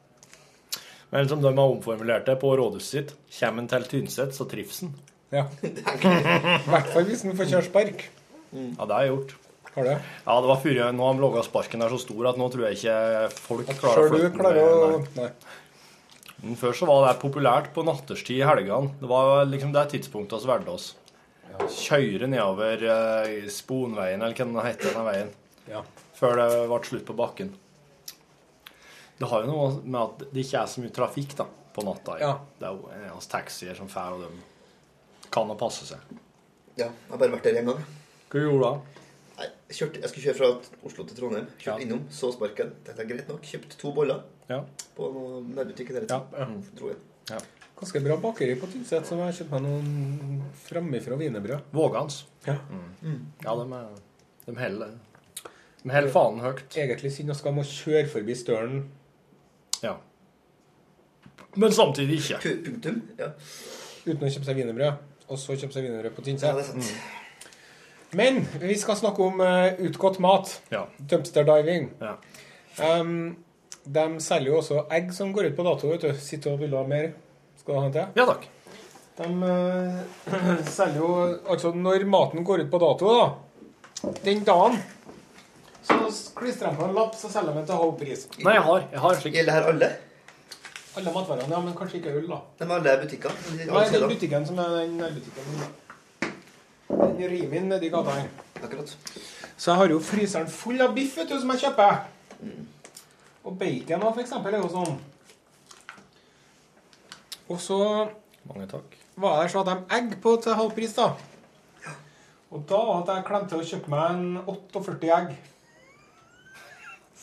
Men 1.11 1.27
som 1.29 1.41
de 1.43 1.51
har 1.51 1.59
omformulert 1.75 2.25
det 2.29 2.37
på 2.41 2.53
rådhuset 2.57 2.89
sitt, 2.95 3.13
kommer 3.39 3.61
han 3.65 3.69
til 3.71 3.87
Tynset, 3.91 4.33
så 4.37 4.47
trives 4.49 4.79
den. 4.83 4.93
Ja. 5.31 5.45
I 5.63 5.71
hvert 6.71 6.89
fall 6.91 7.05
hvis 7.07 7.21
han 7.27 7.37
får 7.37 7.49
kjøre 7.53 7.67
spark. 7.69 8.05
Ja, 8.51 8.85
det 8.87 8.91
har 8.95 9.05
jeg 9.05 9.13
gjort. 9.13 9.35
Har 9.71 9.85
du? 9.87 9.91
Ja, 9.91 10.33
det 10.43 10.49
var 10.51 10.57
før 10.59 10.73
jeg- 10.75 10.95
Nå 10.97 11.05
har 11.07 11.13
de 11.15 11.23
laga 11.23 11.43
sparken 11.47 11.79
der 11.79 11.93
så 11.93 11.99
stor 12.03 12.27
at 12.27 12.39
nå 12.39 12.49
tror 12.51 12.65
jeg 12.67 12.79
ikke 12.81 12.95
folk 13.39 13.69
klarer 13.79 14.09
Sjøl 14.09 14.25
du 14.25 14.33
klarer 14.35 14.65
å 14.67 14.89
Nei. 14.97 15.05
Nei. 15.21 15.29
Men 16.41 16.57
Før 16.59 16.73
så 16.75 16.87
var 16.89 17.05
det 17.05 17.21
populært 17.21 17.69
på 17.75 17.83
natterstid 17.85 18.41
i 18.41 18.47
helgene. 18.47 18.89
Det 18.99 19.07
var 19.07 19.45
liksom 19.45 19.71
det 19.75 19.85
tidspunktet 19.93 20.41
vi 20.43 20.49
valgte 20.49 20.73
oss. 20.73 20.87
Kjøre 21.71 22.27
nedover 22.29 22.83
uh, 22.87 23.49
Sponveien, 23.51 24.21
eller 24.21 24.35
hva 24.37 24.45
den 24.47 24.61
heter, 24.65 24.93
den 24.95 25.07
veien. 25.07 25.31
Ja. 25.69 25.81
Før 26.17 26.37
det 26.39 26.47
ble 26.69 26.79
slutt 26.87 27.05
på 27.07 27.15
bakken. 27.17 27.51
Det 29.21 29.29
har 29.29 29.43
jo 29.45 29.51
noe 29.51 29.65
med 29.83 29.99
at 30.01 30.23
det 30.33 30.45
ikke 30.45 30.61
er 30.63 30.69
så 30.71 30.81
mye 30.81 30.93
trafikk 30.95 31.35
da, 31.37 31.45
på 31.75 31.83
natta. 31.85 32.15
Ja. 32.21 32.31
Det 32.57 32.65
er 32.67 32.77
jo 32.77 32.89
en 32.95 33.09
av 33.11 33.19
oss 33.19 33.29
taxier 33.29 33.77
som 33.77 33.89
drar, 33.91 34.15
og 34.17 34.23
de 34.25 35.29
kan 35.31 35.51
å 35.53 35.57
passe 35.59 35.85
seg. 35.89 36.15
Ja, 36.79 36.87
jeg 36.87 37.11
har 37.11 37.21
bare 37.21 37.35
vært 37.35 37.45
der 37.49 37.59
én 37.61 37.69
gang. 37.69 37.83
Hva 38.31 38.41
gjorde 38.41 38.57
du 38.57 38.65
da? 38.65 38.73
Nei, 39.41 39.47
jeg, 39.69 39.77
kjørte, 39.77 40.01
jeg 40.01 40.11
skulle 40.11 40.25
kjøre 40.25 40.39
fra 40.39 40.81
Oslo 40.89 41.05
til 41.07 41.17
Trondheim. 41.19 41.47
Kjørte 41.61 41.77
Ja. 41.77 41.85
innom, 41.85 42.01
så 42.13 42.31
sparken. 42.33 42.73
Dette 42.87 43.01
er 43.03 43.09
greit 43.09 43.29
nok. 43.29 43.41
Kjøpte 43.45 43.77
to 43.81 43.93
boller 43.95 44.23
Ja. 44.49 44.63
på 44.97 45.11
nærbutikken. 45.53 46.07
Ja. 46.09 46.21
Dro 46.77 46.91
jeg. 47.29 47.41
Ganske 47.81 48.01
bra 48.05 48.17
bakeri 48.21 48.55
på 48.61 48.67
Tynset, 48.69 49.07
så 49.07 49.17
jeg 49.17 49.39
kjøpt 49.39 49.53
meg 49.55 49.63
noen 49.65 50.41
framifrå 50.67 51.15
wienerbrød. 51.17 51.71
Vågans. 51.73 52.19
Ja. 52.45 52.57
Ja, 53.41 53.55
de, 53.57 53.65
er, 53.77 53.87
de 54.45 54.55
heller 54.59 54.91
De 55.81 55.93
heller 55.93 56.13
fanen 56.13 56.43
høyt. 56.45 56.67
Egentlig 56.77 57.13
synd 57.15 57.33
å 57.33 57.37
skal 57.37 57.55
må 57.57 57.65
kjøre 57.65 58.05
forbi 58.11 58.35
Stølen. 58.37 58.83
Ja. 59.81 59.95
Men 61.57 61.73
samtidig 61.73 62.19
ikke. 62.21 62.53
Punktum. 62.67 63.01
Ja. 63.17 63.31
uten 64.05 64.27
å 64.27 64.29
kjøpe 64.29 64.45
seg 64.45 64.61
wienerbrød. 64.61 65.07
Og 65.31 65.39
så 65.41 65.57
kjøpe 65.57 65.73
seg 65.73 65.87
wienerbrød 65.87 66.13
på 66.17 66.25
ja, 66.27 66.35
det 66.37 66.37
er 66.51 66.61
Tynset. 66.61 66.69
sant. 66.69 67.47
Men 68.13 68.41
vi 68.59 68.75
skal 68.77 68.97
snakke 68.99 69.23
om 69.23 69.41
uh, 69.41 69.71
utgått 69.87 70.19
mat. 70.21 70.53
Ja. 70.69 70.85
Dumpster 70.99 71.47
diving. 71.47 71.89
ja. 72.01 72.17
Um, 72.81 73.37
de 73.85 74.05
selger 74.21 74.51
jo 74.51 74.57
også 74.61 74.85
egg 74.93 75.11
som 75.13 75.31
går 75.33 75.45
ut 75.51 75.55
på 75.57 75.63
dato. 75.65 75.87
vet 75.89 76.01
du. 76.01 76.13
Sitter 76.21 76.53
og 76.53 76.59
vil 76.61 76.75
ha 76.77 76.83
mer. 76.87 77.11
Skal 77.59 77.73
du 77.75 77.79
ha 77.79 77.85
en 77.87 77.93
til? 77.95 78.05
Ja 78.15 78.25
takk. 78.29 78.47
De 79.17 79.27
eh, 79.51 80.65
selger 80.77 80.97
jo 81.01 81.09
Altså, 81.49 81.73
når 81.75 82.05
maten 82.09 82.43
går 82.47 82.63
ut 82.65 82.71
på 82.71 82.79
dato, 82.81 83.11
da 83.17 84.13
Den 84.23 84.43
dagen 84.47 84.79
så 85.81 85.97
klistrer 86.37 86.69
de 86.71 86.77
på 86.77 86.85
en 86.85 86.93
lapp, 86.95 87.15
så 87.17 87.27
selger 87.29 87.51
de 87.51 87.57
den 87.57 87.65
til 87.65 87.75
halv 87.81 87.95
pris. 87.97 88.27
Nei, 88.45 88.53
jeg 88.53 88.61
har, 88.67 88.83
jeg 88.93 88.99
har 89.01 89.15
slik 89.17 89.33
Gjelder 89.35 89.55
her 89.57 89.69
alle? 89.71 89.87
Alle 90.99 91.11
matvarene, 91.15 91.47
ja, 91.49 91.59
men 91.63 91.73
kanskje 91.77 91.97
ikke 92.01 92.13
øl, 92.19 92.27
da. 92.29 92.37
De 92.59 92.65
er 92.67 92.73
alle 92.77 92.93
butikker? 93.01 93.31
De- 93.47 93.55
Nei, 93.57 93.65
det 93.65 93.73
den 93.73 93.87
steder. 93.89 94.07
butikken 94.11 94.45
som 94.45 94.59
er 94.61 94.75
den 94.77 94.97
butikken 95.15 95.45
Den 96.91 97.29
Rimin 97.31 97.69
nedi 97.71 97.89
gata 97.89 98.13
her. 98.19 98.27
Akkurat. 98.61 98.93
Så 99.57 99.71
jeg 99.71 99.77
har 99.81 99.89
jo 99.93 99.99
fryseren 100.03 100.47
full 100.51 100.81
av 100.85 100.93
biff, 100.95 101.15
vet 101.17 101.29
du, 101.31 101.37
som 101.41 101.49
jeg 101.55 101.63
kjøper. 101.65 101.97
Og 103.45 103.55
bacon 103.57 104.03
òg, 104.05 104.13
for 104.13 104.21
eksempel, 104.23 104.53
er 104.53 104.61
jo 104.61 104.69
sånn. 104.69 104.97
Og 107.51 107.59
så 107.59 107.77
Mange 108.47 108.67
takk. 108.69 108.97
var 109.17 109.41
det 109.43 109.51
så 109.51 109.61
at 109.63 109.69
de 109.71 109.95
egg 109.97 110.13
på 110.23 110.35
til 110.41 110.53
halv 110.57 110.73
pris, 110.77 110.93
da. 110.97 111.11
Og 112.51 112.65
da 112.67 112.77
var 112.83 112.99
det 113.01 113.09
at 113.09 113.15
jeg 113.15 113.25
klemte 113.29 113.59
å 113.59 113.67
kjøpe 113.69 113.89
meg 113.93 114.11
en 114.11 114.37
48 114.45 115.11
egg. 115.17 115.31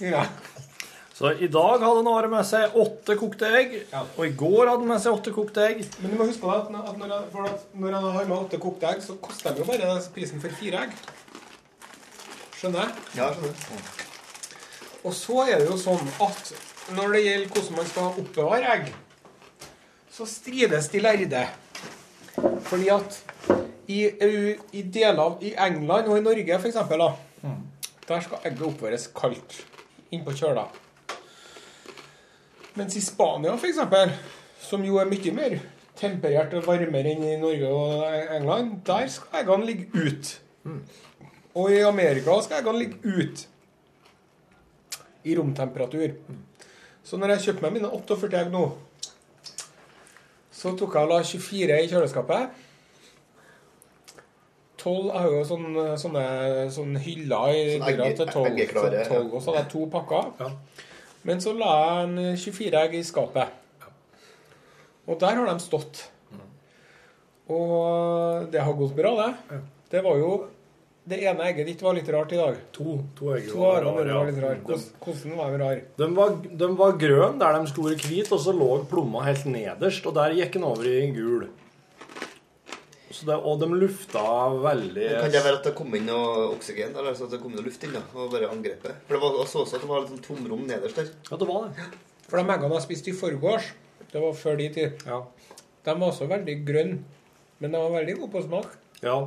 Ja. 0.01 0.25
Så 1.19 1.33
i 1.43 1.49
dag 1.51 1.83
hadde 1.83 2.03
Nare 2.07 2.29
med 2.31 2.47
seg 2.47 2.77
åtte 2.79 3.17
kokte 3.19 3.49
egg, 3.59 3.73
Ja. 3.93 4.05
og 4.17 4.25
i 4.27 4.31
går 4.39 4.69
hadde 4.69 4.79
han 4.85 4.89
med 4.89 5.01
seg 5.03 5.13
åtte 5.19 5.33
kokte 5.35 5.65
egg. 5.67 5.81
Men 6.01 6.13
du 6.13 6.17
må 6.17 6.29
huske 6.29 6.41
på 6.45 6.53
at, 6.55 6.71
når, 6.71 7.09
jeg, 7.09 7.31
for 7.33 7.45
at 7.51 7.65
når 7.75 7.89
jeg 7.97 8.13
har 8.19 8.25
med 8.31 8.37
åtte 8.39 8.61
kokte 8.63 8.87
egg, 8.93 9.03
så 9.03 9.17
koster 9.21 9.51
det 9.55 9.65
jo 9.67 9.71
bare 9.73 9.99
prisen 10.15 10.41
for 10.41 10.49
fire 10.51 10.85
egg. 10.87 10.93
Skjønner 12.59 12.87
jeg? 12.87 12.95
Ja, 13.19 13.33
skjønner. 13.35 14.08
Og 15.07 15.15
så 15.15 15.45
er 15.47 15.61
det 15.61 15.69
jo 15.69 15.77
sånn 15.79 16.11
at 16.25 16.53
når 16.97 17.15
det 17.15 17.23
gjelder 17.23 17.53
hvordan 17.53 17.77
man 17.79 17.89
skal 17.91 18.21
oppbevare 18.23 18.73
egg, 18.75 18.91
så 20.11 20.27
strides 20.27 20.89
de 20.91 21.03
lærde. 21.05 21.45
Fordi 22.67 22.89
at 22.91 23.19
i, 23.89 24.03
i 24.73 24.83
deler 24.83 25.23
av 25.23 25.45
i 25.45 25.55
England 25.55 26.11
og 26.11 26.19
i 26.19 26.25
Norge 26.25 26.59
f.eks., 26.59 26.79
mm. 27.43 27.61
der 28.09 28.25
skal 28.27 28.45
egget 28.45 28.67
oppbevares 28.67 29.09
kaldt 29.15 29.61
innpå 30.11 30.35
kjøla. 30.37 30.67
Mens 32.79 32.97
i 32.99 33.03
Spania 33.05 33.55
f.eks., 33.55 33.81
som 34.69 34.85
jo 34.85 34.99
er 34.99 35.09
mye 35.09 35.35
mer 35.35 35.59
temperert 35.99 36.55
og 36.59 36.67
varmere 36.67 37.15
enn 37.15 37.25
i 37.27 37.39
Norge 37.39 37.71
og 37.71 38.35
England, 38.35 38.81
der 38.87 39.07
skal 39.11 39.41
eggene 39.41 39.69
ligge 39.69 39.89
ut. 39.95 40.35
Og 41.59 41.73
i 41.75 41.81
Amerika 41.87 42.35
skal 42.43 42.61
eggene 42.61 42.83
ligge 42.83 43.15
ut 43.19 43.47
i 45.25 45.35
romtemperatur. 45.39 46.15
Så 47.05 47.19
når 47.19 47.35
jeg 47.35 47.49
kjøpte 47.49 47.65
meg 47.65 47.79
mine 47.79 47.91
48 47.91 48.41
egg 48.43 48.51
nå, 48.53 48.65
så 50.59 50.75
tok 50.77 50.97
jeg 50.97 51.07
og 51.07 51.13
la 51.13 51.21
24 51.23 51.79
i 51.85 51.91
kjøleskapet. 51.91 52.65
tolv 54.79 55.09
Jeg 55.11 55.23
har 55.23 55.33
jo 55.35 55.45
sånne, 55.47 55.85
sånne, 56.01 56.25
sånne 56.75 57.01
hyller 57.03 57.55
i 57.55 57.63
Sånn 57.77 57.87
døra 57.87 58.11
til 58.19 58.51
eggeklare, 58.51 58.91
til 58.91 58.99
ja. 58.99 59.07
tolv, 59.11 59.33
Og 59.35 59.43
så 59.43 59.53
hadde 59.53 59.63
jeg 59.65 59.73
to 59.75 59.87
pakker. 59.93 60.31
Ja. 60.43 60.51
Men 61.29 61.43
så 61.43 61.55
la 61.59 61.73
jeg 61.79 62.05
en 62.05 62.37
24 62.45 62.83
egg 62.83 62.95
i 62.99 63.03
skapet. 63.07 63.57
Og 65.09 65.19
der 65.21 65.39
har 65.39 65.49
de 65.49 65.65
stått. 65.65 66.05
Og 67.49 68.49
det 68.53 68.61
har 68.61 68.77
gått 68.77 68.97
bra, 68.97 69.15
det. 69.23 69.61
Det 69.93 70.03
var 70.05 70.19
jo 70.21 70.33
Det 71.09 71.19
ene 71.25 71.45
egget 71.49 71.67
ditt 71.71 71.83
var 71.83 71.95
litt 71.97 72.09
rart 72.13 72.33
i 72.35 72.39
dag. 72.41 72.57
To, 72.77 72.99
to 73.17 73.31
egg 73.37 73.47
To 73.49 73.61
var 73.63 73.85
ja. 73.87 73.93
var 73.95 74.27
litt 74.29 74.41
rar. 74.43 74.59
Hvordan 74.67 75.37
var 75.39 75.55
de 75.55 75.61
rar? 75.63 75.79
de, 76.03 76.09
var, 76.19 76.35
de 76.63 76.69
var 76.77 76.99
grønne 77.01 77.39
der 77.41 77.57
de 77.63 77.71
sto 77.71 77.87
i 77.89 77.95
hvit, 77.97 78.29
og 78.35 78.43
så 78.45 78.53
lå 78.53 78.69
plomma 78.91 79.23
helt 79.25 79.47
nederst, 79.49 80.05
og 80.11 80.15
der 80.19 80.35
gikk 80.37 80.59
den 80.59 80.67
over 80.69 80.85
i 80.91 81.07
gul. 81.17 81.47
Så 83.09 83.25
det, 83.27 83.39
og 83.41 83.57
de 83.63 83.67
lufta 83.73 84.21
veldig 84.63 85.07
Kan 85.23 85.33
det 85.33 85.41
være 85.43 85.57
at 85.59 85.65
det 85.67 85.73
kom 85.79 85.95
inn 85.97 86.05
noe 86.07 86.51
oksygen? 86.53 86.93
Eller 86.93 87.17
at 87.17 87.33
det 87.33 87.41
kom 87.41 87.55
inn 87.55 87.57
noe 87.63 87.65
luft 87.67 87.87
inn? 87.89 87.95
da, 87.97 88.03
Og 88.15 88.29
bare 88.35 88.51
angrepet? 88.53 89.01
For 89.09 89.17
det 89.17 89.23
var 89.25 89.39
jeg 89.41 89.49
så 89.55 89.63
også 89.65 89.79
at 89.79 89.83
det 89.87 89.89
var 89.91 90.03
litt 90.05 90.13
sånn 90.13 90.23
tomrom 90.27 90.67
nederst 90.69 91.01
der. 91.01 91.09
Ja, 91.31 91.39
det 91.41 91.49
var 91.49 91.65
det. 91.73 91.89
For 92.29 92.37
de 92.37 92.53
eggene 92.55 92.77
jeg 92.77 92.85
spiste 92.85 93.11
i 93.11 93.17
forgårs, 93.17 93.71
det 94.13 94.21
var 94.23 94.37
før 94.37 94.61
de 94.61 94.69
tid, 94.77 95.03
Ja. 95.09 95.23
de 95.89 95.95
var 95.97 96.13
også 96.13 96.29
veldig 96.29 96.57
grønne. 96.69 97.01
Men 97.59 97.73
de 97.75 97.81
var 97.81 97.97
veldig 97.97 98.19
gode 98.21 98.33
på 98.37 98.45
smak. 98.45 98.77
ja. 99.03 99.19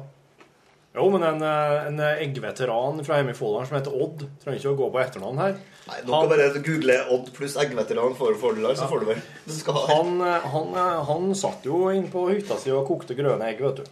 Jo, 0.91 1.05
men 1.13 1.23
en, 1.23 1.41
eh, 1.41 1.85
en 1.87 1.99
eggveteran 2.03 2.99
fra 3.05 3.19
hjemme 3.19 3.31
i 3.31 3.37
Folldalen 3.37 3.67
som 3.69 3.77
heter 3.77 3.93
Odd, 3.95 4.25
trenger 4.41 4.59
ikke 4.59 4.73
å 4.73 4.79
gå 4.81 4.89
på 4.91 4.99
etternavn 4.99 5.39
her. 5.39 5.53
Nei, 5.87 5.99
Dere 6.07 6.27
bare 6.29 6.63
google 6.65 6.97
Odd 7.15 7.31
pluss 7.35 7.55
eggveteran 7.59 8.17
for 8.17 8.35
fordeler, 8.39 8.75
så 8.75 8.89
får 8.91 9.01
du 9.01 9.07
vel 9.09 9.21
Du 9.47 9.53
skal 9.55 9.77
ha 9.79 9.85
Han, 9.95 10.19
eh, 10.21 10.49
han, 10.53 10.75
eh, 10.75 10.99
han 11.07 11.31
satt 11.37 11.63
jo 11.65 11.85
inn 11.95 12.09
på 12.11 12.27
hytta 12.29 12.59
si 12.59 12.73
og 12.75 12.83
kokte 12.89 13.15
grønne 13.15 13.47
egg, 13.47 13.63
vet 13.63 13.79
du. 13.79 13.83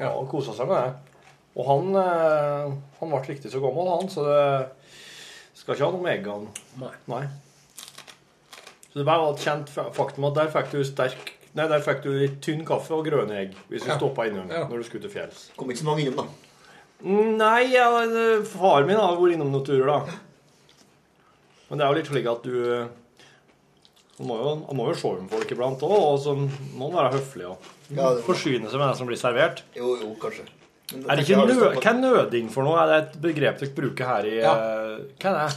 Ja. 0.00 0.10
Og 0.10 0.26
kosa 0.32 0.54
seg 0.56 0.66
med 0.66 0.82
det. 0.82 1.22
Og 1.54 1.68
han, 1.68 1.94
eh, 2.00 2.74
han 2.98 3.14
ble 3.14 3.22
riktig 3.28 3.52
så 3.52 3.62
gammel, 3.62 3.92
han, 3.92 4.10
så 4.10 4.26
det 4.26 4.42
skal 5.60 5.76
ikke 5.76 5.86
ha 5.86 5.94
noe 5.94 6.02
med 6.02 6.18
eggene. 6.18 6.66
Nei. 6.82 6.94
Nei. 7.12 7.22
Så 8.90 9.00
det 9.00 9.06
var 9.06 9.28
et 9.30 9.46
kjent 9.46 9.70
faktum 9.70 10.26
at 10.28 10.36
der 10.40 10.50
fikk 10.52 10.74
du 10.74 10.82
sterk 10.84 11.31
Nei, 11.54 11.66
der 11.68 11.80
fikk 11.84 12.02
du 12.02 12.10
litt 12.16 12.38
tynn 12.40 12.64
kaffe 12.64 12.94
og 12.96 13.04
grønne 13.06 13.34
egg 13.36 13.54
hvis 13.68 13.82
du 13.84 13.88
Ja. 13.90 13.98
stoppa 13.98 14.24
innom 14.28 14.48
Ja. 14.50 14.64
når 14.68 14.78
du 14.78 14.84
skulle 14.88 15.02
til 15.02 15.10
fjells. 15.12 15.50
Kom 15.56 15.68
ikke 15.68 15.82
så 15.82 15.84
mange 15.90 16.06
innom, 16.06 16.16
da. 16.24 16.48
Nei, 17.04 17.72
ja, 17.74 17.88
eh, 18.04 18.42
far 18.46 18.84
min 18.86 18.96
har 18.96 19.16
vært 19.16 19.34
innom 19.34 19.50
noen 19.52 19.64
turer, 19.66 19.86
da. 19.86 20.12
Men 21.68 21.78
det 21.78 21.84
er 21.84 21.90
jo 21.92 21.98
litt 21.98 22.06
slik 22.12 22.26
at 22.30 22.42
du 22.42 22.88
Man 24.20 24.28
Han 24.28 24.28
må 24.28 24.36
jo, 24.38 24.66
han 24.68 24.76
må 24.76 24.86
jo 24.88 24.94
se 24.94 25.08
om 25.08 25.28
folk 25.28 25.50
iblant 25.50 25.80
òg, 25.82 25.90
og 25.90 26.18
så 26.20 26.34
må 26.76 26.90
han 26.92 26.98
være 27.00 27.14
høflig 27.18 27.46
og 27.48 27.58
Ja, 27.90 28.10
forsyne 28.22 28.68
seg 28.70 28.78
med 28.78 28.88
det 28.92 28.96
som 28.98 29.06
blir 29.08 29.16
servert. 29.18 29.62
Jo, 29.74 29.96
jo, 29.96 30.14
kanskje. 30.20 30.44
Men 30.92 31.10
Er 31.10 31.16
det 31.16 31.24
ikke 31.26 31.46
nø 31.48 31.72
Hva 31.80 31.90
er 31.90 32.00
nøding 32.00 32.50
for 32.50 32.62
noe? 32.62 32.76
Er 32.78 32.86
det 32.86 32.98
et 33.08 33.20
begrep 33.22 33.58
dere 33.58 33.74
bruker 33.74 34.04
her 34.06 34.24
i 34.28 34.36
Ja. 34.40 34.52
eh, 34.52 34.98
Hva 35.18 35.32
er 35.32 35.48
det? 35.48 35.56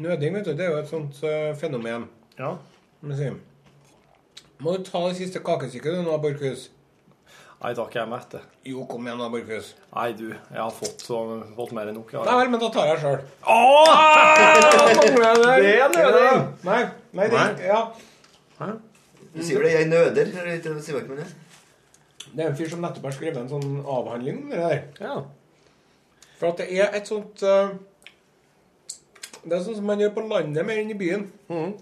Nøding, 0.00 0.34
vet 0.34 0.44
du, 0.44 0.52
det 0.54 0.66
er 0.66 0.70
jo 0.72 0.78
et 0.82 0.90
sånt 0.90 1.22
uh, 1.22 1.54
fenomen. 1.54 2.08
Ja. 2.38 2.56
Si. 3.14 3.30
Må 4.62 4.76
du 4.76 4.84
ta 4.86 5.00
det 5.08 5.16
siste 5.18 5.42
kakestykket 5.42 5.98
du 5.98 6.04
nå, 6.06 6.14
Borchhus? 6.22 6.68
Nei 7.62 7.72
takk, 7.78 7.92
jeg 7.94 8.02
er 8.02 8.10
mett. 8.10 8.34
Jo, 8.66 8.84
kom 8.90 9.06
igjen 9.06 9.20
da, 9.22 9.26
Borchhus. 9.30 9.72
Nei, 9.90 10.08
du, 10.18 10.28
jeg 10.30 10.60
har 10.60 10.72
fått, 10.74 11.02
så, 11.02 11.18
fått 11.56 11.74
mer 11.74 11.90
enn 11.90 11.98
nok. 11.98 12.12
Nei 12.14 12.36
vel, 12.38 12.50
men 12.52 12.62
da 12.62 12.70
tar 12.74 12.90
jeg 12.92 13.02
sjøl. 13.02 13.20
Det 15.02 15.74
er 15.82 15.92
nøding! 15.92 16.48
Nei, 16.66 16.80
nei, 17.12 17.28
det, 17.28 17.38
Nei. 17.38 17.50
ja. 17.66 17.80
Hæ? 18.60 18.72
Du 19.32 19.38
sier 19.42 19.62
det, 19.64 19.72
jeg 19.72 19.88
nøder. 19.90 20.30
eller 20.30 20.58
du 20.62 20.82
sier 20.82 20.98
ikke 21.00 21.14
med 21.14 21.24
det? 21.24 21.30
det 22.32 22.44
er 22.44 22.50
en 22.50 22.56
fyr 22.56 22.68
som 22.72 22.82
nettopp 22.84 23.06
har 23.08 23.14
skrevet 23.16 23.38
en 23.42 23.50
sånn 23.50 23.80
avhandling 23.82 24.42
om 24.44 24.52
det 24.52 24.60
der. 24.62 24.82
Ja. 25.02 25.16
For 26.40 26.52
at 26.52 26.62
det 26.62 26.68
er 26.80 26.94
et 26.96 27.08
sånt 27.08 27.42
uh, 27.46 27.74
Det 29.42 29.56
er 29.56 29.64
sånn 29.64 29.78
som 29.78 29.86
man 29.90 30.00
gjør 30.00 30.14
på 30.16 30.24
landet 30.30 30.66
mer 30.66 30.80
enn 30.80 30.92
i 30.94 30.98
byen. 30.98 31.26
Mhm. 31.50 31.72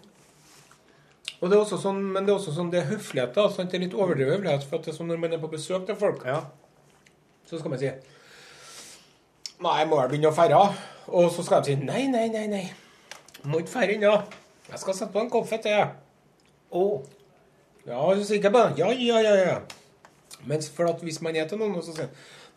Og 1.40 1.48
det 1.48 1.56
er 1.56 1.62
også 1.62 1.78
sånn, 1.80 2.00
Men 2.12 2.26
det 2.26 2.32
er 2.32 2.38
også 2.38 2.52
sånn, 2.52 2.70
det 2.72 2.82
er 2.82 2.90
høflighet. 2.90 3.34
da, 3.34 3.48
sant? 3.48 3.70
Det 3.72 3.78
er 3.78 3.86
litt 3.86 3.96
overdrevet 3.96 4.36
høflighet. 4.36 4.66
For 4.68 4.78
at 4.78 4.86
det 4.86 4.92
er 4.92 4.98
sånn 4.98 5.08
når 5.08 5.22
man 5.22 5.36
er 5.36 5.42
på 5.42 5.52
besøk 5.52 5.86
til 5.88 5.96
folk, 5.96 6.24
ja. 6.26 6.42
så 7.48 7.60
skal 7.60 7.72
man 7.72 7.80
si 7.80 7.90
Nei, 9.60 9.72
jeg 9.82 9.88
må 9.90 9.98
vel 10.00 10.08
begynne 10.08 10.30
å 10.30 10.36
ferde. 10.36 10.60
Og 11.12 11.26
så 11.34 11.44
skal 11.44 11.64
de 11.64 11.74
si 11.74 11.80
nei, 11.84 12.06
nei, 12.08 12.28
nei. 12.32 12.46
nei. 12.48 12.64
Må 13.44 13.60
ikke 13.60 13.74
ferde 13.74 13.96
ennå. 13.98 14.14
Jeg 14.70 14.80
skal 14.80 14.96
sette 14.96 15.12
på 15.12 15.20
en 15.20 15.32
kaffe 15.32 15.58
til. 15.64 15.90
Å. 16.70 16.84
Ja, 17.84 17.98
er 17.98 18.16
du 18.16 18.24
sikker 18.24 18.52
på 18.54 18.62
det? 18.62 18.80
Ja, 18.80 18.88
ja, 18.92 19.20
ja. 19.24 19.34
ja. 19.50 19.58
Mens 20.48 20.70
for 20.72 20.88
at 20.88 21.02
hvis 21.04 21.20
man 21.24 21.36
er 21.36 21.48
til 21.48 21.60
noen, 21.60 21.76
og 21.76 21.84
så 21.84 21.96
sier 21.96 22.08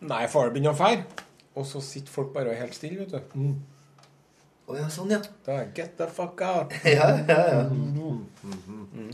Nei, 0.03 0.25
får 0.31 0.47
jeg 0.47 0.55
begynne 0.55 0.71
å 0.73 0.77
ferde? 0.79 1.27
Og 1.59 1.67
så 1.67 1.79
sitter 1.83 2.11
folk 2.11 2.33
bare 2.35 2.55
helt 2.59 2.75
stille, 2.75 3.03
vet 3.03 3.13
du. 3.13 3.35
Å 4.67 4.77
ja, 4.79 4.85
sånn, 4.91 5.09
ja. 5.11 5.19
Da 5.43 5.57
er 5.59 5.71
Get 5.75 5.97
the 5.99 6.07
fuck 6.07 6.39
out. 6.41 6.71
Ja, 6.87 7.09
ja, 7.27 7.39
ja. 7.51 7.63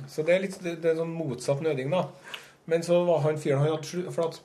Så 0.10 0.22
det 0.26 0.36
er 0.36 0.44
litt 0.46 0.58
det, 0.64 0.76
det 0.84 0.92
er 0.94 1.00
sånn 1.00 1.14
motsatt 1.16 1.64
nøding, 1.66 1.90
da. 1.94 2.04
Men 2.70 2.84
så 2.86 3.00
var 3.08 3.24
han 3.26 3.40
fyren 3.42 3.64
han 3.64 3.72
hadde 3.74 4.12
for 4.14 4.28
at, 4.30 4.38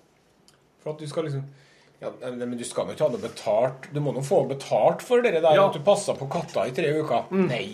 for 0.81 0.95
at 0.95 1.03
du 1.03 1.09
skal 1.11 1.27
liksom 1.29 1.45
ja, 2.01 2.11
Men 2.35 2.57
du 2.59 2.65
skal 2.67 2.89
jo 2.89 2.95
ikke 2.97 3.05
ha 3.07 3.13
noe 3.13 3.23
betalt 3.23 3.87
Du 3.95 4.01
må 4.03 4.13
nå 4.17 4.21
få 4.27 4.41
betalt 4.51 5.05
for 5.05 5.23
det 5.25 5.35
der 5.37 5.45
Ja. 5.57 5.69
at 5.69 5.77
du 5.77 5.81
passer 5.85 6.17
på 6.19 6.27
katta 6.33 6.65
i 6.69 6.73
tre 6.77 6.91
uker. 6.99 7.29
Nei, 7.37 7.67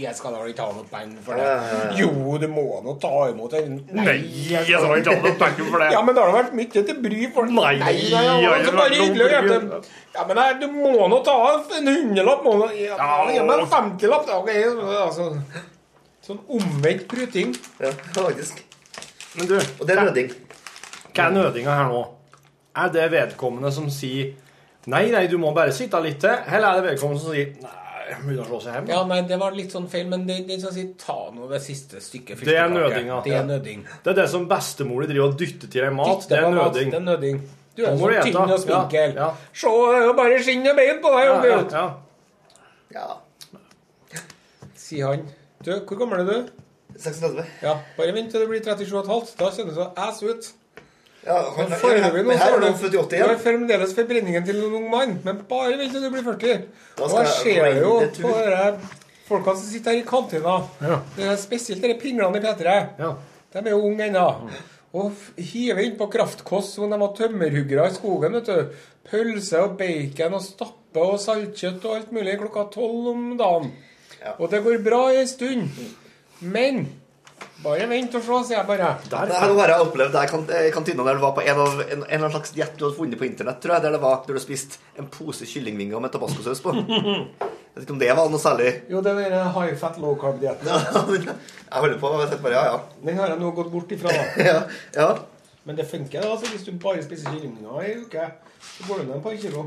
jeg 0.00 0.16
skal 0.16 0.34
da 0.34 0.44
ikke 0.48 0.58
ta 0.58 0.66
noe 0.74 0.86
penger 0.90 1.22
for 1.24 1.38
det. 1.40 1.48
Jo, 1.98 2.10
du 2.40 2.46
må 2.52 2.64
nå 2.84 2.94
ta 3.02 3.10
imot 3.30 3.54
en 3.58 3.78
Nei, 3.96 4.16
jeg 4.50 4.64
skal 4.66 5.00
ikke 5.00 5.14
ha 5.14 5.22
noe 5.24 5.34
penger 5.42 5.68
for 5.70 5.84
det. 5.84 5.90
Ja, 5.94 6.02
men 6.06 6.16
det 6.16 6.24
har 6.24 6.36
vært 6.36 6.54
mye 6.58 6.84
til 6.90 7.00
bry 7.04 7.20
for 7.34 7.50
Nei, 7.50 7.74
nei, 7.82 7.94
nei, 8.12 8.22
nei 8.44 8.54
det 8.60 8.72
er 8.72 8.78
bare 8.78 9.00
hyggelig 9.02 9.26
å 9.26 9.30
ja. 9.32 9.80
Ja, 10.16 10.24
men 10.26 10.40
nei, 10.40 10.48
du 10.62 10.66
må 10.72 11.08
nå 11.12 11.20
ta 11.26 11.36
en 11.78 11.90
hundrelapp. 11.90 12.48
Ja, 12.80 13.10
en 13.30 13.66
femtilapp, 13.74 14.26
da. 14.28 14.40
ok, 14.40 14.50
altså, 15.04 15.28
sånn 16.26 16.40
omvendt 16.50 17.06
pruting. 17.10 17.54
ja 17.80 17.92
faktisk. 18.16 18.64
Men 19.38 19.46
du, 19.46 19.58
Og 19.78 19.86
det 19.86 19.94
er 19.96 20.04
nøding. 20.08 20.32
hva 21.14 21.26
er 21.28 21.34
nødinga 21.36 21.74
her 21.78 21.90
nå? 21.92 22.00
Er 22.80 22.88
det 22.94 23.10
vedkommende 23.12 23.70
som 23.74 23.90
sier 23.90 24.32
Nei, 24.90 25.10
nei, 25.12 25.26
du 25.28 25.36
må 25.38 25.50
bare 25.54 25.74
sitte 25.76 25.98
litt 26.02 26.22
til? 26.22 26.32
Eller 26.48 26.70
er 26.70 26.80
det 26.80 26.92
vedkommende 26.94 27.22
som 27.22 27.34
sier 27.34 27.52
Nei, 27.60 27.79
begynne 28.18 28.42
å 28.42 28.48
slå 28.48 28.58
seg 28.64 28.74
hjem? 28.74 28.88
Ja, 28.90 29.00
nei, 29.06 29.20
det 29.28 29.38
var 29.38 29.52
litt 29.56 29.70
sånn 29.74 29.86
feil, 29.92 30.08
men 30.10 30.26
det, 30.26 30.40
det 30.48 30.56
er 30.56 30.60
sånn 30.64 30.74
si, 30.74 30.84
ta 30.98 31.16
nå 31.34 31.46
det 31.50 31.60
siste 31.62 32.00
stykket 32.02 32.42
Det 32.44 32.56
er 32.58 32.68
nødinga. 32.68 33.20
nøding. 33.20 33.24
Det 33.24 33.36
er 33.38 33.46
nøding. 33.48 33.84
Det 34.04 34.10
er 34.12 34.18
det 34.22 34.28
som 34.32 34.46
bestemor 34.50 35.06
driver 35.06 35.28
og 35.28 35.38
dytter 35.38 35.68
til 35.70 35.84
deg 35.86 35.94
mat. 35.96 36.26
Det 36.28 36.38
er 36.38 36.48
mat, 36.50 36.60
nøding. 36.74 36.90
Det 36.90 36.98
er 37.00 37.06
nøding. 37.06 37.40
Du 37.76 37.84
er 37.86 37.96
må 37.96 38.08
du 38.10 38.14
så 38.18 38.22
tynn 38.26 38.54
og 38.56 38.60
spinkel. 38.60 39.14
Ja, 39.16 39.28
Se, 39.54 39.70
det 39.70 39.98
er 40.00 40.06
jo 40.08 40.14
bare 40.18 40.38
skinn 40.42 40.66
og 40.66 40.76
bein 40.80 40.98
på 41.04 41.12
deg, 41.14 41.28
Ja, 41.30 41.42
ja, 41.46 41.60
ja. 41.70 41.84
Ja. 42.90 43.08
Sier 44.74 45.06
han. 45.12 45.28
Du, 45.64 45.70
hvor 45.86 46.00
gammel 46.00 46.22
er 46.24 46.26
du? 46.30 46.50
36. 47.00 47.44
Ja, 47.62 47.76
bare 47.96 48.14
vent 48.16 48.32
til 48.32 48.42
du 48.42 48.48
blir 48.50 48.60
37,5. 48.66 49.36
Da 49.38 49.50
kjennes 49.54 49.76
du 49.76 49.78
så 49.78 49.86
ass 49.96 50.22
ut. 50.26 50.48
Ja, 51.26 51.36
han, 51.56 51.72
foreløpig 51.82 52.22
nå 52.24 52.32
er 52.32 52.62
du, 52.62 52.66
født 52.80 52.94
i 52.94 52.98
80 53.00 53.10
du 53.10 53.16
har 53.20 53.28
igjen. 53.34 53.40
fremdeles 53.42 53.92
forbrenningen 53.96 54.46
til 54.46 54.62
en 54.64 54.76
ung 54.78 54.86
mann. 54.92 55.18
Men 55.24 55.42
bare 55.48 55.76
vent 55.76 55.92
til 55.92 56.06
du 56.06 56.08
blir 56.14 56.24
40. 56.24 56.62
Da 56.96 57.04
Og 57.04 57.16
jeg 57.18 57.34
ser 57.34 57.66
det 57.66 57.82
jo 57.82 57.98
på 58.22 58.32
folka 59.28 59.54
som 59.54 59.68
sitter 59.68 59.92
her 59.94 60.00
i 60.00 60.06
kantina. 60.08 60.56
Ja. 60.80 61.00
Det 61.16 61.28
er 61.28 61.36
spesielt 61.38 61.84
dere 61.84 61.98
pinglene 62.00 62.40
i 62.40 62.44
P3. 62.44 62.76
Ja. 62.98 63.12
De 63.52 63.62
er 63.62 63.70
jo 63.74 63.82
unge 63.90 64.08
ennå. 64.08 64.26
Og 64.96 65.12
hiver 65.38 65.84
innpå 65.84 66.08
kraftkost 66.10 66.74
som 66.74 66.90
de 66.90 66.98
var 66.98 67.12
tømmerhuggere 67.18 67.90
i 67.90 67.94
skogen. 67.94 68.40
vet 68.40 68.48
du. 68.48 68.80
Pølse 69.10 69.60
og 69.66 69.76
bacon 69.78 70.34
og 70.38 70.42
stappe 70.42 71.04
og 71.04 71.20
saltkjøtt 71.22 71.84
og 71.84 71.96
alt 71.98 72.10
mulig 72.16 72.38
klokka 72.40 72.64
tolv 72.74 73.12
om 73.12 73.28
dagen. 73.38 73.70
Ja. 74.20 74.34
Og 74.38 74.50
det 74.50 74.64
går 74.64 74.80
bra 74.84 75.04
i 75.12 75.20
en 75.20 75.28
stund. 75.30 75.68
Men 76.40 76.86
bare 77.64 77.86
vent 77.90 78.14
og 78.16 78.22
se, 78.24 78.38
sier 78.48 78.56
jeg 78.58 78.66
bare. 78.68 78.90
Der, 79.10 79.26
Det 79.30 79.36
her 79.40 79.54
har 79.58 79.68
jeg 79.74 79.80
opplevd 79.86 80.12
der 80.12 80.26
kan- 80.30 80.46
i 80.50 80.70
kantina 80.72 81.04
der 81.04 81.14
det 81.18 81.22
var 81.22 81.32
på 81.36 81.42
en, 81.44 81.60
av, 81.60 81.80
en, 81.80 81.90
en 81.90 82.02
eller 82.02 82.16
annen 82.26 82.30
slags 82.36 82.52
diett 82.56 82.76
du 82.78 82.84
hadde 82.86 82.96
funnet 82.96 83.18
på 83.20 83.26
internett, 83.28 83.60
tror 83.60 83.74
jeg, 83.76 83.82
der 83.82 83.92
det 83.96 84.00
var 84.00 84.14
der 84.26 84.34
du 84.34 84.40
spiste 84.40 84.78
en 84.98 85.06
pose 85.12 85.44
kyllingvinger 85.46 86.00
med 86.00 86.12
tabascosaus 86.12 86.60
på. 86.64 86.74
Jeg 87.70 87.78
vet 87.78 87.84
ikke 87.86 87.92
om 87.94 87.98
det 88.02 88.08
var 88.18 88.28
noe 88.32 88.40
særlig. 88.42 88.70
Jo, 88.90 89.00
det 89.00 89.12
er 89.14 89.30
den 89.30 89.50
high 89.54 89.76
fat, 89.78 89.98
low 90.02 90.16
carb-dietten. 90.18 90.66
Jeg 90.70 91.78
holder 91.84 91.98
på 92.02 92.08
tenkte 92.26 92.42
bare 92.42 92.56
ja, 92.56 92.64
ja. 92.72 92.78
Den 93.06 93.16
har 93.20 93.28
jeg 93.30 93.38
nå 93.38 93.52
gått 93.54 93.70
bort 93.70 93.92
ifra. 93.94 94.10
da. 94.10 94.24
ja, 94.48 94.56
ja. 94.96 95.06
Men 95.64 95.76
det 95.78 95.86
funker. 95.86 96.24
Altså, 96.26 96.50
hvis 96.50 96.64
du 96.66 96.72
bare 96.82 97.02
spiser 97.06 97.30
kyllingvinger 97.30 97.84
i 97.86 97.92
uke, 98.02 98.24
så 98.74 98.88
går 98.88 98.98
du 98.98 99.04
ned 99.12 99.16
et 99.20 99.22
par 99.22 99.36
kilo. 99.38 99.62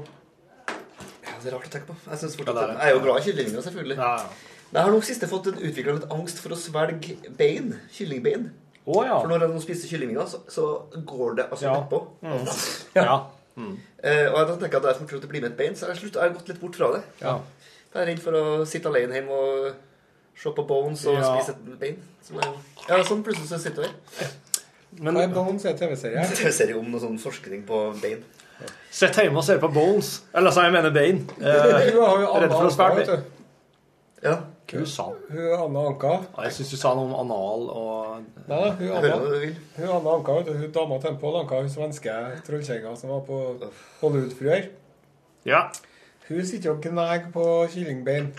Ja, 0.68 1.32
Det 1.40 1.48
er 1.52 1.56
rart 1.56 1.70
å 1.70 1.72
tenke 1.72 1.88
på. 1.94 1.96
Jeg, 2.12 2.20
Ja, 2.44 2.54
det 2.58 2.64
er 2.64 2.68
det. 2.74 2.76
jeg 2.82 2.90
er 2.90 2.94
jo 2.98 3.04
glad 3.06 3.22
i 3.22 3.26
kyllingvinger, 3.30 3.64
selvfølgelig. 3.70 3.98
Ja, 4.04 4.12
ja. 4.20 4.53
Men 4.74 4.80
jeg 4.82 4.88
har 4.90 4.94
nå 4.96 5.02
siste 5.06 5.28
fått 5.30 5.48
en 5.52 5.60
utvikla 5.70 5.94
litt 6.00 6.10
angst 6.12 6.40
for 6.42 6.56
å 6.56 6.58
svelge 6.58 7.14
bein. 7.38 7.76
Kyllingbein. 7.94 8.48
Oh, 8.90 9.04
ja. 9.06 9.20
For 9.22 9.30
når 9.30 9.46
jeg 9.46 9.62
spiser 9.68 9.92
kyllingvinger, 9.94 10.26
så, 10.28 10.40
så 10.50 10.64
går 11.06 11.36
det 11.38 11.46
altså 11.52 11.70
Ja. 11.70 11.76
nedpå. 11.80 12.02
ja. 12.98 13.18
Eh, 14.04 14.26
og 14.34 14.50
jeg 14.50 14.56
tenker 14.64 14.80
at 14.82 14.98
jeg 14.98 15.20
det 15.22 15.28
blir 15.30 15.42
med 15.44 15.52
et 15.52 15.58
bein, 15.58 15.76
så 15.78 15.86
jeg, 15.86 15.94
har 15.94 16.00
slutt, 16.02 16.16
jeg 16.18 16.24
har 16.26 16.32
gått 16.34 16.48
litt 16.50 16.60
bort 16.60 16.76
fra 16.76 16.88
det. 16.96 17.04
ja. 17.22 17.36
Jeg 17.94 18.02
er 18.02 18.08
redd 18.10 18.22
for 18.24 18.34
å 18.34 18.66
sitte 18.66 18.90
alene 18.90 19.14
hjemme 19.14 19.36
og 19.38 19.76
se 20.42 20.50
på 20.58 20.64
Bones 20.68 21.04
og 21.06 21.20
Ja. 21.20 21.36
spise 21.38 21.54
et 21.54 21.80
bein. 21.80 22.00
Som 22.26 22.40
er, 22.42 22.48
ja, 22.90 22.98
sånn 23.06 23.22
plutselig 23.24 23.48
så 23.52 23.60
sitter 23.62 23.84
jeg 23.86 24.32
Men 25.00 25.16
High 25.16 25.30
Bones 25.36 25.66
er 25.70 25.78
TV-serie. 25.78 26.26
TV-serie 26.40 26.76
om 26.80 26.90
noe 26.90 27.00
sånn 27.00 27.20
forskning 27.22 27.62
på 27.70 27.84
bein. 28.02 28.26
Sitt 28.90 29.16
hjemme 29.22 29.38
og 29.38 29.46
ser 29.46 29.62
på 29.62 29.70
Bones. 29.72 30.24
Eller 30.34 30.50
altså, 30.50 30.66
jeg 30.66 30.74
mener 30.74 30.92
Bein. 30.98 31.22
Eh, 31.42 31.92
Hun 31.94 32.02
har 32.02 32.20
jo 32.26 32.34
redd 32.42 32.52
for 32.58 32.66
å 32.72 32.96
vet 32.98 33.14
du. 33.14 33.24
Ja. 34.26 34.36
Hva 34.72 34.86
sa 34.88 35.04
Hun 35.30 35.54
Anna 35.54 35.82
Anka. 35.90 36.14
Ja, 36.38 36.44
Jeg 36.48 36.54
syns 36.56 36.70
du 36.72 36.78
sa 36.78 36.94
noe 36.96 37.06
om 37.06 37.14
anal 37.20 37.66
og 37.70 38.24
Nei 38.48 38.70
hun 38.80 38.92
Anna, 38.96 39.18
hun 39.78 39.90
Anna 39.98 40.14
Anka, 40.16 40.38
vet 40.40 40.46
du. 40.48 40.54
Hun 40.62 40.72
dama 40.72 41.00
til 41.04 41.18
Pål 41.22 41.40
Anka, 41.42 41.60
hun 41.62 41.70
svenske 41.70 42.16
trollkjerringa 42.48 42.96
som 42.98 43.10
var 43.14 43.22
på 43.28 43.40
Hollywood-fruer. 44.02 44.70
Ja. 45.46 45.66
Hun 46.30 46.46
sitter 46.48 46.72
og 46.72 46.82
gnager 46.82 47.30
på 47.36 47.46
kyllingbein. 47.74 48.32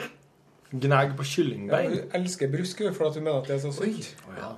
Gnagg 0.74 1.12
på 1.18 1.22
Ja, 1.22 1.30
kyllingbein. 1.34 1.90
hun 1.90 2.14
elsker 2.18 2.48
brusk, 2.50 2.80
hun, 2.82 2.94
for 2.94 3.12
hun 3.12 3.22
mener 3.22 3.40
at 3.42 3.46
det 3.46 3.56
er 3.56 3.64
så 3.68 3.72
sunt. 3.76 4.14
Oh, 4.26 4.34
ja. 4.40 4.52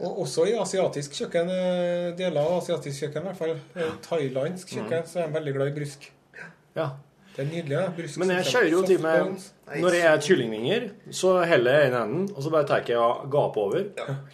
Og 0.00 0.20
også 0.22 0.44
i 0.48 0.52
asiatisk 0.56 1.12
kjøkken, 1.18 1.50
eh, 1.50 2.12
deler 2.16 2.40
av 2.40 2.60
asiatisk 2.62 3.02
kjøkken, 3.02 3.24
i 3.24 3.26
hvert 3.32 3.36
fall 3.36 3.56
thailandsk 4.06 4.68
kjøkken, 4.76 5.06
så 5.06 5.20
er 5.20 5.26
de 5.26 5.34
veldig 5.34 5.54
glad 5.56 5.72
i 5.72 5.78
brusk. 5.80 6.12
ja. 6.76 6.90
Det 7.36 7.44
er 7.44 7.48
nydelig. 7.50 7.76
ja. 7.76 7.88
Brusk 7.96 8.18
Men 8.18 8.30
jeg 8.34 8.44
kjører 8.44 8.70
jo 8.70 8.80
til 8.86 9.00
med. 9.00 9.44
Når 9.80 9.94
jeg 9.94 10.06
er 10.10 10.22
kyllingvinger, 10.26 10.88
så 11.14 11.36
heller 11.46 11.76
jeg 11.78 11.90
inn 11.90 11.94
enden, 12.00 12.24
og 12.34 12.42
så 12.42 12.50
bare 12.50 12.66
tar 12.66 12.82
jeg 12.88 12.98
og 12.98 13.28
gaper 13.30 13.60
over. 13.60 13.84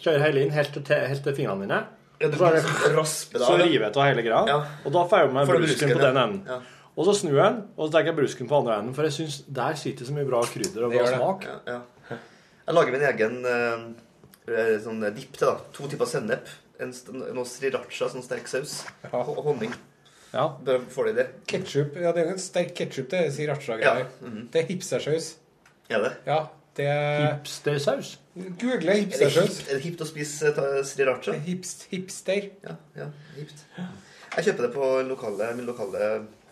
Kjører 0.01 0.23
hele 0.25 0.45
inn 0.45 0.51
helt 0.55 0.73
til, 0.73 0.95
helt 1.11 1.23
til 1.23 1.35
fingrene 1.37 1.59
mine. 1.61 1.83
Ja, 2.19 2.31
Så 2.31 2.49
det- 2.55 2.63
kan 2.65 2.95
raspe 2.97 3.37
Så 3.39 3.57
river 3.61 3.85
jeg 3.85 3.95
av 3.97 4.03
hele 4.07 4.21
greia, 4.25 4.47
Ja. 4.47 4.55
og 4.85 4.91
da 4.91 5.03
får 5.05 5.17
jeg 5.19 5.33
med 5.33 5.47
brusken 5.47 5.61
brusken, 5.67 5.91
på 5.93 5.99
ja. 6.01 6.07
den 6.07 6.17
enden. 6.17 6.43
Ja. 6.47 6.59
Og 6.97 7.05
så 7.05 7.13
snur 7.13 7.35
jeg 7.37 7.53
den, 7.53 7.61
og 7.77 7.87
så 7.87 7.91
tar 7.91 8.03
jeg 8.05 8.15
brusken 8.15 8.47
på 8.49 8.57
andre 8.57 8.79
enden, 8.79 8.93
for 8.95 9.03
jeg 9.03 9.11
syns 9.13 9.43
der 9.53 9.73
sitter 9.75 10.05
så 10.05 10.13
mye 10.13 10.25
bra 10.25 10.41
krydder 10.41 10.83
og 10.87 10.91
bra 10.93 11.05
smak. 11.05 11.45
Ja, 11.45 11.73
ja. 11.73 11.79
Jeg 12.67 12.75
lager 12.75 12.91
min 12.91 13.01
egen 13.01 13.45
uh, 13.45 14.79
sånn 14.81 15.05
dipp 15.15 15.37
til. 15.37 15.47
da. 15.47 15.57
To 15.73 15.87
typer 15.87 16.05
sennep. 16.05 16.47
En, 16.79 16.91
en, 17.13 17.21
en 17.37 17.45
sriracha, 17.45 18.09
sånn 18.09 18.23
sterk 18.25 18.47
saus. 18.47 18.83
Ja. 19.03 19.19
Og 19.21 19.43
honning. 19.45 19.73
Ja. 20.33 20.45
Bare 20.65 20.81
får 20.91 21.05
de 21.09 21.13
det. 21.21 21.25
Ketchup, 21.47 21.95
ja, 21.95 22.11
det 22.13 22.21
er 22.23 22.29
jo 22.31 22.35
en 22.35 22.41
sterk 22.43 22.73
ketsjup, 22.77 23.09
det 23.13 23.19
er 23.25 23.29
sriracha-greier. 23.31 24.05
Ja, 24.05 24.27
mhm. 24.27 24.47
Det 24.53 24.61
er 24.63 24.67
hipstersaus. 24.71 25.29
Er 25.89 26.03
det? 26.03 26.13
Ja, 26.27 26.39
det 26.77 26.85
er 26.91 27.21
Hipstersaus. 27.37 28.17
Google 28.35 28.91
Er 28.91 28.99
hipstersaus. 29.05 29.61
er 29.69 29.77
det 29.79 29.83
hipt 29.85 30.01
å 30.03 30.07
spise 30.09 30.51
sriracha? 30.85 31.33
Hipst, 31.47 31.87
hipster. 31.93 32.49
Ja, 32.67 32.75
ja, 32.99 33.07
hipt. 33.37 33.63
Jeg 34.35 34.49
kjøper 34.49 34.67
det 34.67 34.73
på 34.75 34.89
lokale, 35.07 35.47
min 35.57 35.65
lokale 35.65 36.01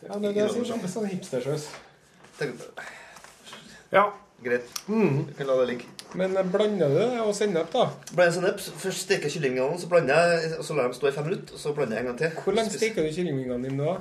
Ja, 0.06 0.18
det, 0.18 0.32
det 0.34 0.46
er 0.46 0.54
sånn, 0.56 0.88
sånn 0.90 1.10
hipstersaus. 1.12 1.68
Ja. 3.92 4.08
Greit. 4.44 4.72
Mm. 4.88 5.26
Vi 5.28 5.34
kan 5.38 5.48
la 5.48 5.60
det 5.62 5.68
ligge. 5.74 5.92
Men 6.16 6.36
blander 6.54 6.90
du 6.92 6.98
det 7.00 7.08
og 7.22 7.32
sennep, 7.36 7.72
da? 7.74 7.86
Blander 8.16 8.36
sennep. 8.38 8.60
Først 8.84 9.06
steker 9.08 9.28
jeg 9.30 9.36
kyllingene, 9.38 9.80
så 9.82 9.90
blander 9.92 10.16
jeg, 10.36 10.52
og 10.60 10.64
så 10.68 10.74
lar 10.78 10.88
jeg 10.88 10.94
dem 10.94 11.00
stå 11.00 11.08
i 11.10 11.16
fem 11.18 11.28
minutter. 11.30 11.54
Og 11.58 11.60
så 11.66 11.74
blander 11.78 11.98
jeg 12.00 12.06
en 12.06 12.12
gang 12.12 12.20
til. 12.24 12.38
Hvor 12.44 12.56
lenge 12.60 12.72
steker 12.76 13.04
du 13.08 13.12
kyllingvingene 13.18 13.70
dine 13.70 13.90
da? 13.90 13.98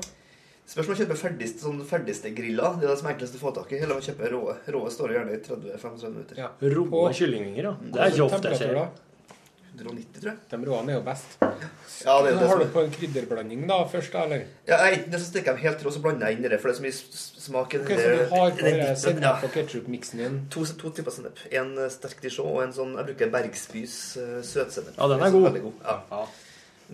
Spørs 0.67 0.87
om 0.89 0.95
jeg 0.95 1.01
kjøper 1.03 1.19
ferdigste, 1.21 1.61
sånn 1.67 1.81
ferdigstekgriller. 1.85 2.79
Det 2.81 2.87
er 2.87 2.93
det 2.95 2.99
som 3.03 3.09
er 3.11 3.15
enklest 3.19 3.35
å 3.37 3.41
få 3.43 3.51
tak 3.59 3.73
i. 3.77 3.81
Eller 3.85 3.93
om 3.97 4.01
jeg 4.01 4.15
kjøper 4.15 4.33
råe. 4.33 4.55
Råe 4.73 4.93
står 4.95 5.13
gjerne 5.13 5.35
i 5.37 5.41
30-35 5.45 6.15
minutter. 6.15 6.39
Ja. 6.41 6.49
På- 6.57 7.03
kyllingvinger, 7.19 7.67
ja. 7.69 7.75
Det 7.85 8.01
er 8.01 8.15
ikke 8.15 8.29
ofte 8.31 8.55
jeg 8.55 8.63
ser. 8.63 8.79
Da? 9.77 9.85
190, 9.85 10.21
tror 10.21 10.31
jeg. 10.31 10.39
De 10.51 10.69
råene 10.71 10.93
er 10.93 10.97
jo 10.99 11.03
best. 11.07 11.35
Ja, 12.05 12.15
det 12.23 12.31
er 12.31 12.35
jo 12.35 12.39
det 12.39 12.49
Har 12.49 12.53
som 12.55 12.61
du 12.65 12.73
på 12.75 12.83
en 12.85 12.91
krydderblanding 12.95 13.67
da 13.69 13.79
først, 13.91 14.13
da, 14.13 14.23
eller? 14.29 14.45
Ja, 14.69 14.79
Enten 14.91 15.11
det 15.13 15.21
så 15.21 15.27
steker 15.31 15.53
jeg 15.53 15.57
dem 15.57 15.63
helt 15.65 15.85
rå, 15.87 15.93
så 15.95 16.03
blander 16.05 16.29
jeg 16.31 16.39
inn 16.39 16.45
i 16.45 16.49
det, 16.53 16.61
for 16.61 16.69
det 16.71 16.75
er 16.75 16.81
så 16.81 16.87
mye 16.87 17.19
smak 17.45 17.75
i 17.75 17.79
Ok, 17.83 17.89
den 17.89 17.99
så 17.99 18.09
du 18.15 18.35
har 18.35 18.51
på 18.51 18.63
den 18.65 18.79
dippen. 18.81 18.97
sennep 19.05 19.45
og 19.49 19.53
ketsjup-miksen 19.59 20.23
din? 20.25 20.39
To, 20.55 20.65
to 20.81 20.91
typer 20.97 21.11
sennep. 21.15 21.43
En 21.51 21.75
eh, 21.79 21.91
sterk 21.93 22.21
dijon 22.25 22.47
og 22.55 22.63
en 22.65 22.73
sånn 22.77 22.97
Jeg 22.99 23.09
bruker 23.11 23.31
Bergsbys 23.35 23.97
uh, 24.21 24.41
søtsennep. 24.47 24.97
Ja, 24.99 25.09
den 25.15 25.23
er 25.27 25.31
god. 25.35 25.61
god. 25.69 25.79
Ja. 25.85 26.01
Ja. 26.11 26.25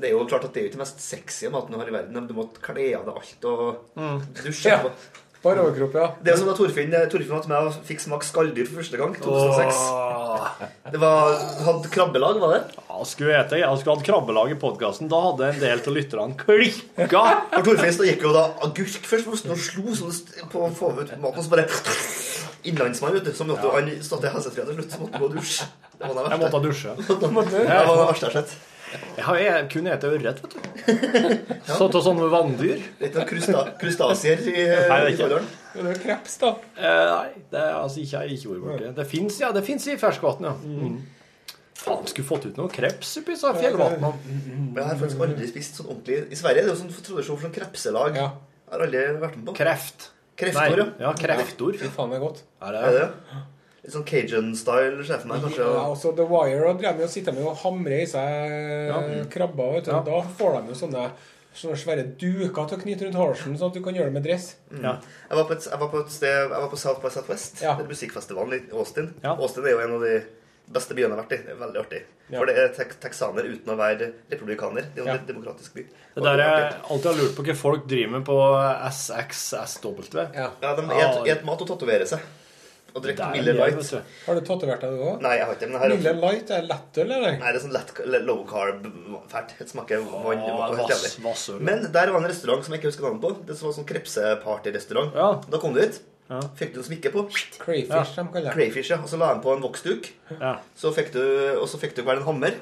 Det 0.00 0.06
er 0.06 0.12
jo 0.14 0.26
klart 0.30 0.44
at 0.46 0.52
det 0.54 0.60
er 0.60 0.64
jo 0.68 0.70
ikke 0.70 0.78
det 0.78 0.84
mest 0.86 1.00
sexy 1.02 1.48
maten 1.50 1.72
du 1.74 1.78
har 1.80 1.88
i 1.90 1.96
verden. 1.96 2.14
men 2.14 2.26
Du 2.30 2.34
må 2.36 2.44
kle 2.62 2.90
av 2.96 3.04
deg 3.08 3.16
alt 3.24 3.44
og 3.50 3.98
Mm. 3.98 4.20
dusje. 4.44 4.70
Ja. 4.70 4.92
Bare 5.40 5.62
overkropp, 5.64 5.94
ja. 5.96 6.06
Det 6.20 6.34
er 6.34 6.36
som 6.36 6.48
da 6.50 6.54
Torfinn, 6.56 6.92
Torfinn 7.08 7.32
var 7.32 7.44
til 7.44 7.52
meg 7.52 7.68
og 7.70 7.76
fikk 7.88 8.02
smake 8.02 8.26
skalldyr 8.28 8.66
for 8.68 8.82
første 8.82 8.98
gang. 9.00 9.14
2006. 9.24 9.78
Åh. 9.88 10.64
Det 10.92 11.00
var, 11.00 11.38
hadde 11.64 11.92
krabbelag, 11.94 12.40
var 12.42 12.52
det? 12.58 12.60
Ja, 12.76 12.98
skulle 13.08 13.32
jeg, 13.38 13.62
jeg 13.62 13.80
skulle 13.80 13.96
hatt 13.96 14.04
krabbelag 14.04 14.52
i 14.52 14.58
podkasten. 14.60 15.08
Da 15.08 15.20
hadde 15.30 15.48
en 15.48 15.62
del 15.62 15.80
av 15.80 15.96
lytterne 15.96 16.36
klikka. 16.42 17.22
For 17.54 17.70
Torfinn 17.70 17.96
da 18.02 18.08
gikk 18.10 18.26
jo 18.28 18.34
da 18.36 18.44
agurk 18.68 19.08
først 19.14 19.28
på 19.30 19.36
osten 19.38 19.54
og 19.56 19.62
slo 19.64 19.96
sånn 19.96 20.48
på 20.52 20.66
å 20.66 20.72
få 20.76 20.92
ut 21.00 21.14
maten, 21.22 21.46
så 21.46 21.54
bare 21.54 21.68
Innlandsmann, 22.68 23.16
vet 23.16 23.30
du. 23.30 23.32
Så 23.32 23.46
måtte 23.48 23.72
han 23.72 23.88
stå 24.04 24.20
til 24.20 24.34
helsefria 24.34 24.66
til 24.68 24.76
slutt, 24.76 24.92
så 24.92 25.00
måtte 25.00 25.16
han 25.16 25.24
gå 25.24 25.30
og 25.30 25.38
dusje. 25.38 25.70
Det 25.96 26.04
var 26.04 26.18
det 26.20 26.34
Jeg 26.34 26.42
måtte 26.44 26.60
dusje. 26.66 26.98
Det 27.20 27.32
var 27.32 27.48
det 27.48 28.10
verste 28.10 28.28
jeg 28.28 28.34
har 28.34 28.42
sett. 28.42 28.58
Jeg 28.90 29.24
har 29.26 29.38
jeg 29.38 29.68
kunne 29.70 29.92
spise 29.92 30.08
ørret, 30.10 30.40
vet 30.42 30.54
du. 30.54 31.54
Så 31.68 31.86
av 31.86 32.02
sånne 32.02 32.26
vanndyr. 32.32 32.80
Litt 33.02 33.16
av 33.20 33.26
krusta, 33.28 33.62
krustasier 33.80 34.42
i, 34.42 34.54
Nei, 34.56 34.66
det 34.66 34.98
er 34.98 35.08
i. 35.12 35.16
Folldalen. 35.20 35.48
Det 35.74 35.86
er 35.92 36.00
kreps, 36.02 36.36
da. 36.42 36.50
Eh, 36.74 37.06
nei, 37.12 37.42
det 37.52 37.62
er 37.62 37.76
altså 37.78 38.02
ikke 38.02 38.22
jeg 38.24 38.38
ikke 38.38 38.52
vært 38.54 38.64
borti. 38.66 38.92
Det 38.98 39.06
fins, 39.12 39.40
ja. 39.44 39.50
Det 39.54 39.64
i 39.86 39.96
ferskvann, 40.00 40.48
ja. 40.48 40.54
Mm. 40.58 40.96
Faen, 41.80 42.08
skulle 42.10 42.28
fått 42.28 42.48
ut 42.50 42.58
noe 42.60 42.68
kreps 42.72 43.14
oppi 43.22 43.36
så 43.40 43.54
fjellvann. 43.56 44.02
Men 44.02 44.80
jeg 44.82 44.88
har 44.90 44.98
faktisk 45.00 45.22
aldri 45.24 45.46
spist 45.48 45.78
sånn 45.80 45.88
ordentlig 45.94 46.18
I 46.28 46.36
Sverige 46.36 46.64
er 46.64 46.68
det 46.68 46.74
jo 46.74 46.80
sånn 46.82 46.90
tradisjon 46.92 47.38
for 47.38 47.46
sånn 47.46 47.54
krepselag. 47.54 48.18
Ja. 48.20 48.26
Jeg 48.66 48.74
har 48.74 48.84
aldri 48.88 49.06
vært 49.22 49.38
med 49.38 49.46
på. 49.48 49.54
Kreft. 49.60 50.10
Kreftor, 50.40 50.82
ja. 50.82 50.90
ja, 51.06 51.14
kreftor. 51.16 51.78
Fy 51.80 51.88
faen, 51.94 52.12
det 52.12 52.18
er 52.18 52.22
godt. 52.26 52.44
Er 52.64 52.76
Er 52.90 52.98
det? 52.98 53.40
Det? 53.82 53.86
Litt 53.88 53.94
sånn 53.96 54.04
Cajun-style, 54.04 55.04
sjefen 55.08 55.30
her, 55.32 55.40
kanskje. 55.40 55.64
Ja, 55.66 55.84
også 55.88 56.12
The 56.16 56.26
Wire 56.28 56.68
og 56.70 56.78
drev 56.80 56.96
med 56.96 57.06
å 57.06 57.10
sitte 57.10 57.32
med 57.32 57.44
og 57.48 57.56
hamre 57.64 58.00
i 58.02 58.06
seg 58.06 59.28
krabber. 59.32 59.72
vet 59.78 59.84
du. 59.84 59.90
Ja. 59.90 60.00
Da 60.06 60.22
får 60.38 60.60
de 60.60 60.74
jo 60.74 60.78
sånne, 60.82 61.04
sånne 61.54 61.76
svære 61.80 62.04
duker 62.20 62.68
til 62.68 62.78
å 62.78 62.82
knyte 62.82 63.06
rundt 63.08 63.16
halsen, 63.18 63.56
sånn 63.58 63.70
at 63.72 63.74
du 63.74 63.82
kan 63.82 63.94
gjøre 63.94 64.12
det 64.12 64.18
med 64.20 64.22
dress. 64.28 64.54
Ja. 64.70 64.98
Jeg 65.30 65.36
var 65.40 65.44
på 65.48 65.56
et, 65.56 65.64
jeg 65.70 65.78
var 65.80 65.88
på 65.88 66.00
et 66.04 66.10
sted 66.12 66.36
Jeg 66.36 66.50
var 66.60 66.68
på 66.70 66.78
South 66.78 67.00
by 67.02 67.08
Southwest, 67.10 67.62
Ja. 67.62 67.74
det 67.76 67.86
er 67.86 67.88
musikkfestivalen 67.94 68.52
i 68.54 68.60
Austin. 68.76 69.14
Ja. 69.24 69.32
Austin 69.36 69.64
er 69.66 69.70
jo 69.70 69.80
en 69.80 69.94
av 69.94 70.00
de 70.04 70.20
beste 70.70 70.94
byene 70.94 71.10
jeg 71.10 71.16
har 71.18 71.24
vært 71.24 71.32
i. 71.34 71.42
Det 71.42 71.50
er 71.50 71.58
veldig 71.66 71.80
artig. 71.80 72.02
Ja. 72.30 72.38
For 72.38 72.46
det 72.46 72.58
er 72.62 72.68
tek 72.76 72.92
texaner 73.02 73.42
uten 73.48 73.72
å 73.72 73.76
være 73.76 74.12
republikaner. 74.30 74.84
Det 74.94 75.00
er 75.00 75.04
jo 75.04 75.08
en 75.10 75.16
Ja. 75.16 75.24
demokratisk 75.26 75.74
by. 75.74 75.82
Det 76.14 76.22
der 76.22 76.36
jeg 76.38 76.74
alltid 76.90 77.06
har 77.10 77.18
lurt 77.18 77.34
på 77.34 77.42
hva 77.42 77.56
folk 77.56 77.88
driver 77.88 78.10
med 78.12 78.24
på 78.24 78.36
SXSW. 78.92 80.28
Ja. 80.34 80.50
Ja, 80.62 80.74
de 80.76 80.82
et, 80.94 81.28
et 81.34 81.44
mat 81.44 81.60
og 81.60 81.68
tatovere 81.72 82.06
seg. 82.06 82.20
Og 82.94 83.04
drikke 83.04 83.30
Miller 83.34 83.54
er 83.54 83.58
Light. 83.76 83.90
Har 84.26 84.38
du 84.38 84.42
tatovert 84.46 84.82
deg, 84.84 84.94
du 84.98 85.02
òg? 85.06 85.20
Nei, 85.24 85.34
jeg 85.38 85.46
har 85.46 85.54
ikke 85.56 85.64
det. 85.66 85.70
Men 85.72 85.82
her 85.82 85.94
Miller 85.94 86.20
Light 86.24 86.52
er 86.56 86.64
lettøl, 86.66 87.10
eller? 87.16 87.36
Nei, 87.38 87.52
det 87.54 87.60
er 87.60 87.64
sånn 87.64 87.74
lett, 87.76 87.92
low 88.26 88.40
carb 88.48 88.86
fælt. 89.30 89.56
Det 89.58 89.68
smaker 89.70 90.06
vann. 90.06 90.44
Ah, 90.46 91.58
Men 91.60 91.84
der 91.94 92.12
var 92.14 92.20
en 92.22 92.30
restaurant 92.30 92.66
som 92.66 92.74
jeg 92.74 92.82
ikke 92.82 92.90
husker 92.92 93.06
navnet 93.08 93.22
på. 93.26 93.32
Det 93.46 93.58
var 93.60 93.76
sånn 93.76 93.88
krepsepartyrestaurant. 93.90 95.14
Ja. 95.14 95.28
Da 95.50 95.62
kom 95.62 95.76
du 95.76 95.82
ut. 95.84 96.00
Ja. 96.30 96.38
Fikk 96.58 96.74
du 96.76 96.80
en 96.80 96.86
smikke 96.86 97.10
på. 97.14 97.24
Crayfish, 97.58 98.14
de 98.14 98.24
kaller 98.30 98.50
det. 98.50 98.54
Crayfish, 98.54 98.90
ja. 98.92 99.00
Og 99.02 99.10
så 99.10 99.18
la 99.18 99.32
de 99.34 99.42
på 99.42 99.54
en 99.54 99.64
voksduk. 99.64 100.10
Ja. 100.36 100.56
Så 100.78 100.92
fikk 100.94 101.10
du, 101.16 101.22
og 101.58 101.66
så 101.70 101.80
fikk 101.82 101.96
du 101.96 102.04
hver 102.06 102.20
en 102.20 102.26
hammer. 102.28 102.54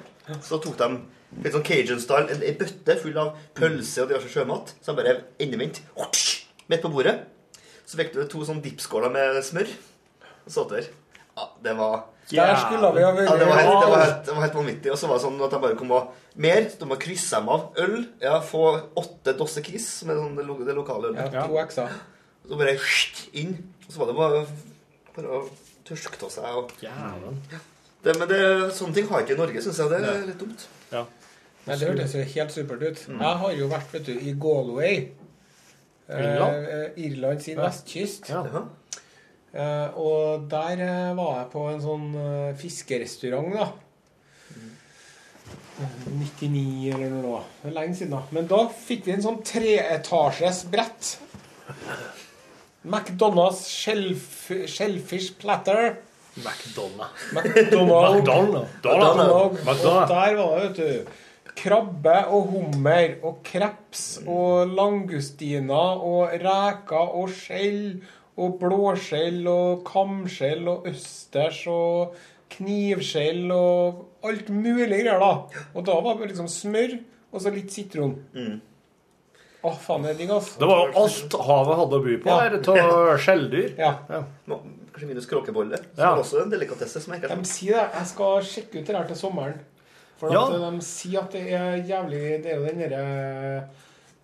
Så 0.44 0.56
tok 0.64 0.78
de 0.80 0.88
litt 1.44 1.52
sånn 1.52 1.64
Cajun-style, 1.66 2.32
en, 2.32 2.44
en 2.48 2.56
bøtte 2.60 2.96
full 3.02 3.18
av 3.20 3.34
pølse 3.58 4.04
og 4.04 4.08
diverse 4.12 4.32
sjømat. 4.32 4.72
Så 4.80 4.94
de 4.94 5.02
bare 5.02 5.18
endevendt 5.44 5.82
midt 6.72 6.84
på 6.84 6.92
bordet. 6.92 7.18
Så 7.88 8.00
fikk 8.00 8.14
du 8.16 8.22
to 8.28 8.40
sånn 8.48 8.62
dipskåler 8.64 9.12
med 9.12 9.38
smør. 9.44 9.68
Og 10.48 10.54
så 10.54 10.64
der. 10.72 10.88
Ja, 11.38 11.44
det 11.62 11.74
var 11.78 12.06
Der 12.32 12.56
skulle 12.58 12.88
vi 12.96 13.02
ha 13.04 13.10
ja, 13.12 13.34
det, 13.38 13.46
var 13.46 13.60
helt, 13.60 13.80
det, 13.80 13.90
var 13.92 14.00
helt, 14.02 14.24
det 14.26 14.34
var 14.34 14.42
helt 14.42 14.56
vanvittig. 14.58 14.90
Og 14.92 14.98
så 15.00 15.08
var 15.10 15.20
det 15.20 15.24
sånn 15.26 15.38
at 15.44 15.54
de 15.54 15.60
bare 15.62 15.76
kom 15.78 15.92
og 15.96 16.08
Mer. 16.38 16.66
De 16.80 16.86
må 16.88 16.96
krysse 17.00 17.38
dem 17.38 17.48
av. 17.52 17.68
Øl. 17.82 17.96
Ja, 18.22 18.36
få 18.44 18.64
åtte 18.98 19.32
dosser 19.38 19.64
Kiss, 19.66 19.86
er 20.04 20.18
sånn 20.18 20.36
det, 20.38 20.44
lo- 20.46 20.58
det 20.66 20.74
lokale 20.76 21.12
ølet. 21.12 21.32
Ja, 21.34 21.46
to 21.48 21.58
X-er. 21.62 21.94
Så 22.48 22.58
bare 22.60 22.74
inn. 23.38 23.54
Og 23.86 23.92
så 23.94 24.02
var 24.02 24.10
det 24.10 24.16
bare, 24.18 24.42
bare 25.16 25.38
å 25.38 25.40
tørske 25.88 26.20
av 26.24 26.32
seg. 26.34 26.58
Og 26.60 26.74
Jævlen. 26.84 27.40
det, 28.04 28.16
men 28.20 28.28
det, 28.30 28.40
sånne 28.76 28.94
ting 28.98 29.08
har 29.10 29.24
ikke 29.24 29.34
i 29.36 29.40
Norge, 29.40 29.64
syns 29.64 29.80
jeg. 29.82 29.90
Det 29.94 30.02
er 30.14 30.26
litt 30.28 30.42
dumt. 30.42 30.66
Ja. 30.92 31.04
Nei, 31.66 31.76
det 31.76 31.88
hørtes 31.90 32.14
jo 32.16 32.24
helt 32.36 32.54
supert 32.54 32.84
ut. 32.86 33.00
Mm. 33.10 33.18
Jeg 33.24 33.40
har 33.42 33.56
jo 33.58 33.70
vært 33.72 33.96
vet 33.96 34.06
du, 34.06 34.14
i 34.14 34.34
Galway. 34.40 35.00
Irland? 36.08 36.68
Eh, 36.72 37.02
Irland 37.08 37.42
sin 37.44 37.58
vestkyst. 37.60 38.30
Ja. 38.30 38.44
Eh, 39.52 39.96
og 39.96 40.48
der 40.50 40.82
eh, 40.84 41.12
var 41.16 41.36
jeg 41.38 41.52
på 41.54 41.62
en 41.70 41.80
sånn 41.80 42.08
eh, 42.20 42.56
fiskerestaurant, 42.60 43.54
da. 43.56 43.68
Eh, 45.78 45.94
99 46.10 46.90
eller 46.92 47.14
noe. 47.14 47.40
Det 47.62 47.70
er 47.70 47.76
lenge 47.78 47.96
siden, 47.96 48.16
da. 48.18 48.24
Men 48.36 48.50
da 48.50 48.64
fikk 48.74 49.06
vi 49.06 49.14
en 49.14 49.24
sånn 49.24 49.40
treetasjes 49.46 50.66
brett. 50.72 51.14
McDonald's 52.84 53.64
shellfish 53.68 55.32
platter. 55.40 55.96
McDonald's. 56.38 57.32
McDonald. 57.32 58.20
McDonald's. 58.20 58.68
McDonald. 58.84 59.58
Og 59.68 60.12
der 60.12 60.36
var 60.38 60.60
det, 60.60 60.68
vet 60.68 60.76
du. 60.76 61.24
Krabbe 61.58 62.18
og 62.30 62.52
hummer 62.52 63.16
og 63.26 63.40
kreps 63.42 64.20
og 64.22 64.70
langustiner 64.78 66.04
og 66.06 66.36
reker 66.38 67.16
og 67.18 67.32
skjell 67.34 67.98
og 68.38 68.58
blåskjell 68.60 69.42
og 69.50 69.84
kamskjell 69.88 70.68
og 70.70 70.86
østers 70.90 71.64
og 71.72 72.14
knivskjell 72.54 73.50
og 73.52 74.04
alt 74.28 74.48
mulig 74.54 74.86
greier, 74.88 75.18
da. 75.20 75.32
Og 75.74 75.84
da 75.88 75.98
var 76.04 76.18
det 76.20 76.30
liksom 76.32 76.48
smør 76.48 76.98
og 77.32 77.42
så 77.44 77.52
litt 77.52 77.70
sitron. 77.74 78.14
Å, 79.58 79.72
faen, 79.82 80.04
det 80.06 80.12
er 80.14 80.18
digg, 80.20 80.30
ass. 80.30 80.52
Det 80.60 80.66
var 80.70 80.84
jo 80.86 81.00
alt 81.02 81.34
havet 81.48 81.78
hadde 81.80 81.98
å 81.98 82.04
by 82.04 82.16
på 82.22 82.28
Ja. 82.30 82.36
her, 82.44 82.54
av 82.84 83.18
skjelldyr. 83.18 83.72
Ja. 83.78 83.94
Må- 84.46 84.60
Kanskje 84.92 85.08
minus 85.10 85.26
kråkebolle. 85.30 85.76
Som 85.76 85.98
Ja. 86.04 86.12
er 86.14 86.22
også 86.22 86.42
en 86.42 86.50
delikatesse 86.50 87.00
som 87.02 87.12
jeg 87.12 87.22
ikke 87.22 87.28
har 87.30 87.36
De 87.36 87.44
sier 87.44 87.74
det. 87.74 87.90
Jeg 87.94 88.06
skal 88.06 88.40
sjekke 88.42 88.80
ut 88.80 88.86
det 88.86 88.96
her 88.96 89.04
til 89.04 89.16
sommeren. 89.16 89.58
For 90.18 90.32
Ja. 90.32 90.46
at 90.46 90.72
de 90.72 90.80
sier 90.80 91.20
at 91.20 91.30
det 91.30 91.52
er 91.52 91.76
jævlig 91.82 92.42
Det 92.42 92.46
er 92.46 92.56
jo 92.56 92.64
den 92.66 92.78
derre 92.78 93.68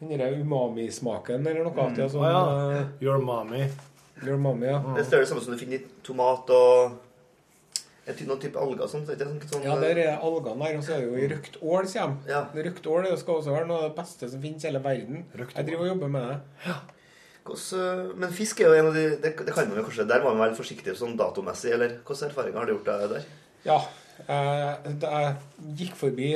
den 0.01 0.19
derre 0.19 0.43
umami-smaken 0.43 1.47
eller 1.47 1.65
noe. 1.65 1.73
Mm. 1.73 1.97
sånn 2.11 2.25
Å 2.25 2.31
ja. 2.31 2.79
eh, 2.81 2.87
Your 3.01 3.19
mommy. 3.19 3.69
Your 4.23 4.37
mommy, 4.39 4.67
ja. 4.71 4.79
Det 4.95 5.07
er 5.12 5.21
det 5.25 5.29
samme 5.29 5.43
som 5.43 5.53
du 5.53 5.59
finner 5.59 5.81
i 5.81 5.85
tomat 6.07 6.51
og 6.55 7.01
en 8.07 8.15
ty- 8.15 8.27
noen 8.29 8.39
type 8.41 8.57
alger 8.61 8.87
sånn, 8.87 9.07
sånt. 9.09 9.19
Sånn, 9.19 9.41
sånn, 9.49 9.65
Ja, 9.65 9.75
der 9.81 9.97
er 9.99 10.19
algene 10.23 10.61
der, 10.69 10.77
og 10.79 10.85
så 10.85 10.93
er 10.95 11.01
det 11.01 11.09
jo 11.09 11.17
i 11.17 11.29
røkt 11.33 11.57
ål, 11.62 11.87
sier 11.89 12.07
de. 12.07 12.31
Ja. 12.31 12.45
Røkt 12.55 12.87
ål 12.87 13.03
det 13.09 13.19
skal 13.19 13.35
også 13.41 13.51
være 13.57 13.67
noe 13.67 13.79
av 13.83 13.89
det 13.89 13.97
beste 13.97 14.29
som 14.31 14.41
finnes 14.45 14.65
i 14.65 14.69
hele 14.69 14.83
verden. 14.85 15.25
Jeg 15.35 15.67
driver 15.67 15.81
og 15.87 15.89
jobber 15.95 16.09
med 16.09 16.29
det. 16.29 16.75
Hvordan, 17.45 18.12
men 18.17 18.31
fisk 18.33 18.61
er 18.61 18.71
jo 18.71 18.77
en 18.79 18.87
av 18.89 18.95
de 18.97 19.05
det, 19.21 19.35
det 19.37 19.53
kan 19.55 19.69
man 19.69 19.77
jo 19.77 19.85
kanskje, 19.85 20.07
Der 20.09 20.23
må 20.23 20.31
man 20.35 20.49
være 20.49 20.57
forsiktig 20.57 20.95
sånn 20.97 21.17
datomessig. 21.19 21.73
eller 21.73 21.99
Hvilke 22.05 22.29
erfaringer 22.31 22.59
har 22.59 22.67
du 22.67 22.73
gjort 22.79 22.85
deg 22.89 23.11
der? 23.11 23.25
Ja. 23.67 23.79
Eh, 24.29 24.91
da 25.01 25.11
jeg 25.21 25.35
gikk 25.81 25.95
forbi 25.99 26.29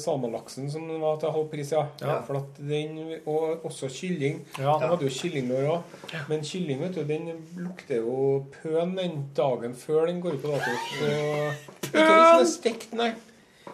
salmalaksen 0.00 0.70
som 0.72 0.86
var 1.02 1.18
til 1.22 1.32
halv 1.34 1.48
pris, 1.52 1.72
ja. 1.74 1.84
Ja. 2.02 2.16
For 2.26 2.38
at 2.40 2.58
den, 2.58 2.98
og 3.26 3.64
også 3.68 3.88
kylling. 3.92 4.40
Ja. 4.58 4.76
De 4.80 4.88
hadde 4.92 5.06
jo 5.08 5.12
kyllinglår 5.14 5.68
òg. 5.74 6.16
Men 6.30 6.44
kylling 6.46 6.82
vet 6.84 6.96
du, 6.98 7.02
den 7.08 7.30
lukter 7.60 8.00
jo 8.02 8.18
pøn 8.60 8.96
den 8.98 9.20
dagen 9.36 9.74
før 9.78 10.06
den 10.10 10.20
går 10.24 10.38
ut 10.38 10.42
på 10.44 10.54
dato. 10.54 10.74
Pøn! 10.98 11.62
ikke 11.84 11.94
hvis 11.94 11.94
den 11.94 12.40
er 12.40 12.50
stekt, 12.50 12.92
nei. 12.98 13.12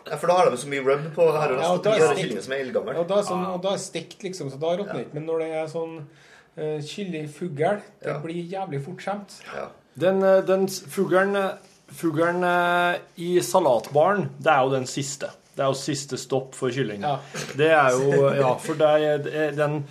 Ja, 0.07 0.17
For 0.17 0.31
da 0.31 0.37
har 0.39 0.51
de 0.51 0.57
så 0.61 0.69
mye 0.71 0.83
rub 0.87 1.07
på 1.15 1.25
her 1.35 1.53
og 1.55 1.61
Ja, 1.61 1.71
og 1.75 1.83
da 1.85 1.93
er 1.97 2.15
stekt- 2.17 2.43
som 2.45 2.53
er 2.57 2.63
eldgammel. 2.65 2.97
Og 3.03 3.09
da 3.11 3.19
er, 3.21 3.27
sånn, 3.29 3.45
og 3.55 3.61
da 3.63 3.75
er 3.77 3.81
stekt, 3.83 4.23
liksom, 4.25 4.51
så 4.53 4.59
da 4.61 4.75
råtner 4.79 4.97
det 5.01 5.07
ikke. 5.09 5.15
Men 5.19 5.27
når 5.29 5.43
det 5.45 5.51
er 5.61 5.67
sånn 5.73 5.97
uh, 6.01 6.79
kyllingfugl, 6.85 7.81
det 8.01 8.09
Ja. 8.09 8.19
blir 8.23 8.41
jævlig 8.49 8.81
fort 8.85 9.03
skjemt. 9.05 9.41
Ja. 9.55 9.67
Den, 10.01 10.23
eh, 10.23 10.41
den 10.47 10.69
fuglen 10.69 11.35
eh, 11.37 11.51
Fuglen 11.97 12.45
eh, 12.47 13.01
i 13.17 13.31
salatbaren, 13.45 14.29
det 14.39 14.51
er 14.53 14.65
jo 14.67 14.75
den 14.77 14.87
siste. 14.91 15.31
Det 15.57 15.65
er 15.65 15.73
jo 15.73 15.77
siste 15.77 16.17
stopp 16.21 16.55
for 16.57 16.71
kylling. 16.73 17.03
Ja. 17.05 17.17
Det 17.59 17.71
er 17.75 17.91
jo 17.97 18.29
Ja, 18.39 18.55
for 18.63 18.79
det 18.81 18.91
er 19.35 19.57
den 19.59 19.83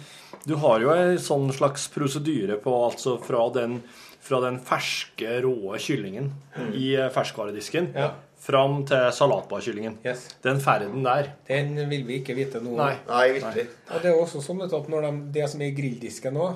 Du 0.47 0.55
har 0.55 0.79
jo 0.81 0.93
en 0.95 1.17
sånn 1.19 1.49
slags 1.53 1.89
prosedyre 1.91 2.55
på 2.63 2.71
altså 2.87 3.17
fra 3.21 3.49
den 3.53 3.81
fra 4.29 4.39
den 4.43 4.57
ferske, 4.61 5.39
råe 5.41 5.77
kyllingen 5.81 6.31
i 6.75 6.91
eh, 6.95 7.07
ferskvaredisken 7.09 7.91
Ja. 7.95 8.09
fram 8.39 8.83
til 8.85 9.07
salatbarkyllingen. 9.15 9.97
Yes. 10.05 10.25
Den 10.43 10.59
ferden 10.61 11.03
der. 11.03 11.31
Den 11.47 11.75
vil 11.89 12.03
vi 12.05 12.19
ikke 12.19 12.35
vite 12.37 12.59
noe 12.61 12.75
om. 12.75 12.81
Nei. 12.83 12.97
Nei, 13.07 13.23
virkelig. 13.39 13.67
Og 13.89 14.01
det 14.03 14.11
er 14.11 14.19
også 14.19 14.41
sånn 14.43 14.61
at 14.65 14.71
når 14.91 15.07
de, 15.07 15.11
det 15.39 15.47
som 15.49 15.61
er 15.63 15.71
i 15.71 15.75
grilldisken 15.77 16.35
nå 16.35 16.49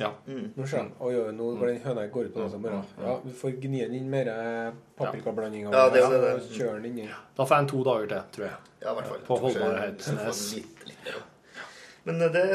Ja. 0.00 0.08
Nå 0.26 0.66
ser 0.66 0.78
jeg. 0.78 0.92
oi, 1.00 1.14
oi, 1.20 1.32
nå 1.36 1.48
går 1.60 1.66
den 1.68 1.80
høna 1.84 2.06
går 2.10 2.24
ut 2.30 2.34
på 2.34 2.40
noe 2.40 2.70
i. 2.72 3.02
Ja, 3.04 3.16
vi 3.24 3.32
får 3.36 3.56
gni 3.60 3.80
den 3.84 3.94
inn 3.98 4.06
mer 4.10 4.30
paprikablanding 4.96 5.66
av 5.68 5.74
Ja, 5.76 5.82
det 5.92 6.02
er 6.02 6.10
det, 6.14 6.20
det. 6.22 6.30
og 6.34 6.54
kjøre 6.56 6.76
den 6.80 6.86
inn 6.92 6.98
i. 7.04 7.08
Da 7.36 7.44
får 7.44 7.56
jeg 7.58 7.64
en 7.66 7.68
to 7.74 7.82
dager 7.84 8.06
til, 8.08 8.22
tror 8.36 8.46
jeg. 8.48 8.56
Ja, 8.82 8.92
i 8.92 8.94
hvert 8.96 9.10
fall. 9.10 9.20
På 9.26 9.36
holdbarhetsnes. 9.42 10.40
litt- 10.56 10.86
litt 10.88 11.04
mer, 11.04 11.18
ja. 11.18 11.66
Men 12.04 12.22
eh, 12.22 12.28
det 12.32 12.46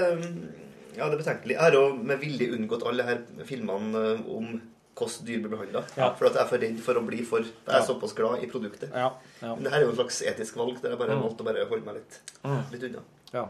Ja, 0.97 1.05
det 1.09 1.13
er 1.13 1.21
betenkelig. 1.21 1.53
Jeg 1.53 1.61
har 1.61 1.71
jo 1.77 1.93
med 1.93 2.19
vilje 2.19 2.49
unngått 2.57 2.83
alle 2.89 3.03
her 3.03 3.19
filmene 3.45 3.95
eh, 4.17 4.21
om 4.33 4.61
hvordan 4.97 5.25
dyr 5.27 5.41
blir 5.43 5.51
behandla. 5.53 5.83
Ja. 5.95 6.07
For 6.17 6.25
at 6.25 6.33
jeg 6.33 6.41
er 6.41 6.47
for 6.49 6.57
redd 6.57 6.79
for 6.81 6.95
å 6.97 7.05
bli 7.05 7.21
for 7.23 7.39
Jeg 7.45 7.69
er 7.69 7.85
såpass 7.85 8.15
glad 8.17 8.41
i 8.41 8.47
produktet. 8.49 8.89
Ja. 8.91 9.11
ja. 9.43 9.53
Men 9.53 9.63
det 9.63 9.71
her 9.73 9.81
er 9.83 9.85
jo 9.85 9.91
en 9.93 9.99
slags 9.99 10.23
etisk 10.25 10.55
valg 10.57 10.81
der 10.81 10.89
jeg 10.95 10.97
bare 10.97 11.13
Mm. 11.13 11.21
valgte 11.21 11.43
å 11.45 11.45
bare 11.45 11.67
holde 11.69 11.85
meg 11.85 11.95
litt, 12.01 12.19
Mm. 12.43 12.63
litt 12.71 12.83
unna. 12.89 13.03
ja. 13.31 13.45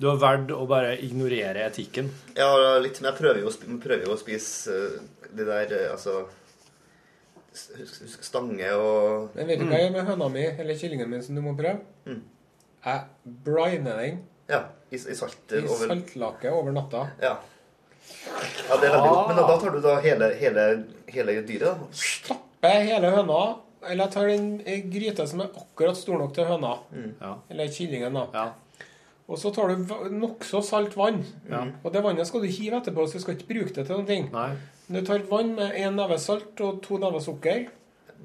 Du 0.00 0.06
har 0.08 0.16
valgt 0.16 0.50
å 0.56 0.62
bare 0.68 0.94
ignorere 1.04 1.66
etikken. 1.68 2.08
Ja, 2.36 2.48
litt, 2.80 3.00
men 3.02 3.10
jeg 3.12 3.18
prøver 3.20 3.42
jo 3.42 3.50
å, 3.50 3.52
spi- 3.52 3.74
prøver 3.82 4.06
jo 4.08 4.14
å 4.14 4.20
spise 4.20 4.72
eh, 4.72 5.26
det 5.36 5.44
der 5.48 5.74
eh, 5.76 5.90
Altså 5.92 6.22
husk- 7.52 8.22
Stange 8.24 8.70
og 8.78 9.34
Men 9.36 9.46
vet 9.50 9.58
du 9.60 9.66
hva 9.66 9.78
jeg 9.78 9.88
gjør 9.90 9.96
med 9.98 10.08
høna 10.10 10.28
mi, 10.32 10.44
eller 10.46 10.78
kyllingen 10.78 11.10
min, 11.10 11.22
som 11.22 11.34
du 11.36 11.42
må 11.44 11.52
prøve? 11.58 11.80
Mm. 12.06 12.22
Jeg 12.86 13.34
briner 13.44 13.98
den 14.00 14.20
Ja, 14.48 14.62
i, 14.90 14.96
i 14.96 15.14
salt 15.18 15.52
i 15.52 15.60
over 15.66 15.90
saltlake 15.92 16.50
over 16.50 16.72
natta. 16.74 17.04
Ja. 17.22 17.34
ja, 18.70 18.76
det 18.80 18.88
er 18.88 18.94
veldig 18.96 19.10
godt. 19.12 19.28
Men 19.28 19.36
da, 19.36 19.44
da 19.50 19.58
tar 19.60 19.74
du 19.76 19.80
da 19.84 19.96
hele, 20.00 20.30
hele, 20.40 20.64
hele 21.12 21.36
dyret? 21.46 21.76
da? 21.76 21.90
Stapper 21.92 22.80
hele 22.88 23.12
høna, 23.14 23.42
eller 23.84 24.06
jeg 24.06 24.14
tar 24.16 24.26
den 24.32 24.48
eh, 24.64 24.80
gryta 24.90 25.26
som 25.28 25.44
er 25.44 25.52
akkurat 25.60 25.96
stor 26.00 26.18
nok 26.18 26.32
til 26.34 26.48
høna. 26.48 26.72
Ja. 27.20 27.34
Eller 27.52 27.70
kyllingen, 27.76 28.16
da. 28.16 28.26
Ja. 28.34 28.48
Og 29.30 29.38
så 29.38 29.52
tar 29.54 29.70
du 29.70 29.92
nokså 30.10 30.58
salt 30.66 30.96
vann. 30.98 31.20
Ja. 31.48 31.62
Og 31.84 31.92
det 31.94 32.02
vannet 32.02 32.26
skal 32.26 32.42
du 32.42 32.50
hive 32.50 32.80
etterpå, 32.80 33.06
så 33.06 33.18
du 33.20 33.22
skal 33.22 33.36
ikke 33.36 33.52
bruke 33.52 33.74
det 33.76 33.84
til 33.86 33.94
noen 33.94 34.08
ting. 34.08 34.26
Nei. 34.34 34.50
Du 34.90 34.98
tar 35.06 35.22
vann 35.30 35.54
med 35.54 35.76
en 35.78 35.94
neve 36.00 36.18
salt 36.18 36.58
og 36.66 36.80
to 36.82 36.98
never 36.98 37.22
sukker. 37.22 37.68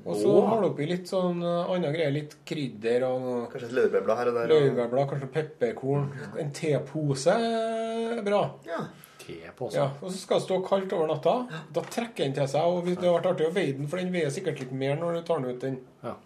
Og 0.04 0.18
så 0.20 0.34
har 0.46 0.62
du 0.62 0.68
oppi 0.68 0.86
litt 0.90 1.08
sånn 1.10 1.40
uh, 1.46 1.70
andre 1.72 1.94
greier. 1.94 2.12
Litt 2.14 2.36
krydder 2.46 3.06
og 3.08 3.22
noe 3.24 3.46
Kanskje 3.50 3.70
et 3.70 3.76
laurbærblad 3.78 4.20
her 4.20 4.30
og 4.32 4.38
der? 4.38 4.52
laurbærblad, 4.52 5.08
kanskje 5.14 5.30
pepperkorn. 5.34 6.10
En 6.42 6.52
tepose 6.54 7.34
er 7.34 8.22
bra. 8.26 8.42
Ja. 8.68 8.84
Tepose. 9.22 9.80
Ja, 9.80 9.88
og 10.02 10.12
så 10.12 10.20
skal 10.20 10.42
det 10.42 10.46
stå 10.46 10.60
kaldt 10.68 10.94
over 10.94 11.10
natta. 11.10 11.36
Da 11.74 11.86
trekker 11.86 12.26
den 12.26 12.36
til 12.38 12.50
seg. 12.52 12.70
Og 12.70 12.86
hvis 12.86 13.00
det 13.00 13.10
har 13.10 13.18
vært 13.18 13.32
artig 13.32 13.50
å 13.50 13.56
veie 13.56 13.74
den, 13.78 13.90
for 13.90 14.02
den 14.02 14.14
veier 14.14 14.34
sikkert 14.34 14.62
litt 14.62 14.74
mer 14.76 15.00
når 15.02 15.20
du 15.20 15.28
tar 15.30 15.42
den 15.42 15.54
ut. 15.54 15.62
den 15.64 15.80
Ja. 16.06 16.18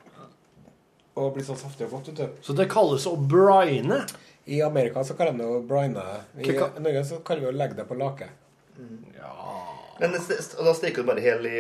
Og 1.20 1.34
blir 1.36 1.44
sånn 1.44 1.60
saftig 1.60 1.88
og 1.92 2.10
du. 2.16 2.26
Så 2.44 2.56
det 2.56 2.70
kalles 2.72 3.08
å 3.10 3.16
brine. 3.20 4.06
I 4.50 4.62
Amerika 4.66 5.04
så 5.06 5.14
kaller 5.18 5.36
de 5.36 5.44
det 5.44 5.50
å 5.50 5.62
brine. 5.70 6.04
I 6.42 6.54
Norge 6.82 7.04
så 7.06 7.20
kaller 7.26 7.44
vi 7.44 7.50
det 7.50 7.54
å 7.54 7.60
legge 7.60 7.78
det 7.78 7.86
på 7.90 7.98
lake. 8.00 8.30
Men 8.80 9.06
Ja. 9.18 9.36
Men 10.00 10.14
og 10.16 10.62
da 10.64 10.74
steker 10.78 11.04
du 11.04 11.10
bare 11.10 11.20
hel 11.20 11.44
i, 11.46 11.58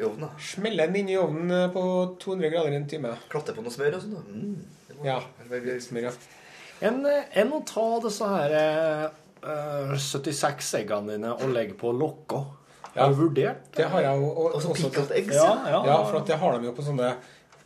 i 0.00 0.02
ovnen? 0.02 0.24
da? 0.26 0.30
Smeller 0.42 0.88
den 0.90 0.96
inn 1.04 1.12
i 1.12 1.18
ovnen 1.20 1.52
eh, 1.54 1.68
på 1.70 1.82
200 2.18 2.50
grader 2.50 2.74
i 2.74 2.80
en 2.80 2.88
time. 2.90 3.12
Klatter 3.30 3.54
på 3.54 3.62
noe 3.62 3.70
smør 3.70 3.94
og 4.00 4.02
sånn? 4.02 4.24
Mm. 4.26 5.04
Ja. 5.06 5.20
det 5.38 5.60
var. 5.62 5.78
Smør, 5.84 6.08
ja. 6.08 6.12
Enn 6.84 6.98
en 7.06 7.54
å 7.54 7.62
ta 7.68 7.86
disse 8.04 8.26
her 8.32 8.56
uh, 9.46 9.94
76 9.94 10.74
eggene 10.80 11.14
dine 11.14 11.32
og 11.36 11.54
legge 11.54 11.78
på 11.78 11.94
lokka. 11.94 12.42
Har 12.96 13.12
du 13.12 13.18
vurdert? 13.20 13.70
Det 13.76 13.86
har 13.92 14.02
jeg 14.02 14.20
jo. 14.20 14.28
Og, 14.32 14.54
Og 14.56 14.62
så 14.62 14.74
også- 14.74 15.06
egg? 15.14 15.30
Ja, 15.32 15.48
ja. 15.68 15.80
Ja, 15.86 15.96
for 16.08 16.20
at 16.20 16.26
det 16.26 16.38
har 16.40 16.58
de 16.58 16.66
jo 16.66 16.74
på 16.76 16.84
sånne 16.84 17.14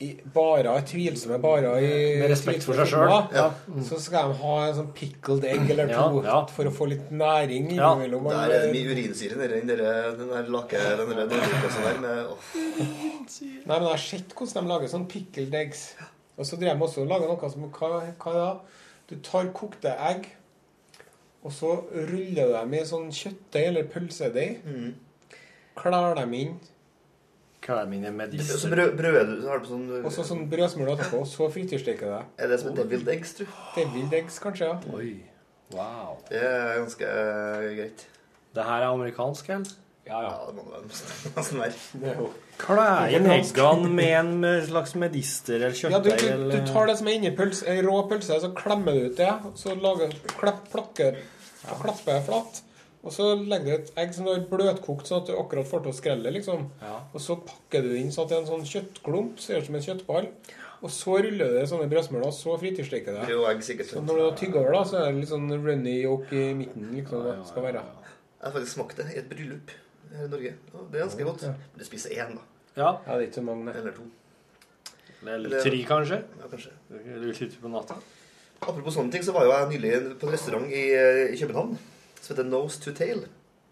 i, 0.01 0.11
barer, 0.35 0.81
tvilsomme 0.89 1.37
barer 1.43 1.83
i 1.85 1.89
Med 2.23 2.31
respekt 2.33 2.65
for 2.65 2.79
seg 2.79 2.89
sjøl. 2.89 3.11
selv. 3.33 3.59
Mm. 3.69 3.83
Så 3.85 3.99
skal 4.01 4.31
de 4.31 4.39
ha 4.41 4.55
en 4.65 4.77
sånn 4.79 4.89
pickled 4.97 5.45
egg 5.45 5.67
eller 5.75 5.91
to 5.93 6.23
Ja, 6.23 6.23
ja. 6.31 6.39
for 6.49 6.71
å 6.71 6.73
få 6.73 6.89
litt 6.89 7.11
næring 7.13 7.69
Ja, 7.77 7.91
innimellom. 7.93 8.31
Der 8.33 8.55
er 8.57 8.65
det 8.65 8.73
mye 8.73 8.95
urinsyre 8.95 9.37
nedi 9.37 9.61
den 9.61 9.75
der, 9.75 10.09
den 10.17 10.33
der 10.33 10.49
lake, 10.49 10.81
den 11.03 11.13
der 11.13 11.29
der 11.29 12.01
med 12.01 12.33
oh. 12.33 12.49
Nei, 12.81 13.61
men 13.67 13.85
jeg 13.85 13.93
har 13.93 14.05
sett 14.07 14.33
hvordan 14.35 14.65
de 14.65 14.73
lager 14.73 14.93
sånn 14.95 15.07
pickled 15.11 15.55
eggs. 15.61 15.85
Og 16.41 16.49
så 16.49 16.57
drev 16.57 16.79
de 16.79 16.87
også 16.89 17.05
og 17.05 17.11
laga 17.13 17.29
noe 17.29 17.53
som 17.53 17.69
hva, 17.69 18.01
hva 18.25 18.33
da? 18.39 18.51
Du 19.11 19.17
tar 19.27 19.51
kokte 19.53 19.93
egg, 20.09 20.29
og 21.45 21.53
så 21.53 21.75
ruller 21.93 22.47
du 22.49 22.53
dem 22.55 22.75
i 22.79 22.83
sånn 22.89 23.09
kjøttdeig 23.13 23.67
eller 23.69 23.89
pølsedeig. 23.93 24.61
Mm. 24.65 24.93
Klær 25.77 26.15
dem 26.17 26.37
inn. 26.39 26.55
Hva 27.61 27.83
er 27.83 27.91
mine 27.91 28.11
med 28.17 28.39
Så 28.41 28.71
brød, 28.73 28.95
brød 28.97 29.35
så 29.43 29.51
har 29.51 29.61
du 29.61 29.67
på 29.67 29.71
sånn 29.71 29.85
Og 30.01 30.15
så 30.15 30.25
sånn 30.25 30.47
brødsmule 30.51 30.95
etterpå, 30.97 31.21
og 31.25 31.29
så 31.29 31.51
frityrsteker 31.53 32.15
det. 32.15 32.23
Er 32.41 32.49
det 32.53 32.61
som 32.63 32.73
er 32.73 32.81
deviled 32.81 33.13
eggs, 33.13 33.35
du? 33.37 33.45
Deviled 33.77 34.17
eggs, 34.17 34.41
kanskje. 34.43 34.71
ja. 34.73 34.97
Oi. 34.97 35.13
Wow. 35.75 36.17
Det 36.31 36.41
er 36.41 36.81
ganske 36.81 37.07
uh, 37.07 37.69
greit. 37.77 38.07
Det 38.57 38.65
her 38.67 38.83
er 38.83 38.89
amerikansk, 38.91 39.53
eller? 39.55 39.77
Ja, 40.07 40.23
Ja, 40.23 40.23
ja 40.25 40.47
det 40.49 40.55
må 40.57 40.65
det 40.65 40.73
være 40.73 40.87
nesten 41.37 41.61
være. 41.61 42.31
Kle 42.61 42.87
inn 43.15 43.29
eggene 43.31 43.91
med 43.95 44.15
en 44.19 44.65
slags 44.67 44.97
medister 44.99 45.61
eller 45.61 45.77
Ja, 45.77 46.01
du, 46.01 46.09
kjøttdeig 46.09 46.25
du, 46.25 46.33
eller 46.33 46.65
du 46.65 46.73
tar 46.73 46.91
det 46.91 46.97
som 46.99 47.11
er 47.11 47.19
inni 47.19 47.31
pølse, 47.37 47.69
ei 47.71 47.85
rå 47.85 48.01
pølse, 48.11 48.41
så 48.43 48.51
klemmer 48.57 48.97
du 48.97 49.07
ut 49.11 49.21
det. 49.21 49.31
Så 49.61 49.77
lager, 49.79 50.17
klapp, 50.41 50.65
plakker, 50.73 51.21
og 51.69 51.85
klapper 51.85 52.25
flatt. 52.27 52.63
Og 53.01 53.13
så 53.17 53.31
legger 53.39 53.65
du 53.65 53.75
et 53.79 53.93
egg 54.03 54.11
som 54.13 54.27
du 54.27 54.31
har 54.35 54.43
bløtkokt, 54.51 55.09
sånn 55.09 55.23
at 55.23 55.31
du 55.31 55.37
akkurat 55.41 55.69
får 55.69 55.85
til 55.87 55.93
å 55.93 55.97
skrelle. 55.97 56.33
liksom. 56.35 56.67
Ja. 56.85 56.99
Og 57.15 57.23
så 57.25 57.39
pakker 57.41 57.83
du 57.87 57.95
det 57.95 58.01
inn 58.03 58.11
sånn 58.13 58.27
at 58.27 58.33
det 58.33 58.37
er 58.37 58.43
en 58.43 58.51
sånn 58.51 58.67
kjøttklump, 58.69 59.41
ser 59.41 59.63
ut 59.63 59.71
som 59.71 59.79
en 59.79 59.87
kjøttball. 59.87 60.29
Og 60.81 60.93
så 60.93 61.17
ruller 61.21 61.49
du 61.49 61.57
det 61.57 61.63
i 61.65 61.71
sånne 61.71 61.89
brødsmuler, 61.93 62.27
og 62.29 62.37
så 62.37 62.57
fritidssteker 62.61 63.13
du 63.13 63.19
det. 63.21 63.27
Brød 63.31 63.49
egg 63.51 63.65
sikkert. 63.65 63.89
Så 63.93 64.03
når 64.05 64.21
du 64.21 64.25
har 64.27 64.37
tygget 64.37 64.61
over, 64.61 64.73
da, 64.77 64.83
så 64.89 65.01
er 65.01 65.11
det 65.11 65.21
litt 65.23 65.33
sånn 65.33 65.49
runny 65.53 65.97
yolk 66.05 66.33
i 66.33 66.45
midten. 66.57 66.89
liksom, 66.97 67.25
det 67.29 67.49
skal 67.49 67.67
være. 67.69 67.83
Jeg 67.85 68.47
har 68.47 68.55
faktisk 68.57 68.77
smakt 68.77 68.97
det 69.01 69.09
i 69.13 69.19
et 69.21 69.29
bryllup 69.33 69.75
her 70.15 70.25
i 70.25 70.31
Norge. 70.33 70.55
Og 70.75 70.87
det 70.93 71.01
er 71.01 71.05
ganske 71.07 71.29
godt. 71.29 71.45
Men 71.51 71.81
du 71.81 71.85
spiser 71.89 72.17
én, 72.17 72.35
da. 72.37 72.47
Ja. 72.77 72.91
Ja, 73.07 73.17
det 73.17 73.17
er 73.17 73.27
ikke 73.29 73.41
så 73.41 73.47
mange. 73.49 73.77
Eller 73.81 73.97
to. 73.97 74.09
Eller 75.29 75.61
tre, 75.65 75.85
kanskje? 75.89 76.21
Ja, 76.41 76.49
kanskje. 76.53 76.73
Du 77.25 77.33
sitter 77.37 77.61
på 77.61 77.73
natta. 77.73 77.97
Apropos 78.61 78.97
sånne 78.97 79.13
ting, 79.13 79.25
så 79.25 79.33
var 79.37 79.45
jo 79.49 79.53
jeg 79.53 79.73
nylig 79.75 80.19
på 80.21 80.29
en 80.29 80.33
restaurant 80.37 80.69
i, 80.69 80.85
eh, 80.97 81.33
i 81.33 81.41
København 81.41 81.79
som 82.21 82.35
heter 82.37 82.49
Nose 82.49 82.81
to 82.85 82.93
Tail. 82.97 83.25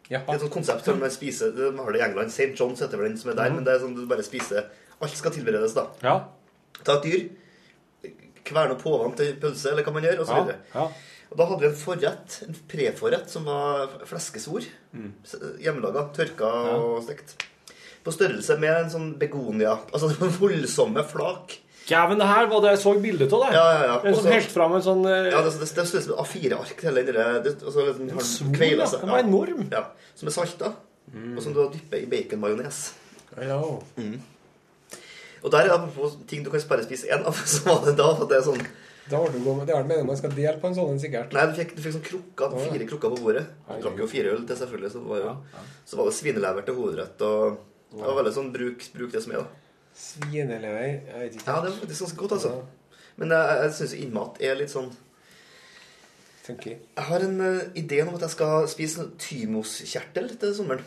Ja. 0.08 0.22
Det 0.24 0.28
er 0.28 0.34
et 0.38 0.40
sånt 0.46 0.54
konsept 0.54 0.84
som 0.88 0.98
man 1.02 1.10
spiser 1.12 1.50
De 1.52 1.66
har 1.76 1.92
det 1.92 2.00
i 2.00 2.04
England. 2.06 2.30
St. 2.32 2.54
John's 2.56 2.80
heter 2.80 2.96
vel 2.96 3.10
den 3.10 3.18
som 3.20 3.30
er 3.30 3.36
der. 3.36 3.50
Men 3.52 3.64
det 3.66 3.74
er 3.74 3.82
sånn 3.82 3.94
du 3.96 4.06
bare 4.08 4.24
spiser 4.24 4.70
Alt 5.00 5.14
skal 5.14 5.30
tilberedes, 5.34 5.74
da. 5.76 5.84
Ja. 6.02 6.14
Ta 6.82 6.96
et 6.98 7.04
dyr, 7.04 7.28
kverne 8.48 8.74
påvann 8.80 9.12
til 9.18 9.36
pølse, 9.42 9.70
eller 9.70 9.84
hva 9.86 9.92
man 9.94 10.02
gjør, 10.08 10.20
og 10.22 10.26
så 10.26 10.34
Ja. 10.34 10.42
videre. 10.42 10.58
ja. 10.74 10.88
Og 11.30 11.36
da 11.36 11.44
hadde 11.44 11.60
vi 11.60 11.66
en 11.68 11.76
forrett, 11.76 12.36
en 12.48 12.56
preforrett, 12.68 13.28
som 13.30 13.44
var 13.44 13.88
fleskesvor. 14.08 14.64
Mm. 14.94 15.12
Hjemmelaga, 15.60 16.06
tørka 16.16 16.48
og 16.80 17.02
stekt. 17.04 17.34
På 18.02 18.10
størrelse 18.10 18.58
med 18.58 18.70
en 18.72 18.90
sånn 18.90 19.18
begonia. 19.18 19.74
Altså 19.92 20.08
voldsomme 20.40 21.04
flak. 21.04 21.58
Gæven, 21.88 22.18
det 22.20 22.26
her 22.28 22.46
var 22.50 22.60
det 22.64 22.70
jeg 22.74 22.80
så 22.82 22.92
bilde 23.00 23.26
av. 23.32 23.44
Ja, 23.54 23.64
ja, 23.72 23.84
ja. 23.88 23.94
En 24.10 24.14
som 24.18 24.26
helt 24.28 24.50
fram 24.52 24.74
en 24.76 24.82
sånn 24.84 25.06
eh, 25.08 25.30
Ja, 25.32 25.40
det, 25.46 25.54
det, 25.56 25.68
det 25.72 25.86
ser 25.88 26.02
ut 26.02 26.04
som 26.04 26.12
et 26.14 26.20
A4-ark. 26.24 26.82
hele 26.84 27.04
det, 27.06 27.14
det- 27.46 27.62
Og 27.64 27.72
så 27.72 27.86
liksom, 27.86 28.10
en 28.12 28.26
svor, 28.28 28.52
kveilet 28.58 28.92
ja. 28.92 28.98
Den 29.00 29.14
var 29.14 29.22
enorm. 29.24 29.62
Ja, 29.72 29.84
som 30.18 30.28
er 30.28 30.36
salta. 30.36 30.72
Og 31.36 31.40
som 31.42 31.54
du 31.56 31.62
har 31.62 31.70
dyppet 31.72 32.02
i 32.04 32.10
baconmajones. 32.12 32.82
Ja. 33.40 33.56
Og 35.42 35.52
der 35.54 35.68
er 35.70 35.86
det 35.86 36.10
ting 36.28 36.42
du 36.44 36.50
kan 36.50 36.60
bare 36.68 36.84
spise 36.84 37.08
én 37.14 37.24
av. 37.24 37.32
Så 37.46 37.64
var 37.68 37.84
det 37.86 37.96
da 37.98 38.10
for 38.18 38.26
det 38.30 38.40
er 38.40 38.44
sånn 38.48 38.60
Da 39.08 39.20
har 39.22 39.30
du 39.32 39.38
gått, 39.40 39.62
det 39.68 39.72
er 39.72 39.84
det 39.84 39.88
meningen 39.88 40.10
man 40.10 40.18
skal 40.20 40.34
dele 40.36 40.58
på 40.60 40.68
en 40.68 40.74
sånn 40.76 40.98
sikkert. 41.00 41.32
Nei, 41.32 41.46
du 41.48 41.54
fikk, 41.56 41.70
du 41.76 41.80
fikk 41.80 41.94
sånn 41.96 42.04
krukka, 42.04 42.50
fire 42.66 42.88
krukker 42.90 43.14
på 43.14 43.22
bordet. 43.22 43.46
Du 43.70 43.78
drakk 43.86 44.02
jo 44.02 44.08
fire 44.10 44.34
øl 44.34 44.42
til, 44.44 44.58
selvfølgelig. 44.60 44.90
Så 44.92 45.00
var, 45.06 45.22
jo, 45.22 45.62
så 45.88 45.96
var 45.96 46.10
det 46.10 46.16
svinelever 46.18 46.66
til 46.66 46.76
hovedrett. 46.76 47.24
Og 47.24 47.56
det 47.94 48.04
var 48.04 48.18
veldig 48.20 48.34
sånn 48.36 48.50
bruk, 48.52 48.84
bruk 48.98 49.14
det 49.14 49.22
som 49.24 49.32
er, 49.32 49.46
da. 49.46 49.64
Svinelever 49.98 50.84
Jeg 50.86 51.20
vet 51.20 51.34
ikke. 51.38 51.50
Ja, 51.50 51.60
det 51.64 51.72
er 51.72 51.78
faktisk 51.80 52.04
ganske 52.06 52.20
godt, 52.22 52.32
altså. 52.38 52.54
Men 53.18 53.32
jeg, 53.34 53.58
jeg 53.62 53.72
syns 53.80 53.94
innmat 53.98 54.38
er 54.46 54.58
litt 54.60 54.70
sånn 54.72 54.92
Funky. 56.48 56.70
Jeg 56.96 57.04
har 57.10 57.24
en 57.26 57.40
uh, 57.44 57.64
idé 57.76 57.98
om 58.06 58.14
at 58.16 58.22
jeg 58.24 58.32
skal 58.32 58.68
spise 58.72 59.02
en 59.02 59.10
tymoskjertel 59.20 60.30
til 60.40 60.54
sommeren. 60.56 60.86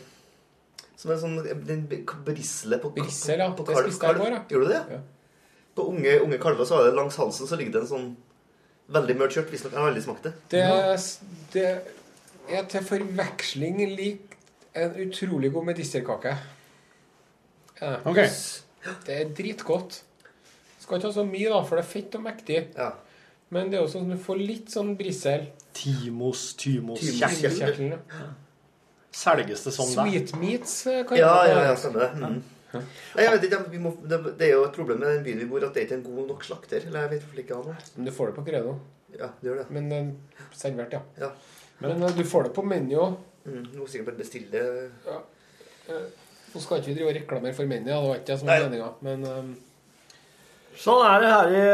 Som 0.98 1.12
er 1.14 1.20
sånn 1.22 1.36
den 1.68 1.84
brisle 2.26 2.78
på 2.82 2.90
brisle, 2.96 3.36
ja. 3.38 3.46
på 3.54 3.66
Det 3.68 3.76
kalv- 3.76 3.86
spiste 3.90 4.08
jeg 4.08 4.16
i 4.16 4.22
går, 4.22 4.34
ja. 4.34 4.40
Gjorde 4.50 4.66
du 4.66 4.72
det? 4.72 4.80
Ja. 4.96 4.98
På 5.76 5.86
unge, 5.92 6.16
unge 6.24 6.40
kalver 6.42 6.66
så 6.68 6.80
er 6.80 6.88
det 6.90 6.96
langs 6.98 7.16
halsen 7.20 7.48
så 7.48 7.56
ligger 7.60 7.76
det 7.76 7.84
en 7.84 7.92
sånn 7.92 8.08
veldig 8.92 9.16
mørt 9.20 9.36
kjørt. 9.36 9.52
Visstnok. 9.54 9.76
Jeg 9.76 9.80
har 9.84 9.92
aldri 9.92 10.02
smakt 10.04 10.26
det. 10.26 10.34
Det, 10.52 10.64
det 11.54 11.68
er 12.58 12.66
til 12.74 12.84
forveksling 12.90 13.80
lik 13.94 14.36
en 14.74 14.98
utrolig 15.06 15.52
god 15.54 15.70
medisterkake. 15.70 16.34
Ja. 17.78 17.94
Ok. 18.08 18.18
Det 19.06 19.14
er 19.14 19.32
dritgodt. 19.36 20.02
Skal 20.82 20.98
ikke 20.98 21.10
ha 21.10 21.14
så 21.14 21.24
mye, 21.26 21.48
da, 21.52 21.62
for 21.66 21.78
det 21.78 21.84
er 21.84 21.90
fett 21.92 22.14
og 22.18 22.24
mektig. 22.24 22.60
Ja. 22.76 22.92
Men 23.52 23.68
det 23.70 23.78
er 23.78 23.84
jo 23.84 23.90
sånn 23.92 24.08
at 24.08 24.16
du 24.16 24.24
får 24.24 24.40
litt 24.40 24.72
sånn 24.72 24.94
brissel. 24.98 25.44
Timos, 25.76 26.46
Tymos 26.60 27.02
Tymos. 27.02 27.42
kjertel. 27.42 27.92
Ja. 27.94 28.30
Selges 29.12 29.66
det 29.66 29.74
sånn 29.76 29.92
da? 29.92 30.06
Sweet 30.06 30.32
meats 30.40 30.78
eh, 30.88 31.02
kan 31.08 31.18
Ja, 31.20 31.32
det 31.44 31.52
ja, 31.52 31.64
ja, 31.68 31.74
stemmer 31.76 32.06
det. 32.06 32.10
Mm. 32.16 32.38
Ja. 32.72 32.80
jeg 33.20 33.34
vet 33.34 33.42
ikke, 33.50 33.58
vi 33.74 33.80
må, 33.84 33.90
det, 34.08 34.18
er 34.46 34.54
jo 34.54 34.62
et 34.64 34.76
problem 34.78 35.02
med 35.02 35.10
den 35.12 35.26
byen 35.26 35.42
vi 35.42 35.48
bor, 35.50 35.66
at 35.66 35.76
det 35.76 35.82
er 35.82 35.88
ikke 35.90 35.98
en 35.98 36.06
god 36.06 36.30
nok 36.32 36.46
slakter. 36.48 36.86
Eller 36.88 37.04
jeg 37.04 37.12
vet 37.18 37.42
ikke 37.44 37.60
det. 37.68 37.76
Men 37.98 38.08
du 38.08 38.14
får 38.16 38.32
det 38.32 38.36
på 38.38 38.46
Credo. 38.48 38.74
Ja, 39.12 39.28
det 39.36 39.50
gjør 39.50 39.60
det. 39.60 39.66
Men 39.76 39.92
eh, 39.92 40.48
servert, 40.56 40.96
ja. 40.96 41.02
Ja. 41.20 41.30
Men 41.84 42.00
eh, 42.00 42.16
du 42.16 42.24
får 42.24 42.48
det 42.48 42.54
på 42.56 42.64
menu 42.64 42.96
òg. 43.04 43.20
Mm, 43.44 43.62
du 43.68 43.78
må 43.82 43.90
sikkert 43.90 44.12
bare 44.12 44.22
bestille 44.22 44.64
Nå 46.52 46.60
skal 46.60 46.80
ikke 46.80 46.90
vi 46.90 46.96
drive 46.98 47.10
og 47.10 47.16
reklamere 47.16 47.56
for 47.56 47.68
mennene, 47.68 47.92
det 47.92 48.08
var 48.08 48.18
ikke 48.18 48.28
det 48.32 48.38
som 48.40 48.50
var 48.50 48.64
meninga. 48.66 48.88
Men 49.06 49.28
um, 49.28 49.52
Sånn 50.82 51.02
er 51.04 51.20
det 51.20 51.30
her 51.30 51.50
i 51.52 51.64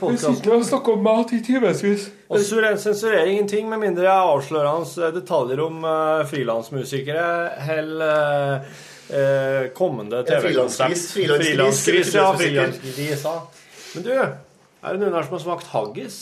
vi 0.00 0.16
sitter 0.18 0.54
og 0.56 0.62
snakker 0.64 0.96
om 0.96 1.02
mat 1.04 1.32
i 1.36 1.42
timevis. 1.44 2.06
Og 2.32 2.40
sur- 2.40 2.64
sensurerer 2.80 3.28
ingenting 3.28 3.68
med 3.68 3.82
mindre 3.82 4.06
jeg 4.06 4.30
avslører 4.30 4.70
hans 4.70 4.94
eh, 4.98 5.12
detaljer 5.14 5.60
om 5.62 5.84
uh, 5.84 6.24
frilansmusikere 6.26 7.26
eller 7.76 8.64
uh, 8.64 9.68
kommende 9.76 10.22
TV-konsert. 10.26 10.96
frilansgris, 11.12 11.52
Frilansgris, 11.52 12.14
ja. 12.16 12.30
frilanskris. 12.40 12.96
Frilansgris. 12.96 13.94
Men 13.94 14.08
du, 14.08 14.12
er 14.16 14.96
det 14.96 15.04
noen 15.04 15.20
her 15.20 15.28
som 15.28 15.36
har 15.36 15.44
smakt 15.44 15.70
haggis? 15.76 16.18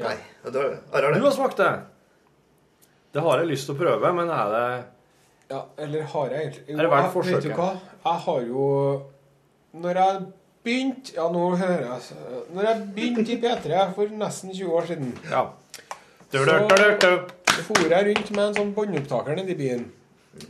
Nei. 0.00 0.16
det 0.46 0.54
er 0.54 0.78
det. 1.10 1.18
Du 1.18 1.26
har 1.26 1.34
smakt 1.34 1.58
det? 1.60 1.72
Det 3.14 3.22
har 3.22 3.42
jeg 3.42 3.50
lyst 3.50 3.68
til 3.68 3.76
å 3.76 3.82
prøve, 3.82 4.14
men 4.16 4.30
er 4.30 4.54
det 4.54 4.66
Ja, 5.50 5.60
eller 5.78 6.02
har 6.02 6.30
jeg 6.30 6.40
egentlig 6.40 6.68
Jo, 6.68 6.78
Er 6.78 6.82
det 6.82 6.90
verdt 6.90 7.12
forsøk? 7.12 7.34
Vet 7.34 7.42
du 7.42 7.58
hva? 7.58 7.70
Jeg 8.04 8.20
har 8.26 8.40
jo 8.48 8.68
Når 9.74 9.98
jeg 10.00 10.22
begynte 10.64 11.14
Ja, 11.16 11.26
nå 11.32 11.42
hører 11.56 11.82
jeg 11.84 12.00
Når 12.54 12.68
jeg 12.68 12.86
begynte 12.96 13.32
i 13.32 13.40
P3 13.42 13.82
for 13.94 14.06
nesten 14.06 14.54
20 14.54 14.72
år 14.72 14.86
siden, 14.86 15.12
Ja. 15.30 15.44
Du, 16.32 16.38
Så- 16.38 16.68
for 17.62 17.88
jeg 17.88 18.06
rundt 18.16 18.30
med 18.34 18.44
en 18.48 18.54
sånn 18.54 18.74
båndopptaker 18.74 19.36
nedi 19.36 19.54
byen. 19.54 19.84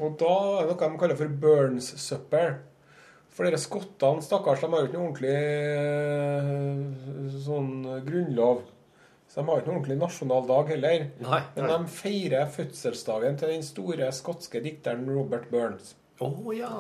Og 0.01 0.15
da 0.19 0.31
er 0.63 0.67
det 0.69 0.77
noe 0.79 0.89
de 0.93 0.99
kaller 0.99 1.17
for 1.19 1.29
Burns-søppel. 1.43 2.55
For 3.35 3.45
dere 3.45 3.59
skottene, 3.59 4.23
stakkars, 4.23 4.61
de 4.63 4.71
har 4.71 4.81
jo 4.81 4.87
ikke 4.87 4.99
noe 5.01 5.09
ordentlig 5.11 5.35
eh, 6.09 7.39
sånn 7.45 7.73
grunnlov. 8.07 8.63
Så 9.35 9.41
de 9.41 9.49
har 9.49 9.59
ikke 9.59 9.67
noen 9.73 9.81
ordentlig 9.81 9.99
nasjonal 9.99 10.45
dag 10.47 10.69
heller. 10.71 11.05
Nei. 11.25 11.39
Men 11.57 11.65
de 11.73 11.91
feirer 11.91 12.51
fødselsdagen 12.55 13.39
til 13.41 13.51
den 13.51 13.65
store 13.67 14.13
skotske 14.15 14.61
dikteren 14.63 15.09
Robert 15.11 15.49
Burns. 15.51 15.97
Oh, 16.23 16.53
ja. 16.55 16.71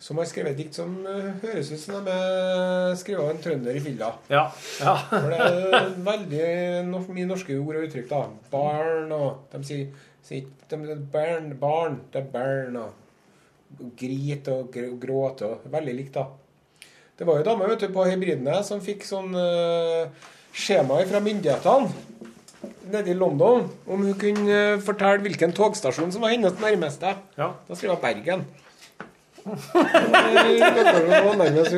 Som 0.00 0.16
har 0.16 0.24
skrevet 0.30 0.56
dikt 0.56 0.78
som 0.78 0.94
eh, 1.04 1.26
høres 1.42 1.68
ut 1.74 1.82
som 1.82 2.00
de 2.06 2.14
er 2.14 2.96
skrevet 2.96 3.20
av 3.26 3.34
en 3.34 3.42
trønder 3.44 3.76
i 3.76 3.84
fylla. 3.84 4.08
Ja. 4.32 4.46
ja. 4.80 4.96
For 5.10 5.28
det 5.28 5.42
er 5.44 5.92
veldig 6.08 6.48
no 6.88 7.02
mye 7.12 7.28
norske 7.28 7.60
ord 7.60 7.82
og 7.82 7.86
uttrykk, 7.90 8.08
da. 8.08 8.22
Barn 8.56 9.12
og 9.12 9.52
De 9.52 9.62
sier, 9.68 9.92
sier 10.24 10.48
de, 10.72 10.80
de, 10.80 10.98
barn, 11.12 11.52
barn, 11.60 12.00
det 12.14 12.24
er 12.24 12.32
barn 12.32 12.80
og 12.80 12.96
Grit 14.00 14.48
og 14.50 14.72
gråt 15.04 15.44
og 15.46 15.68
Veldig 15.70 16.00
likt, 16.00 16.16
da. 16.16 16.88
Det 17.20 17.28
var 17.28 17.42
jo 17.42 17.50
dame 17.52 17.68
vet 17.68 17.84
du, 17.84 17.90
på 17.92 18.08
Hybridene 18.08 18.62
som 18.64 18.80
fikk 18.80 19.04
sånn 19.04 19.36
uh, 19.36 20.08
skjema 20.52 21.00
fra 21.08 21.20
myndighetene 21.24 21.90
nede 22.90 23.12
i 23.12 23.14
London 23.14 23.68
om 23.86 24.02
hun 24.02 24.16
kunne 24.18 24.56
eh, 24.56 24.80
fortelle 24.82 25.22
hvilken 25.24 25.54
togstasjon 25.56 26.10
som 26.12 26.24
var 26.24 26.34
hennes 26.34 26.56
nærmeste. 26.62 27.14
Ja. 27.38 27.52
Da 27.68 27.78
skrev 27.78 27.94
hun 27.94 28.02
Bergen. 28.02 28.44
Nærmest. 31.40 31.72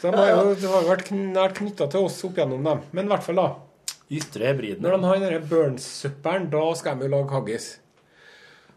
Så 0.00 0.10
de 0.10 0.16
har 0.18 0.28
jo 0.34 0.52
de 0.58 0.68
har 0.68 0.90
vært 0.90 1.10
nært 1.14 1.56
knytta 1.60 1.88
til 1.92 2.04
oss 2.08 2.18
opp 2.26 2.36
gjennom 2.36 2.66
dem. 2.66 2.84
Men 2.92 3.08
i 3.08 3.14
hvert 3.14 3.24
fall, 3.24 3.40
da. 3.40 3.48
Ytre 4.12 4.52
hebridene. 4.52 4.86
Når 4.86 5.00
de 5.00 5.08
har 5.08 5.22
den 5.24 5.48
Burns-supperen, 5.50 6.50
da 6.52 6.62
skal 6.78 6.98
de 7.00 7.08
jo 7.08 7.14
lage 7.14 7.34
haggis. 7.34 7.66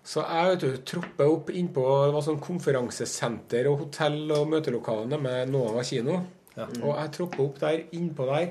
Så 0.10 0.24
jeg 0.24 0.54
vet 0.54 0.64
du, 0.64 0.70
troppet 0.88 1.28
opp 1.28 1.50
innpå 1.54 1.84
Det 2.08 2.14
var 2.16 2.24
sånn 2.26 2.40
konferansesenter 2.42 3.68
og 3.70 3.84
hotell 3.84 4.32
og 4.34 4.48
møtelokalene 4.50 5.20
med 5.22 5.52
Nova 5.54 5.84
kino. 5.86 6.22
Og 6.84 6.96
jeg 6.98 7.12
tropper 7.18 7.44
opp 7.46 7.60
der, 7.60 7.84
innpå 7.96 8.26
der. 8.30 8.50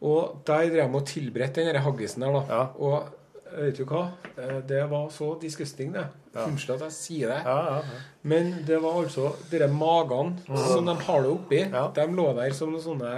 Og 0.00 0.42
der 0.46 0.68
drev 0.70 0.92
de 0.92 0.98
og 1.00 1.06
tilberedte 1.06 1.64
den 1.66 1.80
haggisen 1.82 2.22
der, 2.22 2.32
da. 2.38 2.42
Ja. 2.48 2.66
Og 2.78 3.14
vet 3.58 3.78
du 3.80 3.84
hva? 3.88 4.04
Eh, 4.36 4.60
Det 4.68 4.84
var 4.90 5.08
så 5.10 5.32
disgusting, 5.40 5.92
det. 5.92 6.06
Unnskyld 6.38 6.76
at 6.76 6.84
jeg 6.86 6.92
sier 6.94 7.28
det. 7.32 7.40
Ja, 7.44 7.56
ja, 7.66 7.76
ja. 7.82 8.00
Men 8.22 8.52
det 8.66 8.78
var 8.82 9.00
altså 9.02 9.32
de 9.50 9.66
magene 9.72 10.58
som 10.68 10.86
de 10.86 10.94
har 10.94 11.22
det 11.24 11.30
oppi. 11.32 11.62
Ja. 11.64 11.88
De 11.94 12.04
lå 12.14 12.26
der 12.36 12.52
som 12.54 12.70
noen 12.70 12.84
sånne 12.84 13.12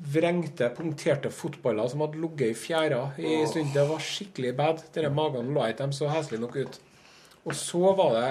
vrengte, 0.00 0.70
punkterte 0.74 1.30
fotballer 1.30 1.88
som 1.92 2.00
hadde 2.00 2.20
ligget 2.22 2.54
i 2.54 2.56
fjæra 2.58 3.02
i 3.20 3.34
en 3.42 3.48
stund. 3.50 3.72
Det 3.74 3.84
var 3.88 4.00
skikkelig 4.02 4.54
bad. 4.56 4.82
De 4.94 5.10
magene 5.12 5.52
lå 5.54 5.66
ikke 5.68 5.84
dem 5.84 5.92
så 5.92 6.08
heslige 6.10 6.40
nok 6.42 6.56
ut. 6.56 6.80
Og 7.44 7.54
så 7.54 7.94
var 7.96 8.16
det 8.16 8.30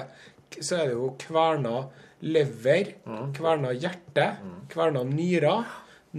Så 0.65 0.75
er 0.79 0.87
det 0.89 0.95
jo 0.95 1.11
kverna 1.19 1.83
lever, 2.21 2.95
kverna 3.37 3.71
hjerte, 3.75 4.25
kverna 4.71 5.03
nyrer. 5.07 5.65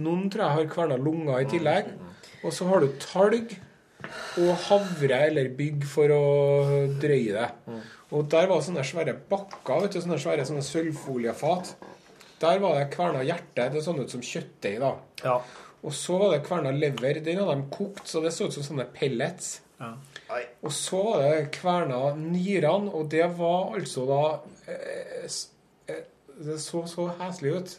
Noen 0.01 0.29
tror 0.31 0.45
jeg 0.45 0.57
har 0.57 0.69
kverna 0.71 0.97
lunger 0.97 1.41
i 1.43 1.49
tillegg. 1.51 1.91
Og 2.43 2.53
så 2.55 2.67
har 2.69 2.81
du 2.81 2.87
talg 3.03 3.51
og 4.41 4.53
havre 4.65 5.17
eller 5.27 5.51
bygg 5.55 5.83
for 5.85 6.09
å 6.15 6.21
drøye 7.01 7.35
det. 7.35 7.49
Og 8.11 8.25
der 8.31 8.47
var 8.49 8.63
sånne 8.65 8.83
svære 8.83 9.13
bakker, 9.29 9.83
vet 9.85 9.93
du, 9.95 10.01
sånne 10.03 10.19
svære 10.19 10.45
sånne 10.47 10.63
sølvfoliefat. 10.65 11.75
Der 12.41 12.59
var 12.63 12.79
det 12.79 12.89
kverna 12.95 13.21
hjerte. 13.23 13.69
Det 13.71 13.83
så 13.85 13.93
ut 13.95 14.09
som 14.11 14.23
kjøttdeig, 14.25 14.79
da. 14.81 14.95
ja. 15.23 15.37
Og 15.81 15.93
så 15.97 16.17
var 16.21 16.35
det 16.35 16.43
kverna 16.45 16.71
lever. 16.75 17.21
Den 17.25 17.39
hadde 17.41 17.55
de 17.57 17.69
kokt, 17.73 18.03
så 18.09 18.21
det 18.21 18.33
så 18.35 18.45
ut 18.49 18.53
som 18.53 18.65
sånne 18.65 18.85
pellets. 18.93 19.61
Ja. 19.81 19.95
Og 20.61 20.73
så 20.75 20.99
var 21.07 21.23
det 21.25 21.47
kverna 21.55 22.01
nyrene, 22.17 22.91
og 22.93 23.07
det 23.09 23.25
var 23.37 23.73
altså 23.79 24.05
da 24.09 24.19
eh, 24.69 25.25
Det 26.41 26.57
så 26.61 26.83
så 26.89 27.07
heslig 27.19 27.55
ut. 27.57 27.77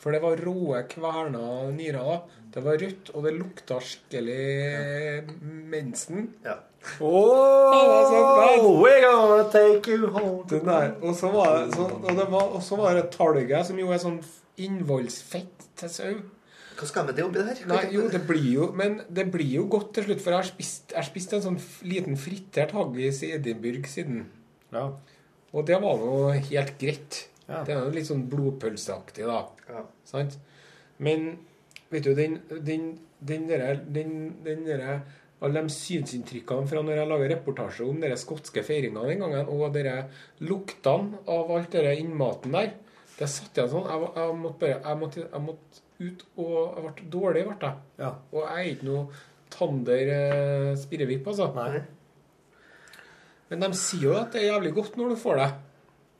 For 0.00 0.14
det 0.14 0.22
var 0.24 0.40
råe 0.40 0.82
kverna 0.88 1.70
nyrer. 1.74 2.00
da. 2.00 2.40
Det 2.50 2.64
var 2.64 2.80
rødt, 2.80 3.12
og 3.14 3.24
det 3.26 3.36
lukta 3.36 3.78
skikkelig 3.84 5.36
mensen. 5.70 6.32
Ja. 6.44 6.56
Oh, 7.00 8.80
we're 8.80 9.02
gonna 9.04 9.44
take 9.52 9.92
you 9.92 10.08
home 10.08 10.44
der. 10.48 10.94
Og 11.02 11.14
så 11.14 11.30
var 11.30 11.58
det, 11.58 11.74
så, 11.74 11.84
og 11.84 12.16
det 12.16 12.26
var, 12.32 12.42
og 12.42 12.62
så 12.62 12.76
var 12.76 12.94
det 12.96 13.10
talget, 13.12 13.66
som 13.68 13.78
jo 13.78 13.92
er 13.92 14.00
sånn 14.00 14.18
innvollsfett 14.60 15.68
til 15.78 15.92
sau. 15.92 16.14
Hva 16.80 16.88
skal 16.88 17.06
med 17.06 17.18
det 17.18 17.26
oppi 17.26 17.44
der? 17.44 17.62
Nei, 17.68 17.80
jo, 17.92 18.06
det 18.08 18.22
blir 18.24 18.46
jo 18.54 18.66
Men 18.72 19.02
det 19.12 19.26
blir 19.28 19.50
jo 19.58 19.66
godt 19.68 19.90
til 19.98 20.06
slutt, 20.08 20.22
for 20.24 20.32
jeg 20.32 20.40
har 20.40 20.48
spist, 20.48 20.94
jeg 20.94 20.96
har 20.96 21.08
spist 21.10 21.34
en 21.36 21.44
sånn 21.44 21.58
liten 21.84 22.16
fritert 22.18 22.72
haggis 22.72 23.20
i 23.26 23.34
Edinburgh 23.36 23.84
siden. 23.90 24.24
Ja. 24.72 24.88
Og 25.52 25.66
det 25.68 25.76
var 25.82 26.00
jo 26.00 26.30
helt 26.32 26.78
greit. 26.80 27.26
Ja. 27.50 27.62
Det 27.66 27.74
er 27.74 27.82
jo 27.82 27.94
litt 27.94 28.08
sånn 28.08 28.26
blodpølseaktig, 28.30 29.26
da. 29.26 29.40
Ja. 29.70 29.84
Sant? 30.06 30.36
Men 31.02 31.32
vet 31.90 32.06
du, 32.06 32.12
den, 32.14 32.38
den, 32.62 32.92
den 33.18 33.48
derre 33.50 33.74
den 33.82 34.12
alle 35.40 35.62
de 35.64 35.72
synsinntrykkene 35.72 36.68
fra 36.68 36.82
når 36.84 36.98
jeg 36.98 37.08
lager 37.08 37.30
reportasje 37.32 37.86
om 37.88 38.00
de 38.02 38.10
skotske 38.20 38.62
feiringene 38.64 39.08
den 39.08 39.22
gangen, 39.24 39.48
og 39.48 39.72
de 39.72 39.94
luktene 40.44 41.22
av 41.32 41.52
alt 41.56 41.72
den 41.72 42.02
innmaten 42.04 42.56
der, 42.56 42.74
det 43.16 43.28
satt 43.28 43.56
igjen 43.56 43.70
sånn. 43.72 43.88
Jeg, 43.88 44.10
jeg, 44.16 44.36
måtte 44.40 44.60
bare, 44.60 44.76
jeg, 44.84 44.98
måtte, 45.00 45.24
jeg 45.24 45.44
måtte 45.44 45.82
ut, 46.00 46.26
og 46.40 46.52
jeg 46.60 46.84
ble 46.84 47.08
dårlig. 47.12 47.46
ble 47.48 47.56
jeg. 47.70 47.80
Ja. 48.00 48.12
Og 48.32 48.44
jeg 48.44 48.52
er 48.60 48.70
ikke 48.74 48.88
noe 48.88 49.22
tander 49.50 50.12
eh, 50.14 50.68
spirrevipp, 50.80 51.32
altså. 51.32 51.50
Nei. 51.56 51.82
Men 53.50 53.64
de 53.64 53.72
sier 53.76 54.06
jo 54.06 54.14
at 54.16 54.32
det 54.32 54.44
er 54.44 54.52
jævlig 54.52 54.72
godt 54.76 54.96
når 55.00 55.12
du 55.12 55.20
får 55.20 55.40
det 55.40 55.50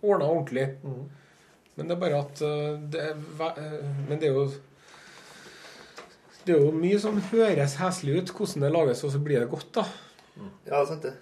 ordna 0.03 0.29
ordentlig. 0.31 0.67
Men 1.77 1.89
det 1.89 1.95
er 1.97 2.03
bare 2.03 2.21
at 2.25 2.43
eh, 2.45 2.77
det 2.93 3.01
er, 3.01 3.17
eh, 3.49 3.89
Men 4.09 4.21
det 4.21 4.29
er 4.29 4.35
jo 4.37 4.47
Det 6.45 6.55
er 6.55 6.63
jo 6.65 6.73
mye 6.75 6.99
som 7.01 7.21
høres 7.31 7.77
heslig 7.81 8.17
ut, 8.21 8.33
hvordan 8.37 8.65
det 8.65 8.73
lages, 8.73 9.05
og 9.05 9.13
så 9.13 9.21
blir 9.23 9.41
det 9.41 9.51
godt, 9.53 9.75
da. 9.77 9.85
Ja, 10.67 10.85
sant 10.89 11.05
det. 11.05 11.15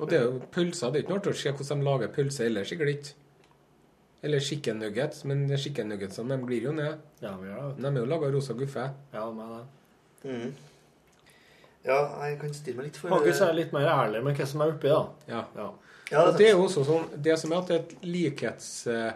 Og 0.00 0.08
det 0.08 0.18
er 0.18 0.28
jo 0.28 0.40
pølser. 0.52 0.92
Det 0.92 1.00
er 1.00 1.04
ikke 1.04 1.12
noe 1.14 1.20
artig 1.20 1.32
å 1.32 1.40
se 1.40 1.52
hvordan 1.52 1.82
de 1.82 1.88
lager 1.88 2.12
pølse 2.14 2.44
ellers, 2.46 2.70
sikkert 2.72 2.92
ikke. 2.94 3.16
Eller 4.22 4.42
chicken 4.44 4.80
nuggets, 4.80 5.24
men 5.24 5.46
chicken 5.56 5.88
nuggetsene 5.88 6.36
de 6.36 6.46
glir 6.48 6.68
jo 6.68 6.72
ned. 6.76 7.00
Ja, 7.24 7.34
vi 7.40 7.48
gjør 7.48 7.70
det. 7.70 7.80
De 7.80 7.88
er 7.88 8.02
jo 8.02 8.08
laga 8.08 8.28
rosa 8.32 8.56
guffe. 8.56 8.84
Ja, 9.14 9.24
med 9.32 9.54
det. 9.54 9.62
Mm. 10.28 10.50
Ja, 11.86 12.00
jeg 12.28 12.36
kan 12.42 12.52
stille 12.52 12.76
meg 12.76 12.90
litt 12.90 12.98
for 13.00 13.12
Haggis 13.14 13.40
er 13.40 13.54
litt 13.56 13.70
mer 13.72 13.88
ærlig 13.88 14.20
med 14.24 14.36
hva 14.36 14.46
som 14.48 14.60
er 14.60 14.74
oppi, 14.74 14.90
da. 14.92 15.00
Ja. 15.30 15.44
Ja. 15.56 15.70
Ja, 16.10 16.24
Og 16.26 16.32
det 16.32 16.38
det 16.38 16.46
er 16.48 16.56
jo 16.56 16.64
også 16.66 16.82
sånn 16.86 17.04
Det 17.22 17.36
som 17.38 17.52
er 17.52 17.58
at 17.62 17.68
det 17.68 17.76
er 17.76 17.82
et 17.84 17.96
likhets... 18.02 18.86
eh, 18.90 19.12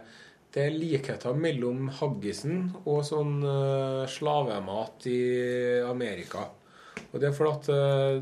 Det 0.55 0.63
er 0.69 0.71
likheter 0.79 1.35
mellom 1.35 1.89
haggisen 1.91 2.69
og 2.87 3.01
sånn 3.05 3.41
eh, 3.43 4.05
slavemat 4.07 5.07
i 5.11 5.17
Amerika. 5.83 6.45
Og 7.13 7.19
det 7.21 7.27
er 7.29 7.33
fordi 7.35 7.51
at 7.51 7.69
eh, 7.75 8.21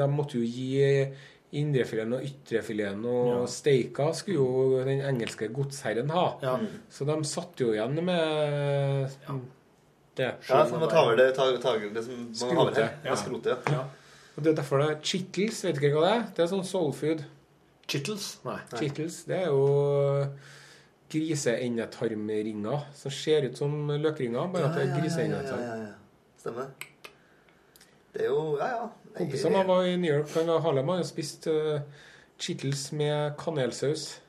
de 0.00 0.08
måtte 0.10 0.40
jo 0.40 0.42
gi 0.42 1.06
indrefileten 1.58 2.12
og 2.18 2.24
ytrefileten 2.26 3.04
og 3.06 3.28
Ja. 3.30 3.46
steika 3.46 4.08
skulle 4.12 4.36
jo 4.42 4.82
den 4.84 5.00
engelske 5.06 5.48
godsherren 5.54 6.10
ha. 6.10 6.26
Ja. 6.42 6.56
Så 6.90 7.06
de 7.06 7.16
satt 7.24 7.62
jo 7.62 7.70
igjen 7.72 7.94
med 8.04 9.14
det. 10.18 10.34
Ja, 10.48 10.66
så 10.66 10.78
man 10.78 10.88
tar 10.90 11.06
ta 11.06 11.14
det, 11.16 11.32
tar, 11.36 11.56
tar 11.62 11.78
det 11.94 12.02
som 12.04 12.48
man 12.50 12.56
har 12.56 12.74
her. 12.74 12.80
ja. 13.04 13.10
Ja, 13.12 13.16
skrotet. 13.16 13.58
Ja. 13.70 13.84
Og 14.36 14.42
det 14.44 14.50
er 14.52 14.56
derfor 14.64 14.82
det 14.82 14.90
er 14.90 15.00
chittles. 15.02 15.62
Vet 15.64 15.78
ikke 15.78 15.94
hva 15.94 16.04
det 16.08 16.14
er? 16.16 16.24
Det 16.34 16.42
er 16.44 16.50
sånn 16.52 16.66
soul 16.66 16.92
food. 16.92 17.22
Chittles? 17.88 18.40
Nei. 18.44 18.58
Chittles, 18.76 19.22
det 19.24 19.36
er 19.36 19.46
jo 19.46 20.26
griseendetarmringer 21.12 22.82
som 22.94 23.10
ser 23.10 23.46
ut 23.48 23.56
som 23.58 23.88
løkringer, 23.88 24.50
bare 24.52 24.68
at 24.68 24.76
det 24.76 24.82
er 24.82 25.24
ja, 25.24 25.40
ja, 25.40 25.60
ja, 25.62 25.76
ja. 25.86 25.94
Stemmer. 26.38 26.68
Det 28.12 28.22
er 28.22 28.26
jo 28.28 28.56
Ja, 28.58 28.66
ja. 28.66 28.88
Kompisene 29.16 29.56
mine 29.56 29.66
var 29.68 29.82
i 29.88 29.96
New 29.96 30.12
York, 30.18 30.28
han 30.34 30.46
gang. 30.46 30.62
Harlem 30.62 30.88
har 30.88 31.00
jo 31.00 31.08
spist 31.08 31.46
uh, 31.46 31.80
chittles 32.38 32.92
med 32.92 33.32
kanelsaus. 33.38 34.20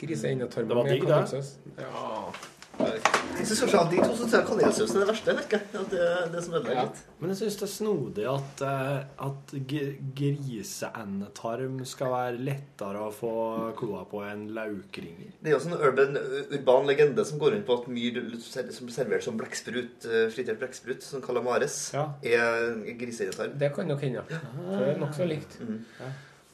Griseendetarmer 0.00 0.74
med 0.74 0.74
Det 0.74 0.76
var 0.76 0.84
med 0.84 0.92
digg, 0.92 1.02
det. 1.02 1.08
kanelsaus. 1.08 1.58
Ja. 1.78 3.13
Jeg 3.44 3.50
synes 3.50 3.60
kanskje 3.64 3.80
av 3.80 3.90
de 3.92 3.96
to 4.00 4.14
så 4.16 4.24
tror 4.24 4.38
jeg 4.40 4.46
kanelsausen 4.48 4.96
er 4.96 5.02
det 5.04 5.08
verste. 5.10 5.32
vet 5.36 5.44
ikke 5.44 5.58
At 5.80 5.90
det 5.92 6.32
det 6.32 6.44
som 6.46 6.54
ødelegger 6.54 6.80
Ja. 6.80 6.92
Men 7.20 7.30
jeg 7.32 7.36
syns 7.42 7.56
det 7.60 7.66
er 7.66 7.72
snodig 7.74 8.24
at, 8.30 8.62
eh, 8.64 9.26
at 9.26 9.52
g- 9.68 9.98
griseendetarm 10.16 11.78
skal 11.88 12.10
være 12.12 12.38
lettere 12.44 13.02
å 13.04 13.10
få 13.14 13.32
kloa 13.78 14.04
på 14.10 14.22
enn 14.26 14.46
laukringer. 14.56 15.32
Det 15.42 15.52
er 15.52 15.56
jo 15.58 15.60
en 15.70 15.78
urban, 15.88 16.18
urban 16.56 16.86
legende 16.88 17.24
som 17.28 17.38
går 17.42 17.54
rundt 17.56 17.66
på 17.68 17.78
at 17.82 17.88
myr 17.92 18.20
som 18.40 18.86
blir 18.88 18.96
servert 18.96 19.22
som 19.26 19.38
blekksprut, 19.38 20.06
eh, 20.08 20.28
fritert 20.34 20.58
blekksprut, 20.60 21.02
som 21.02 21.22
calamares, 21.22 21.92
Ja. 21.94 22.08
er 22.22 22.74
griseendetarm. 22.98 23.58
Det 23.58 23.74
kan 23.74 23.86
nok 23.88 24.00
hende. 24.00 24.22
For 24.24 24.78
det 24.78 24.96
er 24.96 25.00
nokså 25.00 25.28
likt. 25.28 25.60
Mhm. 25.60 25.84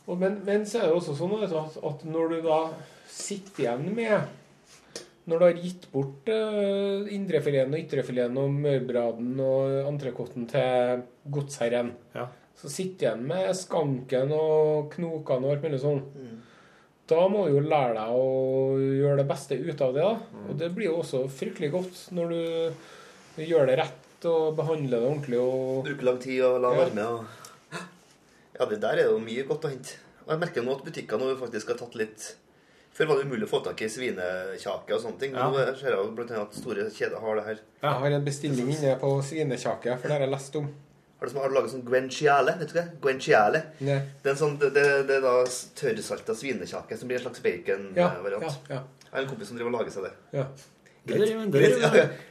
Og 0.08 0.18
men, 0.18 0.40
men 0.44 0.62
så 0.66 0.80
er 0.80 0.86
det 0.88 0.96
også 0.96 1.14
sånn 1.16 1.42
at, 1.44 1.76
at 1.76 2.04
når 2.04 2.28
du 2.30 2.42
da 2.42 2.70
sitter 3.08 3.62
igjen 3.64 3.94
med 3.94 4.22
Når 5.28 5.38
du 5.38 5.44
har 5.44 5.58
gitt 5.60 5.84
bort 5.92 6.28
uh, 6.32 7.04
indrefileten 7.12 7.74
og 7.76 7.80
ytrefileten 7.84 8.38
og 8.40 8.54
mørbraden 8.64 9.34
og 9.44 9.74
entrecôten 9.92 10.46
til 10.50 11.02
godsherren, 11.30 11.92
Ja. 12.16 12.26
så 12.56 12.68
sitter 12.72 13.06
igjen 13.10 13.26
med 13.28 13.52
skanken 13.56 14.32
og 14.32 14.90
knokene 14.94 15.46
og 15.46 15.52
alt 15.52 15.62
mulig 15.66 15.80
sånn. 15.82 16.00
Da 17.10 17.28
må 17.28 17.46
du 17.48 17.56
jo 17.56 17.60
lære 17.66 17.94
deg 17.98 18.10
å 18.14 18.78
gjøre 18.78 19.16
det 19.18 19.28
beste 19.28 19.56
ut 19.58 19.80
av 19.82 19.94
det. 19.94 20.02
da. 20.02 20.42
Og 20.48 20.56
det 20.58 20.68
blir 20.74 20.86
jo 20.90 20.98
også 21.02 21.24
fryktelig 21.28 21.70
godt 21.72 22.02
når 22.14 22.28
du 22.34 23.42
gjør 23.50 23.66
det 23.66 23.78
rett 23.80 24.26
og 24.30 24.54
behandler 24.56 25.00
det 25.00 25.08
ordentlig. 25.08 25.38
og 25.40 25.84
Bruker 25.88 26.04
lang 26.06 26.18
tid 26.22 26.42
og 26.46 26.60
la 26.62 26.72
Ja. 26.74 26.84
varme. 26.84 27.06
Og... 27.08 27.24
Ja, 28.60 28.66
det 28.66 28.80
der 28.80 28.98
er 29.00 29.10
jo 29.10 29.18
mye 29.18 29.42
godt 29.48 29.64
å 29.64 29.70
hente. 29.72 29.96
Og 30.26 30.34
jeg 30.34 30.38
merker 30.44 30.62
nå 30.62 30.76
at 30.76 30.84
butikkene 30.84 31.36
faktisk 31.40 31.68
har 31.72 31.78
tatt 31.80 31.94
litt 31.98 32.36
Før 33.00 33.08
var 33.08 33.16
det 33.16 33.30
umulig 33.30 33.46
å 33.46 33.48
få 33.48 33.58
tak 33.64 33.78
i 33.80 33.86
svinekjake 33.88 34.92
og 34.92 35.00
sånne 35.00 35.20
ting. 35.22 35.32
Ja. 35.32 35.46
Nå 35.48 35.62
ser 35.80 35.94
jeg 35.94 36.08
blant 36.18 36.32
annet 36.34 36.50
at 36.50 36.58
store 36.60 36.84
kjeder 36.92 37.22
har 37.22 37.38
det 37.38 37.44
her. 37.46 37.62
Jeg 37.80 38.00
har 38.02 38.16
en 38.18 38.26
bestilling 38.26 38.66
inne 38.74 38.96
på 39.00 39.12
svinekjake, 39.24 39.94
for 40.02 40.04
det 40.04 40.18
har 40.18 40.24
jeg 40.26 40.32
lest 40.34 40.58
om. 40.60 40.66
Har 41.20 41.30
du, 41.30 41.38
har 41.40 41.48
du 41.48 41.56
laget 41.56 41.72
sånn 41.72 41.86
guenciale? 41.88 42.58
Vet 42.60 42.74
du 42.74 42.76
hva? 42.76 42.84
Guenciale. 43.06 43.62
Nei. 43.88 43.96
Det 44.20 44.28
er, 44.28 44.34
en 44.34 44.40
sånn, 44.42 44.58
det, 44.60 44.70
det, 44.76 44.84
det 45.08 45.16
er 45.16 45.24
da 45.24 45.32
tørrsalta 45.80 46.36
svinekjake 46.36 47.00
som 47.00 47.08
blir 47.08 47.22
en 47.22 47.24
slags 47.24 47.42
bacon-variant. 47.48 48.46
ja, 48.68 48.76
ja, 48.76 48.82
Jeg 49.06 49.14
har 49.16 49.24
en 49.24 49.32
kompis 49.32 49.48
som 49.48 49.56
driver 49.56 49.72
og 49.72 49.78
lager 49.80 49.96
seg 49.96 50.10
det. 50.10 50.14
ja. 50.36 50.46
Det 51.08 51.16
det 51.16 51.28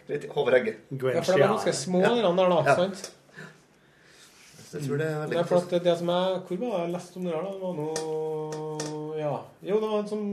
greit. 0.05 0.26
Håvard 0.30 0.53
Egge. 0.59 0.76
ja, 0.93 1.22
for 1.26 1.34
de 1.34 1.41
er 1.41 1.47
ganske 1.49 1.74
små, 1.74 2.03
de 2.05 2.22
der, 2.22 2.36
da. 2.38 2.59
Ja. 2.70 2.76
sant? 2.78 3.09
Så 4.70 4.78
jeg 4.78 4.86
tror 4.86 5.01
det 5.01 5.07
er 5.09 5.15
Det 5.17 5.30
veldig 5.34 5.45
for 5.49 5.63
at 5.63 5.72
det, 5.74 5.80
det 5.88 5.95
som 5.97 6.11
jeg 6.13 6.41
Hvor 6.45 6.59
var 6.61 6.76
det 6.76 6.82
jeg 6.84 6.93
leste 6.93 7.17
om 7.17 7.26
det 7.26 7.34
da? 7.34 7.39
Det 7.49 7.61
var 7.63 7.80
noe 7.80 8.68
Ja. 9.20 9.36
Jo, 9.65 9.80
det 9.82 9.89
var 9.91 9.99
en 9.99 10.09
sånn, 10.09 10.30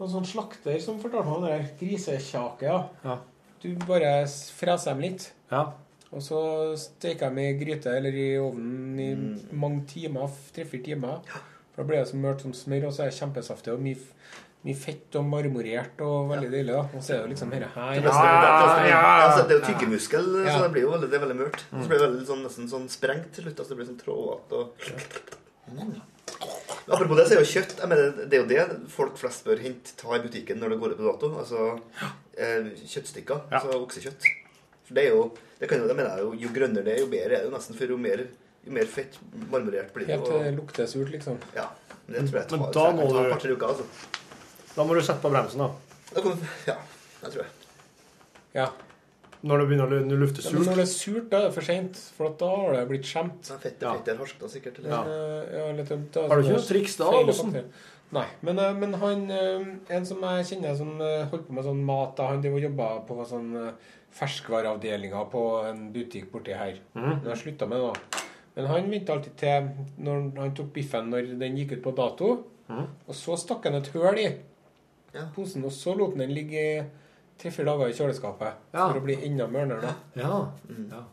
en 0.00 0.12
sånn 0.12 0.26
slakter 0.28 0.78
som 0.84 0.98
fortalte 1.00 1.26
meg 1.26 1.36
om 1.38 1.44
det 1.46 1.56
der 1.56 1.72
grisekjake. 1.80 2.62
Ja. 2.68 2.78
Ja. 3.04 3.18
Du 3.62 3.70
bare 3.88 4.26
freser 4.28 4.92
dem 4.94 5.00
litt, 5.06 5.30
Ja. 5.50 5.72
og 6.12 6.20
så 6.22 6.76
steker 6.78 7.28
dem 7.30 7.38
i 7.38 7.52
gryte 7.58 7.86
eller 7.96 8.12
i 8.14 8.36
ovnen 8.38 9.00
i 9.00 9.10
mange 9.56 9.86
timer. 9.90 10.28
Tre-fire 10.54 10.84
timer. 10.84 11.20
For 11.74 11.82
da 11.82 11.88
blir 11.88 11.98
det 12.04 12.08
så 12.12 12.16
mørt 12.20 12.40
som 12.44 12.52
smør, 12.52 12.86
og 12.88 12.92
så 12.92 13.04
er 13.04 13.10
det 13.10 13.18
kjempesaftig 13.18 13.72
og 13.72 13.80
mye, 13.80 13.96
mye 14.64 14.74
fett 14.76 15.14
og 15.16 15.24
marmorert 15.28 16.00
og 16.00 16.28
veldig 16.30 16.50
deilig. 16.50 16.76
Og 16.76 17.02
så 17.02 17.12
er 17.14 17.16
det 17.16 17.24
jo 17.26 17.32
liksom 17.34 17.50
dette 17.50 17.68
her. 17.74 17.90
Er 17.96 18.00
det 18.00 18.12
er- 18.12 18.88
ja, 18.88 19.02
altså, 19.28 19.48
det 19.48 19.56
er 19.56 19.60
jo 19.60 19.66
tyggemuskel, 19.72 20.44
Ja. 20.46 20.52
så 20.58 20.62
det 20.62 20.72
blir 20.72 20.82
jo 20.82 20.90
veldig, 20.92 21.10
det 21.10 21.20
er 21.20 21.26
veldig 21.26 21.36
mørt. 21.40 21.64
Mm. 21.72 21.82
så 21.82 21.88
blir 21.88 21.98
det 21.98 22.08
veldig 22.08 22.26
sånn, 22.26 22.42
nesten 22.44 22.68
sånn 22.68 22.88
sprengt 22.88 23.32
til 23.32 23.44
slutt. 23.44 23.56
Altså 23.60 23.68
det 23.68 23.76
blir 23.76 23.86
sånn 23.86 24.00
trådete 24.00 24.52
og 24.52 24.70
Mm. 25.66 26.00
Apropos 26.86 27.16
det, 27.18 27.24
så 27.26 27.34
er 27.34 27.40
jo 27.42 27.50
kjøtt 27.50 27.72
jeg 27.82 27.88
mener, 27.90 28.12
Det 28.30 28.36
er 28.38 28.42
jo 28.42 28.48
det 28.50 28.90
folk 28.92 29.16
flest 29.18 29.44
bør 29.46 29.58
hente 29.58 29.94
ta 29.98 30.12
i 30.14 30.20
butikken 30.22 30.60
når 30.62 30.74
det 30.74 30.78
går 30.82 30.92
ut 30.94 31.00
på 31.00 31.06
dato. 31.08 31.30
Altså 31.40 31.62
eh, 32.38 32.68
kjøttstykker. 32.86 33.40
Ja. 33.50 33.58
Altså 33.60 33.80
oksekjøtt. 33.82 34.28
For 34.86 34.94
det 34.94 35.06
er 35.08 35.16
jo 35.16 35.24
det 35.58 35.68
kan 35.70 35.80
jo, 35.80 35.88
det 35.88 35.96
mener 35.96 36.12
jeg 36.14 36.22
jo, 36.26 36.32
Jo 36.44 36.48
grønnere 36.54 36.84
det 36.86 36.94
er, 36.94 37.00
jo 37.02 37.08
bedre 37.10 37.32
er 37.32 37.42
det 37.42 37.48
jo 37.48 37.54
nesten. 37.56 37.74
For 37.78 37.90
jo 37.90 37.96
mer, 37.98 38.22
jo 38.66 38.76
mer 38.76 38.86
fett 38.92 39.18
marmorert 39.50 39.90
blir 39.94 40.06
det. 40.06 40.14
Helt 40.14 40.28
til 40.30 40.44
det 40.44 40.54
lukter 40.60 40.86
surt, 40.90 41.10
liksom. 41.14 41.38
ja, 41.56 41.66
men 42.06 42.18
det 42.20 42.26
tror 42.30 42.40
jeg 42.42 42.50
Men 42.52 42.70
da 42.76 42.86
må 42.92 43.06
jeg 43.08 43.32
tar, 43.32 43.48
du- 43.48 43.56
uker. 43.56 43.66
altså. 43.66 43.84
Da 44.76 44.84
må 44.84 44.94
du 44.94 45.00
sette 45.02 45.22
på 45.24 45.30
bremsen, 45.32 45.58
da. 45.64 45.70
Da 46.12 46.22
kommer, 46.22 46.50
ja, 46.68 46.76
jeg 47.22 47.32
tror 47.32 47.42
jeg. 47.42 47.52
Ja. 48.54 48.68
Når 49.46 49.60
det 49.62 49.66
begynner 49.70 49.86
å 49.86 49.96
lufte 49.96 50.18
lufte 50.20 50.42
Ja, 50.42 50.50
surt. 50.50 50.66
når 50.66 50.74
det 50.80 50.84
er 50.84 50.92
surt, 50.92 51.26
da 51.30 51.38
er 51.38 51.42
det 51.48 51.54
for 51.54 51.66
seint. 51.66 51.96
For 52.16 52.26
at 52.32 52.38
da 52.40 52.48
har 52.56 52.72
det 52.76 52.84
blitt 52.90 53.06
skjemt. 53.06 53.42
Fett, 53.46 53.60
fettet 53.62 53.82
Ja. 53.86 53.92
fettet 53.94 54.18
harsk, 54.18 54.38
da 54.40 54.46
sikkert. 54.50 54.78
Eller? 54.80 54.90
Ja. 54.90 55.02
Ja, 55.58 55.72
litt, 55.72 55.92
da, 56.12 56.26
Har 56.28 56.36
du 56.40 56.42
ikke 56.42 56.56
noe 56.56 56.66
triks 56.70 56.96
da? 56.96 57.62
Nei. 58.12 58.24
Men, 58.42 58.58
eh, 58.62 58.72
men 58.74 58.92
han 58.94 59.30
eh, 59.30 59.64
En 59.96 60.04
som 60.06 60.20
jeg 60.22 60.44
kjenner 60.46 60.76
som 60.78 61.00
eh, 61.00 61.24
holdt 61.26 61.48
på 61.48 61.52
med 61.52 61.64
sånn 61.64 61.80
mat 61.84 62.14
da, 62.16 62.28
Han 62.28 62.42
jobba 62.42 63.04
på 63.06 63.26
sånn 63.26 63.72
ferskvareavdelinga 64.16 65.24
på 65.30 65.42
en 65.68 65.92
butikk 65.92 66.30
borti 66.32 66.54
her. 66.56 66.78
Mhm. 66.94 67.22
har 67.24 67.34
jeg 67.34 67.42
slutta 67.44 67.68
med 67.68 67.78
det 67.78 67.86
nå. 67.86 67.94
Men 68.56 68.66
han 68.66 68.90
vente 68.90 69.12
alltid 69.12 69.36
til 69.36 69.68
når 70.00 70.36
han 70.38 70.54
tok 70.54 70.72
biffen 70.72 71.10
når 71.10 71.38
den 71.38 71.56
gikk 71.58 71.72
ut 71.76 71.82
på 71.82 71.94
dato. 71.94 72.44
Mm. 72.70 72.86
Og 73.08 73.14
så 73.14 73.36
stakk 73.36 73.64
han 73.64 73.74
et 73.74 73.88
høl 73.92 74.18
i 74.18 74.36
Ja. 75.14 75.26
posen, 75.34 75.64
og 75.64 75.70
så 75.70 75.96
lot 75.96 76.10
han 76.16 76.18
den 76.18 76.34
ligge 76.34 76.54
i 76.80 76.84
tre-fire 77.38 77.66
dager 77.68 77.88
i 77.92 77.96
kjøleskapet 77.98 78.52
Ja. 78.74 78.86
for 78.88 79.00
å 79.00 79.04
bli 79.04 79.18
enda 79.26 79.46
mørnere. 79.46 79.80
da. 79.82 79.94
Ja. 80.22 80.40
Mm. 80.68 80.88
ja. 80.92 81.04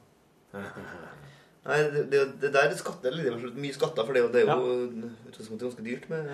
Nei, 1.64 1.78
det, 1.94 2.02
det, 2.12 2.22
det 2.42 2.50
der 2.52 2.66
er 2.68 2.74
skatter, 2.76 3.08
eller 3.14 3.24
det 3.24 3.48
er 3.48 3.60
mye 3.64 3.72
skatter, 3.74 4.04
for 4.04 4.12
det, 4.12 4.20
er 4.20 4.26
jo- 4.26 4.32
det 4.34 4.42
er 4.42 4.50
jo 4.50 5.54
i 5.56 5.60
ganske 5.62 5.84
dyrt. 5.86 6.10
Med, 6.10 6.26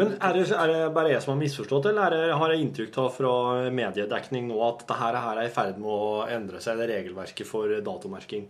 Men 0.00 0.14
er 0.16 0.32
det, 0.38 0.44
er 0.56 0.66
det 0.72 0.78
bare 0.96 1.10
jeg 1.12 1.20
som 1.22 1.34
har 1.34 1.40
misforstått, 1.42 1.86
eller 1.90 2.06
er 2.06 2.10
det, 2.16 2.38
har 2.40 2.48
jeg 2.54 2.62
inntrykk 2.64 2.96
av 3.02 3.10
fra 3.12 3.34
mediedekning 3.76 4.48
nå 4.48 4.56
at 4.70 4.86
det 4.88 4.96
her, 4.96 5.18
her 5.20 5.36
er 5.42 5.50
i 5.50 5.52
ferd 5.52 5.76
med 5.82 5.90
å 5.92 6.24
endre 6.32 6.62
seg, 6.64 6.78
det 6.80 6.88
regelverket 6.88 7.46
for 7.46 7.68
datomerking? 7.68 8.48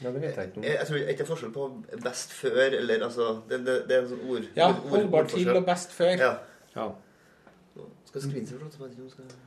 Ja, 0.00 0.10
det 0.10 0.20
vet 0.22 0.36
jeg 0.36 0.48
ikke. 0.48 0.56
om. 0.56 0.62
jeg, 0.64 0.72
jeg 0.78 0.86
tror 0.86 0.96
ikke 1.02 1.16
det 1.16 1.20
er 1.20 1.30
forskjell 1.34 1.52
på 1.52 1.68
best 2.08 2.32
før, 2.36 2.64
eller 2.80 3.04
altså 3.06 3.28
Det, 3.48 3.60
det, 3.64 3.76
det 3.88 3.96
er 3.96 4.02
en 4.02 4.08
sånn 4.14 4.24
ord... 4.32 4.48
Ja, 4.56 4.70
ord- 4.70 4.80
ord- 4.84 4.90
holdbar 4.96 5.28
til 5.36 5.52
og 5.56 5.66
best 5.68 5.92
før. 5.92 6.16
Ja. 6.16 6.32
Ja. 6.74 6.88
Skal 8.08 8.24
skrive 8.24 8.46
seg 8.48 8.56
for 8.56 8.64
noe, 8.64 8.72
så 8.72 8.80
vet 8.86 8.96
jeg 8.96 9.04
ikke 9.04 9.20
om 9.20 9.28
jeg 9.28 9.44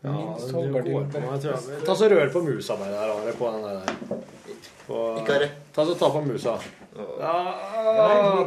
skal... 0.00 0.12
Minst 0.12 0.52
det 0.76 0.82
går 0.86 1.06
på 1.12 1.20
meg, 1.24 1.40
tror 1.42 1.52
jeg. 1.52 1.84
Ta 1.86 1.94
så 1.98 2.08
rør 2.12 2.32
på 2.32 2.42
musa 2.46 2.76
mi 2.80 2.88
der, 2.92 3.12
Are, 3.14 3.32
på 3.38 3.50
den 3.54 3.62
der. 3.64 4.24
På, 4.86 4.98
Ta 5.74 5.84
så 5.88 5.94
ta 5.98 6.10
på 6.14 6.20
musa. 6.26 6.56
Ja, 6.96 7.32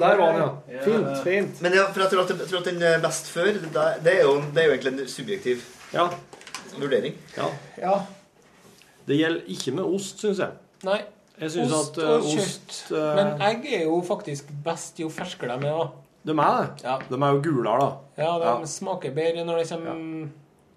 der 0.02 0.16
var 0.18 0.32
den, 0.34 0.40
ja. 0.42 0.82
Fint, 0.86 1.10
fint. 1.24 1.62
Men 1.62 1.74
ja, 1.78 1.84
for 1.92 2.02
jeg 2.06 2.10
tror 2.14 2.24
at, 2.24 2.32
jeg 2.40 2.48
tror 2.50 2.60
at 2.64 2.70
den 2.72 2.82
er 2.84 3.02
best 3.04 3.28
før. 3.34 3.52
Det, 3.60 4.14
er 4.14 4.24
jo, 4.24 4.38
det 4.56 4.64
er 4.64 4.70
jo 4.70 4.78
egentlig 4.78 4.94
en 5.04 5.12
subjektiv 5.12 5.66
Ja. 5.94 6.08
vurdering. 6.80 7.16
ja. 7.38 7.50
Ja. 7.82 7.94
Det 9.10 9.18
gjelder 9.18 9.42
ikke 9.50 9.72
med 9.74 9.84
ost, 9.90 10.20
syns 10.22 10.38
jeg. 10.40 10.52
Nei. 10.86 11.00
Jeg 11.40 11.52
synes 11.52 11.72
Ost 11.74 11.98
at 11.98 12.04
og 12.04 12.16
eh, 12.20 12.26
kjøtt. 12.36 12.42
ost 12.70 12.92
uh, 12.92 13.16
Men 13.16 13.30
egg 13.42 13.64
er 13.74 13.84
jo 13.88 14.02
faktisk 14.06 14.50
best 14.66 15.00
jo 15.00 15.08
ferskere 15.10 15.56
de 15.62 15.68
er. 15.70 15.78
da. 15.80 15.88
De 16.28 16.36
er 16.36 16.58
det. 16.60 16.84
Ja. 16.84 16.98
De 17.10 17.16
er 17.16 17.32
jo 17.34 17.40
gulere, 17.46 17.80
da. 17.80 18.24
Ja, 18.24 18.34
de 18.42 18.50
Ja. 18.50 18.66
smaker 18.68 19.14
bedre 19.16 19.46
når 19.48 19.62
det 19.62 19.70
kommer 19.70 20.28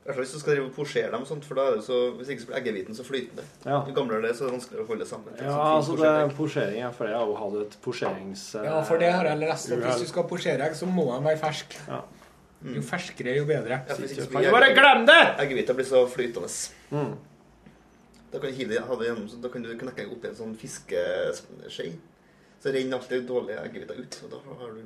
I 0.03 0.07
hvert 0.09 0.17
fall 0.17 0.25
hvis 0.25 0.33
du 0.35 0.41
skal 0.43 0.57
drive 0.57 0.67
og 0.67 0.73
posjere 0.75 1.11
dem, 1.15 1.25
sånt, 1.29 1.45
for 1.47 1.55
da 1.55 1.65
er 1.71 1.77
det 1.79 1.85
så, 1.87 1.97
hvis 2.19 2.31
ikke 2.35 2.43
så 2.43 2.49
blir 2.49 2.57
eggehviten 2.59 2.97
så 2.99 3.05
flytende. 3.07 3.45
Ja. 3.63 3.77
Jo 3.87 3.93
gamlere 3.95 4.25
det 4.25 4.33
er, 4.33 4.35
så 4.35 4.43
er 4.45 4.49
det 4.51 4.57
vanskeligere 4.57 4.83
å 4.83 4.89
holde 4.89 5.07
sammen. 5.07 5.37
Ja, 5.39 5.59
altså 5.77 5.93
fint 5.95 6.03
det 6.03 6.09
er 6.25 6.33
posjering, 6.41 6.79
ja, 6.81 6.89
for 6.97 7.07
jeg 7.07 7.15
har 7.21 7.29
jo 7.31 7.37
hatt 7.39 7.59
et 7.61 7.77
posjerings... 7.85 8.43
eh, 8.59 8.67
Ja, 8.67 8.81
for 8.89 8.99
det 8.99 9.13
har 9.15 9.29
jeg 9.31 9.39
lest. 9.45 9.71
at. 9.71 9.85
Hvis 9.87 10.03
du 10.03 10.11
skal 10.11 10.27
posjere 10.33 10.67
egg, 10.67 10.75
så 10.81 10.89
må 10.91 11.07
de 11.13 11.21
være 11.29 11.39
ferske. 11.45 11.79
Ja. 11.87 12.01
Jo 12.63 12.83
ferskere, 12.87 13.37
jo 13.39 13.47
bedre. 13.47 13.79
Ja, 13.87 13.95
ikke 13.99 14.27
Kan 14.33 14.43
du 14.47 14.51
bare 14.55 14.73
glem 14.75 15.07
det?! 15.07 15.21
Eggehvita 15.45 15.75
blir 15.79 15.87
så 15.87 16.03
flytende. 16.11 16.51
Mm. 16.91 17.15
Da 18.33 18.39
kan 18.43 18.51
du 18.51 18.59
hive 18.59 18.83
ha 18.89 18.97
det 18.99 19.07
gjennom, 19.09 19.29
så 19.31 19.39
da 19.43 19.49
kan 19.55 19.63
du 19.63 19.71
knekke 19.79 20.09
oppi 20.11 20.31
en 20.31 20.37
sånn 20.39 20.53
fiskeskje. 20.59 21.89
Så 22.63 22.71
renner 22.75 22.99
alt 22.99 23.11
det 23.11 23.23
dårlige 23.31 23.63
eggehvita 23.67 23.97
ut, 23.99 24.19
og 24.27 24.35
da 24.35 24.43
har 24.61 24.77
du 24.77 24.83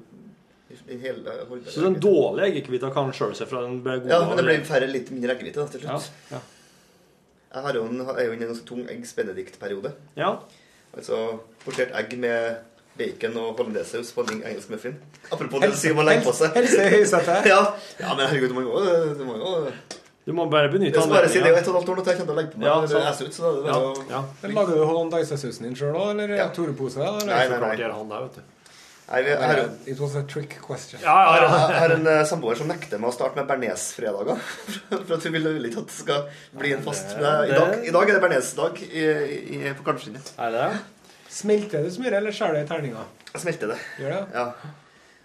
den 0.69 1.01
hele 1.01 1.35
Så 1.71 1.81
den 1.85 1.95
dårlige 2.03 2.49
eggehvita 2.61 2.91
kan 2.95 3.13
skjøle 3.15 3.35
seg 3.39 3.49
fra 3.51 3.63
den 3.63 3.81
gode 3.85 4.09
Ja, 4.11 4.21
men 4.27 4.37
det 4.41 4.45
blir 4.49 4.65
færre 4.67 4.89
litt 4.91 5.11
mindre 5.15 5.37
eggehvite 5.37 5.67
til 5.71 5.81
slutt. 5.85 6.09
Ja. 6.33 6.41
Jeg 7.57 7.63
har 7.63 7.75
jo 7.79 7.85
en, 7.89 8.01
er 8.03 8.25
jo 8.27 8.33
inne 8.35 8.43
i 8.43 8.47
en 8.49 8.51
ganske 8.53 8.67
tung 8.69 8.87
eggs 8.91 9.15
benedict-periode. 9.17 9.93
ja. 10.19 10.37
Altså 10.97 11.17
portert 11.65 11.91
egg 11.93 12.15
med 12.19 12.57
bacon 12.97 13.35
og 13.37 13.59
hollandesaus 13.59 14.11
på 14.17 14.23
en 14.25 14.39
engelsk 14.41 14.71
muffin. 14.73 14.95
Apropos 15.31 15.61
det 15.61 15.69
du 15.75 15.77
sier 15.77 15.93
om 15.93 15.99
å 16.01 16.07
legge 16.09 16.25
på 16.25 16.33
seg. 16.33 16.55
Helse 16.57 16.87
i 16.87 16.93
høysetet. 16.95 17.45
Ja. 17.53 17.59
ja, 18.01 18.15
men 18.17 18.25
herregud, 18.31 18.49
du 18.49 18.55
må 18.57 18.63
jo, 18.65 18.81
du 19.19 19.25
må 19.29 19.37
jo 19.37 19.51
Du 20.27 20.33
må 20.33 20.47
bare 20.51 20.71
benytte 20.73 20.97
skal 21.03 21.13
bare 21.13 21.29
si 21.29 21.39
det 21.45 21.53
er 21.53 21.59
et 21.61 21.69
og 21.69 21.77
et 21.77 21.79
halvt 21.83 21.91
år 21.93 22.01
til 22.01 22.11
jeg 22.15 22.17
kommer 22.23 22.33
til 22.33 22.35
å 22.35 22.39
legge 22.41 22.53
på 22.55 22.63
meg 22.63 22.67
Ja, 22.71 22.81
det 22.81 22.89
sant. 22.91 23.05
er 23.05 23.29
ut, 23.29 23.37
så 23.37 23.43
da 23.45 23.51
er 23.53 23.61
det 23.61 23.69
Ja, 23.69 24.23
ja. 24.49 24.55
Lager 24.57 24.75
du 24.81 24.85
hollandaisesausen 24.89 25.69
din 25.69 25.77
sjøl 25.77 25.95
òg, 26.01 26.09
eller 26.17 26.33
Ja. 26.41 26.49
Tore-pose? 26.57 26.99
Nei, 26.99 27.13
eller? 27.13 27.27
nei, 27.29 27.43
Så 27.45 27.59
klart 27.61 27.69
nei. 27.69 27.77
gjør 27.85 27.93
han 28.01 28.09
det, 28.15 28.23
vet 28.25 28.35
du. 28.41 28.56
Nei, 29.07 29.21
vi, 29.23 29.35
har, 29.39 29.61
It 29.87 30.01
was 30.03 30.17
a 30.19 30.23
trick 30.27 30.57
question. 30.63 31.01
Ja, 31.05 31.15
ja, 31.37 31.43
ja. 31.45 31.59
jeg 31.71 31.79
har 31.79 31.93
en 31.95 32.09
eh, 32.11 32.23
samboer 32.27 32.59
som 32.59 32.67
nekter 32.67 32.99
meg 32.99 33.13
å 33.13 33.15
starte 33.15 33.39
med 33.39 33.47
bearnés-fredager. 33.47 34.41
For 34.91 35.15
at 35.15 35.27
hun 35.29 35.37
vil 35.37 35.69
ikke 35.69 35.85
at 35.85 35.93
det 35.93 35.95
skal 35.95 36.25
bli 36.59 36.73
en 36.75 36.83
fast 36.83 37.15
I 37.15 37.23
dag, 37.23 37.77
i 37.87 37.93
dag 37.95 38.03
er 38.11 38.17
det 38.17 38.23
bearnés-dag 38.25 38.81
i, 38.89 39.05
i, 39.61 39.61
på 39.79 39.87
Kalvskinnet. 39.87 40.33
Er 40.43 40.57
det 40.57 40.65
det? 40.65 40.81
Smelter 41.37 41.87
du 41.87 41.93
smøret, 41.95 42.19
eller 42.19 42.35
skjærer 42.35 42.59
du 42.59 42.65
i 42.65 42.67
terninga? 42.73 43.07
Jeg 43.31 43.45
smelter 43.45 43.73
det. 43.75 43.79
Gjør 44.01 44.17
det? 44.17 44.21
Ja. 44.35 44.75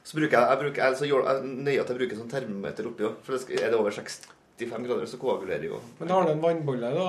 Så 0.05 0.17
bruker 0.17 0.38
jeg, 0.38 0.45
jeg, 0.51 0.61
bruker, 0.61 0.84
jeg, 0.84 0.99
så 0.99 1.09
jeg 1.09 1.49
nøye 1.65 1.82
at 1.82 1.89
jeg 1.89 1.99
bruker 2.03 2.21
sånn 2.21 2.32
termometer 2.32 2.89
oppi 2.89 3.09
òg. 3.09 3.17
For 3.25 3.38
det 3.38 3.43
skal, 3.45 3.65
er 3.65 3.73
det 3.73 3.82
over 3.82 3.97
65 4.62 4.88
grader, 4.88 5.09
så 5.09 5.18
koagulerer 5.22 5.66
jo 5.68 5.80
Men 5.99 6.09
har 6.14 6.26
du 6.28 6.32
en 6.32 6.41
vannbolle, 6.43 6.91
da, 6.95 7.07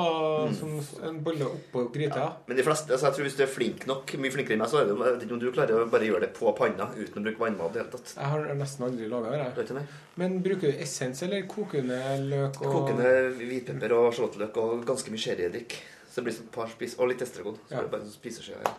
som 0.57 0.75
en 1.09 1.19
bolle 1.25 1.47
oppå 1.49 1.85
gryta? 1.95 2.29
Men 2.47 2.59
de 2.59 2.65
fleste, 2.67 2.93
altså 2.93 3.09
jeg 3.09 3.17
tror 3.19 3.29
hvis 3.29 3.39
du 3.39 3.43
er 3.45 3.53
flink 3.53 3.87
nok, 3.91 4.15
mye 4.23 4.35
flinkere 4.35 4.57
enn 4.57 4.65
meg, 4.65 4.71
så 4.73 4.81
er 4.83 4.89
det 4.91 4.97
jeg 4.97 5.19
vet 5.23 5.35
om 5.37 5.43
du 5.43 5.49
klarer 5.55 5.85
å 5.85 5.89
bare 5.93 6.09
gjøre 6.09 6.25
det 6.27 6.33
på 6.39 6.53
panna 6.59 6.89
uten 6.97 7.21
å 7.21 7.25
bruke 7.27 7.45
vannbad 7.45 7.71
i 7.71 7.79
det 7.79 7.83
hele 7.85 7.95
tatt. 7.97 8.15
Jeg 8.19 8.31
har 8.35 8.55
nesten 8.63 8.87
aldri 8.89 9.09
laga 9.13 9.51
det. 9.57 9.87
Men 10.21 10.39
bruker 10.45 10.73
du 10.73 10.85
essens 10.85 11.23
eller 11.27 11.47
kokende 11.51 11.99
løk? 12.29 12.61
Og... 12.63 12.79
Kokende 12.79 13.11
hvitpepper 13.41 13.97
og 13.97 14.09
sjalottløk 14.17 14.63
og 14.63 14.87
ganske 14.89 15.13
mye 15.15 15.25
sherryeddik. 15.25 15.79
Så 16.13 16.21
det 16.21 16.27
blir 16.27 16.35
sånn 16.37 16.49
et 16.51 16.53
par 16.53 16.69
spis 16.69 16.99
Og 17.01 17.09
litt 17.09 17.23
estragon. 17.25 17.55
Så 17.69 17.73
Ja. 17.73 17.79
blir 17.81 17.89
det 17.89 17.93
bare 17.95 18.05
en 18.05 18.13
spiseskje 18.13 18.59
her. 18.61 18.75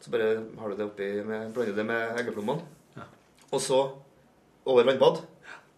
Så 0.00 0.10
bare 0.12 0.42
har 0.58 0.68
du 0.68 0.76
det 0.76 0.84
oppi 0.84 1.08
med, 1.24 1.52
blander 1.54 1.76
det 1.76 1.86
med 1.86 2.20
eggeplommene. 2.20 2.60
Og 3.52 3.60
så 3.60 3.80
over 4.66 4.84
vannbad. 4.84 5.22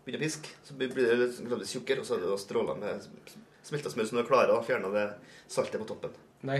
Begynner 0.02 0.22
å 0.22 0.26
piske. 0.26 0.54
Så 0.66 0.76
blir 0.78 0.92
det 0.94 1.18
litt 1.20 1.40
gradvis 1.46 1.74
tjukkere, 1.76 2.02
og 2.02 2.08
så 2.08 2.16
er 2.16 2.24
det 2.24 2.30
da 2.32 2.38
stråler 2.40 2.78
med 2.80 3.34
smelta 3.62 3.92
smør, 3.92 4.08
så 4.08 4.16
når 4.16 4.24
du 4.24 4.30
klarer 4.32 4.54
å 4.56 4.62
fjerne 4.66 4.90
det 4.94 5.04
saltet 5.52 5.78
på 5.78 5.86
toppen. 5.86 6.14
Nei, 6.48 6.58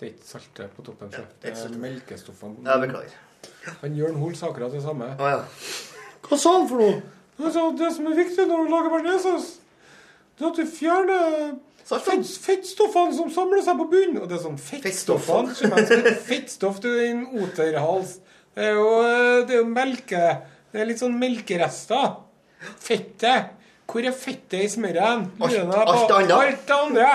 det 0.00 0.08
er 0.08 0.14
ikke 0.14 0.30
saltet 0.32 0.72
på 0.74 0.86
toppen. 0.86 1.12
sjef. 1.14 1.28
det 1.42 1.52
er 1.52 1.60
er 1.68 1.76
melkestoffene. 1.84 2.64
Ja, 2.66 2.80
beklager. 2.82 3.14
Han 3.82 3.94
Jørn 3.94 4.18
Hoel 4.18 4.34
sa 4.38 4.50
akkurat 4.50 4.74
det 4.74 4.82
samme. 4.82 5.12
Å 5.14 5.30
ja. 5.30 5.44
Hva 6.26 6.40
sa 6.42 6.56
han 6.56 6.66
for 6.66 6.82
noe? 6.82 6.98
Han 7.38 7.54
sa 7.54 7.68
det 7.78 7.92
som 7.94 8.10
er 8.10 8.18
viktig 8.18 8.48
når 8.48 8.64
du 8.64 8.72
lager 8.72 8.92
bearnéssaus, 8.96 9.48
er 10.40 10.50
at 10.50 10.58
du 10.58 10.66
fjerner 10.68 11.54
fett, 11.86 12.30
fettstoffene 12.48 13.14
som 13.16 13.30
samler 13.32 13.62
seg 13.64 13.78
på 13.78 13.88
bunnen. 13.92 14.20
Og 14.22 14.28
det 14.28 14.38
er 14.38 14.44
sånn 14.44 14.58
fettstoffene 14.60 15.54
Fettstoff, 16.26 16.80
du 16.82 16.90
en 16.90 17.26
oterhals. 17.38 18.18
Det 18.56 18.70
er 18.70 18.78
jo, 18.78 18.88
eh, 19.04 19.40
det 19.46 19.54
er 19.54 19.60
jo 19.60 19.68
melke 19.68 20.22
Det 20.72 20.80
er 20.82 20.88
litt 20.88 21.00
sånn 21.00 21.14
melkerester. 21.16 22.25
Fettet. 22.80 23.52
Hvor 23.86 24.02
er 24.08 24.12
fettet 24.12 24.64
i 24.64 24.68
smøret? 24.68 24.96
Alt- 25.40 25.60
alt 25.60 26.08
det 26.08 26.16
andre. 26.16 26.40
Alt 26.46 26.66
det 26.68 26.74
andre. 26.80 27.10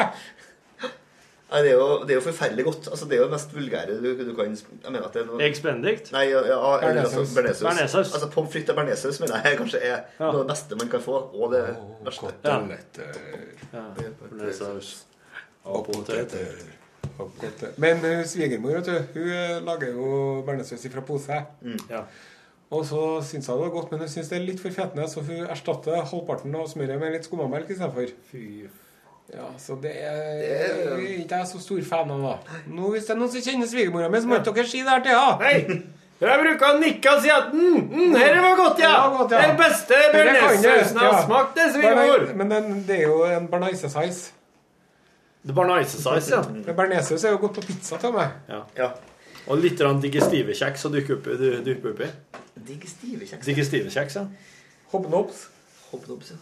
Nei, 1.51 1.59
det 1.65 1.71
er, 1.73 1.75
jo, 1.75 1.87
det 2.07 2.13
er 2.13 2.15
jo 2.15 2.21
forferdelig 2.23 2.63
godt. 2.63 2.85
Altså, 2.87 3.05
det 3.11 3.17
er 3.17 3.19
jo 3.19 3.23
det 3.27 3.31
mest 3.33 3.53
vulgære 3.55 3.95
du, 3.99 4.05
du 4.23 4.35
kan 4.37 4.53
Jeg 4.55 4.91
mener 4.93 5.03
at 5.07 5.13
det 5.17 5.21
er 5.21 5.25
noe 5.27 5.41
Eggs 5.43 5.59
benedict? 5.59 6.11
Nei, 6.15 6.21
ja, 6.29 6.39
ja, 6.47 6.59
bernesaus. 6.79 7.17
altså. 7.35 7.65
Bearnéssaus. 7.67 8.13
Altså, 8.15 8.29
Pommes 8.31 8.53
frites 8.53 8.69
og 8.71 8.77
bearnéssaus 8.79 9.19
mener 9.19 9.41
jeg 9.49 9.57
kanskje 9.59 9.81
er 9.83 9.89
Ja. 9.97 9.97
noe 10.21 10.29
av 10.31 10.37
det 10.39 10.47
beste 10.53 10.77
man 10.79 10.87
kan 10.93 11.01
få, 11.03 11.17
og 11.35 11.51
det 11.51 11.63
verste. 12.05 12.21
Koteletter 12.21 13.19
Ja. 13.73 13.83
Bearnéssaus. 14.21 14.93
og 15.65 15.85
poteter. 15.91 16.47
Men 17.77 17.97
uh, 18.05 18.23
svigermor, 18.25 18.69
vet 18.79 18.85
du, 18.85 19.19
hun 19.19 19.27
eh, 19.29 19.59
lager 19.67 19.91
jo 19.91 20.41
bearnéssaus 20.47 20.87
fra 20.93 21.01
pose. 21.01 21.41
Ja. 21.89 22.05
Og 22.71 22.85
så 22.87 23.01
syns 23.27 23.47
hun 23.51 23.57
det 23.57 23.65
var 23.65 23.73
godt, 23.73 23.91
men 23.91 23.99
hun 23.99 24.07
syns 24.11 24.29
det 24.31 24.37
er 24.39 24.45
litt 24.47 24.61
for 24.63 24.71
fetende, 24.71 25.07
så 25.11 25.19
hun 25.27 25.41
erstatter 25.51 26.05
halvparten 26.07 26.53
av 26.55 26.69
smøret 26.71 26.99
med 27.01 27.11
litt 27.17 27.27
skummamelk 27.27 27.69
istedenfor. 27.73 28.13
Fy 28.31 28.45
Ja, 29.31 29.45
så 29.57 29.77
det 29.79 29.91
er, 29.95 30.21
Det 30.41 30.47
er- 30.91 30.97
ikke 31.23 31.37
jeg 31.37 31.47
så 31.47 31.59
stor 31.61 31.81
fan 31.87 32.09
av, 32.11 32.21
da. 32.21 32.55
Nå, 32.67 32.89
hvis 32.91 33.05
det 33.07 33.13
er 33.15 33.19
noen 33.19 33.29
som 33.31 33.41
kjenner 33.41 33.67
svigermora 33.67 34.09
mi, 34.11 34.19
så 34.19 34.27
må 34.27 34.39
ikke 34.41 34.53
dere 34.55 34.67
si 34.67 34.81
det 34.83 34.89
her 34.89 35.03
til 35.05 35.15
henne. 35.15 35.83
Jeg 36.21 36.41
bruker 36.41 36.65
å 36.67 36.79
nikke 36.79 37.13
og 37.15 37.21
si 37.23 37.29
at 37.33 37.47
mm, 37.53 37.77
mm, 37.91 38.15
her 38.15 38.41
var 38.41 38.55
godt, 38.59 38.79
ja! 38.83 38.89
Det 38.91 38.99
var 38.99 39.15
godt, 39.17 39.31
ja. 39.31 39.39
Den 39.47 39.55
beste 39.57 40.01
bearnéssausen 40.13 40.99
jeg 40.99 41.13
har 41.13 41.23
smakt, 41.25 41.55
det, 41.55 41.69
svigermor! 41.73 42.27
Men 42.35 42.51
den, 42.51 42.83
det 42.87 42.97
er 42.99 43.07
jo 43.07 43.23
en 43.25 43.47
bearnaisesaus. 43.47 44.19
Size, 46.21 46.35
ja. 46.35 46.73
Bearnéssaus 46.73 47.23
er 47.25 47.31
jo 47.31 47.37
godt 47.41 47.55
på 47.57 47.61
pizza 47.71 47.97
til 47.97 48.13
meg. 48.13 48.35
Ja. 48.49 48.59
Ja. 48.77 48.89
Og 49.49 49.57
litt 49.61 49.79
digestivekjeks 49.79 50.85
å 50.85 50.91
dykke 50.93 51.17
opp, 51.17 51.29
du- 51.39 51.61
dyppe 51.65 51.93
oppi. 51.95 52.07
Digestive 52.67 53.25
kjeks. 53.25 53.45
Digestivekjeks, 53.45 54.15
ja. 54.15 54.25
Hobnobs. 54.91 55.47
Hobnobs, 55.91 56.31
ja. 56.31 56.37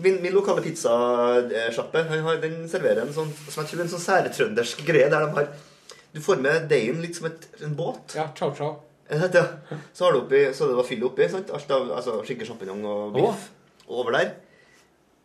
Min, 0.00 0.20
min 0.22 0.32
lokale 0.32 0.62
pizzasjappe 0.62 2.04
han 2.08 2.40
den 2.40 2.68
serverer 2.70 3.02
en 3.02 3.12
sånn 3.12 3.32
som 3.50 3.64
jeg 3.64 3.72
tror 3.72 3.82
en 3.82 3.90
sånn 3.90 4.04
særtrøndersk 4.04 4.84
greie 4.86 5.08
der 5.10 5.26
de 5.26 5.34
har 5.34 5.48
Du 6.14 6.20
får 6.22 6.40
med 6.42 6.68
deigen 6.70 7.02
litt 7.02 7.16
som 7.18 7.26
et, 7.28 7.44
en 7.62 7.74
båt. 7.78 8.16
Ja, 8.16 8.28
ciao, 8.34 8.54
ciao. 8.54 8.80
Det? 9.10 9.42
Så 9.94 10.04
har 10.04 10.12
du 10.14 10.20
oppi, 10.20 10.40
så 10.54 10.66
det 10.70 10.74
var 10.78 10.86
fyll 10.86 11.04
oppi. 11.06 11.28
sant? 11.30 11.50
Alt 11.54 11.70
av 11.70 11.90
altså, 11.98 12.16
skinke, 12.26 12.46
sjampinjong 12.46 12.82
og 12.86 13.14
biff. 13.14 13.44
Og 13.88 14.02
over 14.04 14.16
der 14.18 14.32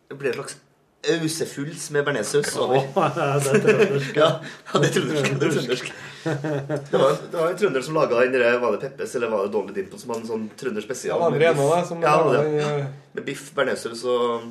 det 0.06 0.18
blir 0.18 0.30
det 0.30 0.36
et 0.36 0.38
slags 0.38 0.58
ausefulls 1.06 1.90
med 1.90 2.06
bearnéssaus 2.06 2.52
over. 2.62 2.82
ja, 2.94 3.08
det 3.14 3.56
er 3.56 3.64
trøndersk. 3.66 4.16
Ja, 4.18 4.28
ja, 4.72 4.82
det 4.82 4.90
er 4.90 4.94
trøndersk. 5.00 5.90
Det, 6.26 6.78
det, 6.90 6.98
var, 7.00 7.16
det 7.30 7.38
var 7.40 7.50
en 7.52 7.58
trønder 7.62 7.84
som 7.86 7.94
laga 7.98 8.20
den 8.24 8.36
der, 8.36 8.58
Var 8.62 8.76
det 8.76 8.80
Peppes 8.84 9.14
eller 9.18 9.30
var 9.32 9.46
det 9.46 9.52
Dolly 9.54 9.74
Dimple 9.76 9.98
som 10.02 10.12
hadde 10.14 10.24
en 10.26 10.30
sånn 10.32 10.46
trønder 10.58 10.82
Ja, 10.82 10.86
spesial? 10.88 11.26
det 11.32 11.40
er 11.40 11.54
biff. 11.54 11.60
Rena, 11.62 11.76
det, 11.80 11.88
som 11.90 12.02
Ja, 12.02 12.16
det. 12.32 12.46
eh, 12.62 12.86
Med 13.16 13.24
biff, 13.28 13.44
bearnéssaus 13.56 14.04
og, 14.10 14.48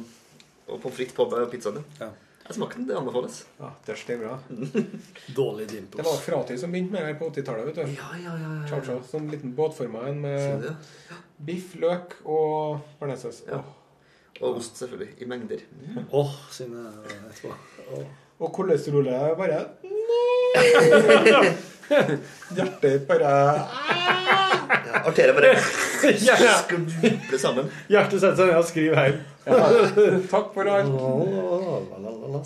og 0.68 0.80
pommes 0.82 0.96
frites 0.98 1.14
på 1.18 1.28
pizzaen. 1.52 1.84
Ja. 2.00 2.10
Jeg 2.46 2.56
smakte 2.60 2.78
den. 2.78 2.88
Det 2.92 2.98
anbefales. 3.00 3.40
Ja, 3.58 3.72
det 3.88 3.96
er 4.14 4.20
bra. 4.22 4.36
Det 5.58 5.68
dimples. 5.72 6.06
var 6.06 6.20
Fratid 6.22 6.60
som 6.62 6.72
begynte 6.72 6.94
med 6.94 7.02
det 7.02 7.08
her 7.08 7.16
på 7.20 7.30
80-tallet. 7.32 7.66
vet 7.72 7.80
du. 7.80 7.96
Ja, 7.98 8.12
ja, 8.22 8.36
ja. 8.38 8.52
Ciao, 8.70 8.82
ciao. 8.86 9.00
Sånn 9.10 9.32
liten 9.32 9.56
båtforma 9.58 10.04
en 10.12 10.20
med 10.22 10.62
det? 10.68 10.76
biff, 11.42 11.74
løk 11.82 12.14
og 12.24 12.84
bearnéssaus. 13.00 13.42
Ja. 13.50 13.64
Og 14.44 14.60
ost, 14.60 14.78
selvfølgelig. 14.78 15.16
I 15.26 15.30
mengder. 15.32 15.64
Åh, 16.12 16.36
sine 16.54 16.86
etterpå. 17.32 17.56
Åh. 17.98 18.06
Og 18.40 18.52
kolesterolet 18.56 19.14
bare 19.14 19.36
bare 19.40 19.60
Hjertet 22.56 23.04
bare 23.08 23.30
Ja, 23.30 25.02
Arteriet 25.06 25.36
bare 25.38 25.52
Ja. 26.28 26.36
sammen. 27.40 27.70
Hjertet 27.92 28.20
setter 28.22 28.36
seg 28.40 28.48
ned 28.50 28.58
og 28.58 28.66
skriver 28.68 28.96
heim. 29.00 29.18
Takk 30.34 30.48
for 30.56 30.70
alt. 30.72 30.90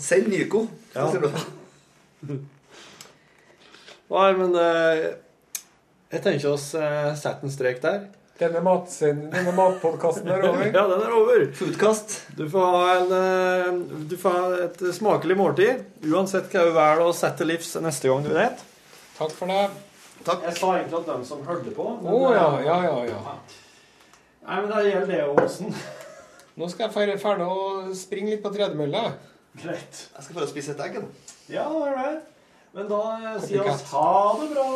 Send 0.04 0.28
Nyko. 0.32 0.60
Ja. 0.94 1.06
Nei, 4.10 4.30
men 4.36 4.56
eh, 4.58 5.02
jeg 6.12 6.22
tenker 6.24 6.48
oss 6.52 6.66
eh, 6.76 7.10
sette 7.18 7.46
en 7.46 7.52
strek 7.54 7.78
der. 7.84 8.00
Denne, 8.40 8.60
denne 9.34 9.52
matpodkasten 9.52 10.30
er 10.32 10.46
over. 10.48 10.64
Ja, 10.78 10.86
den 10.88 11.02
er 11.04 11.12
over. 11.12 11.42
Foodkast. 11.58 12.14
Du 12.38 12.46
får 12.48 12.70
ha, 12.72 12.80
en, 12.96 13.12
eh, 13.18 13.98
du 14.08 14.16
får 14.20 14.36
ha 14.38 14.62
et 14.64 14.80
smakelig 14.96 15.36
måltid, 15.36 15.82
uansett 16.08 16.48
hva 16.54 16.64
du 16.64 16.72
velger 16.76 17.04
å 17.04 17.12
sette 17.16 17.42
til 17.42 17.52
livs 17.52 17.74
neste 17.84 18.08
gang 18.08 18.24
du 18.24 18.32
vet. 18.32 18.64
Takk 19.18 19.34
for 19.36 19.52
det. 19.52 19.66
Takk. 20.24 20.46
Jeg 20.48 20.56
sa 20.56 20.72
egentlig 20.78 21.00
at 21.02 21.10
dem 21.12 21.24
som 21.28 21.44
hørte 21.48 21.72
på 21.76 21.84
Å 22.00 22.20
ja, 22.32 22.48
ja, 22.64 22.78
ja, 22.88 22.96
ja. 23.08 23.36
Nei, 24.40 24.56
men 24.56 24.68
det 24.72 24.82
gjelder 24.88 25.12
det, 25.12 25.44
Åsen. 25.44 25.76
Nå 26.60 26.68
skal 26.72 26.86
jeg 26.86 26.96
ferdig 26.96 27.20
ferdig 27.20 27.46
å 27.48 27.92
springe 27.96 28.34
litt 28.34 28.42
på 28.44 28.52
tredemølla. 28.56 29.10
Greit. 29.60 30.04
Jeg 30.16 30.24
skal 30.24 30.36
få 30.40 30.48
spise 30.48 30.74
et 30.76 30.82
egg. 30.86 31.00
da. 31.00 31.36
Ja, 31.52 31.68
det 31.68 31.92
er 31.92 31.96
det. 32.00 32.12
Men 32.72 32.86
da 32.86 32.98
eh, 33.18 33.38
sier 33.42 33.64
vi 33.64 33.70
oss 33.72 33.82
ha 33.90 34.10
det 34.38 34.50
bra. 34.52 34.66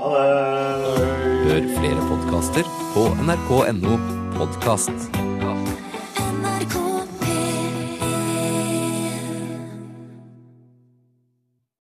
Ha 0.00 0.08
det. 0.14 1.04
Hør 1.46 1.68
flere 1.76 2.08
podkaster 2.08 2.72
på 2.96 3.06
nrk.no 3.22 3.94
podkast. 4.34 5.35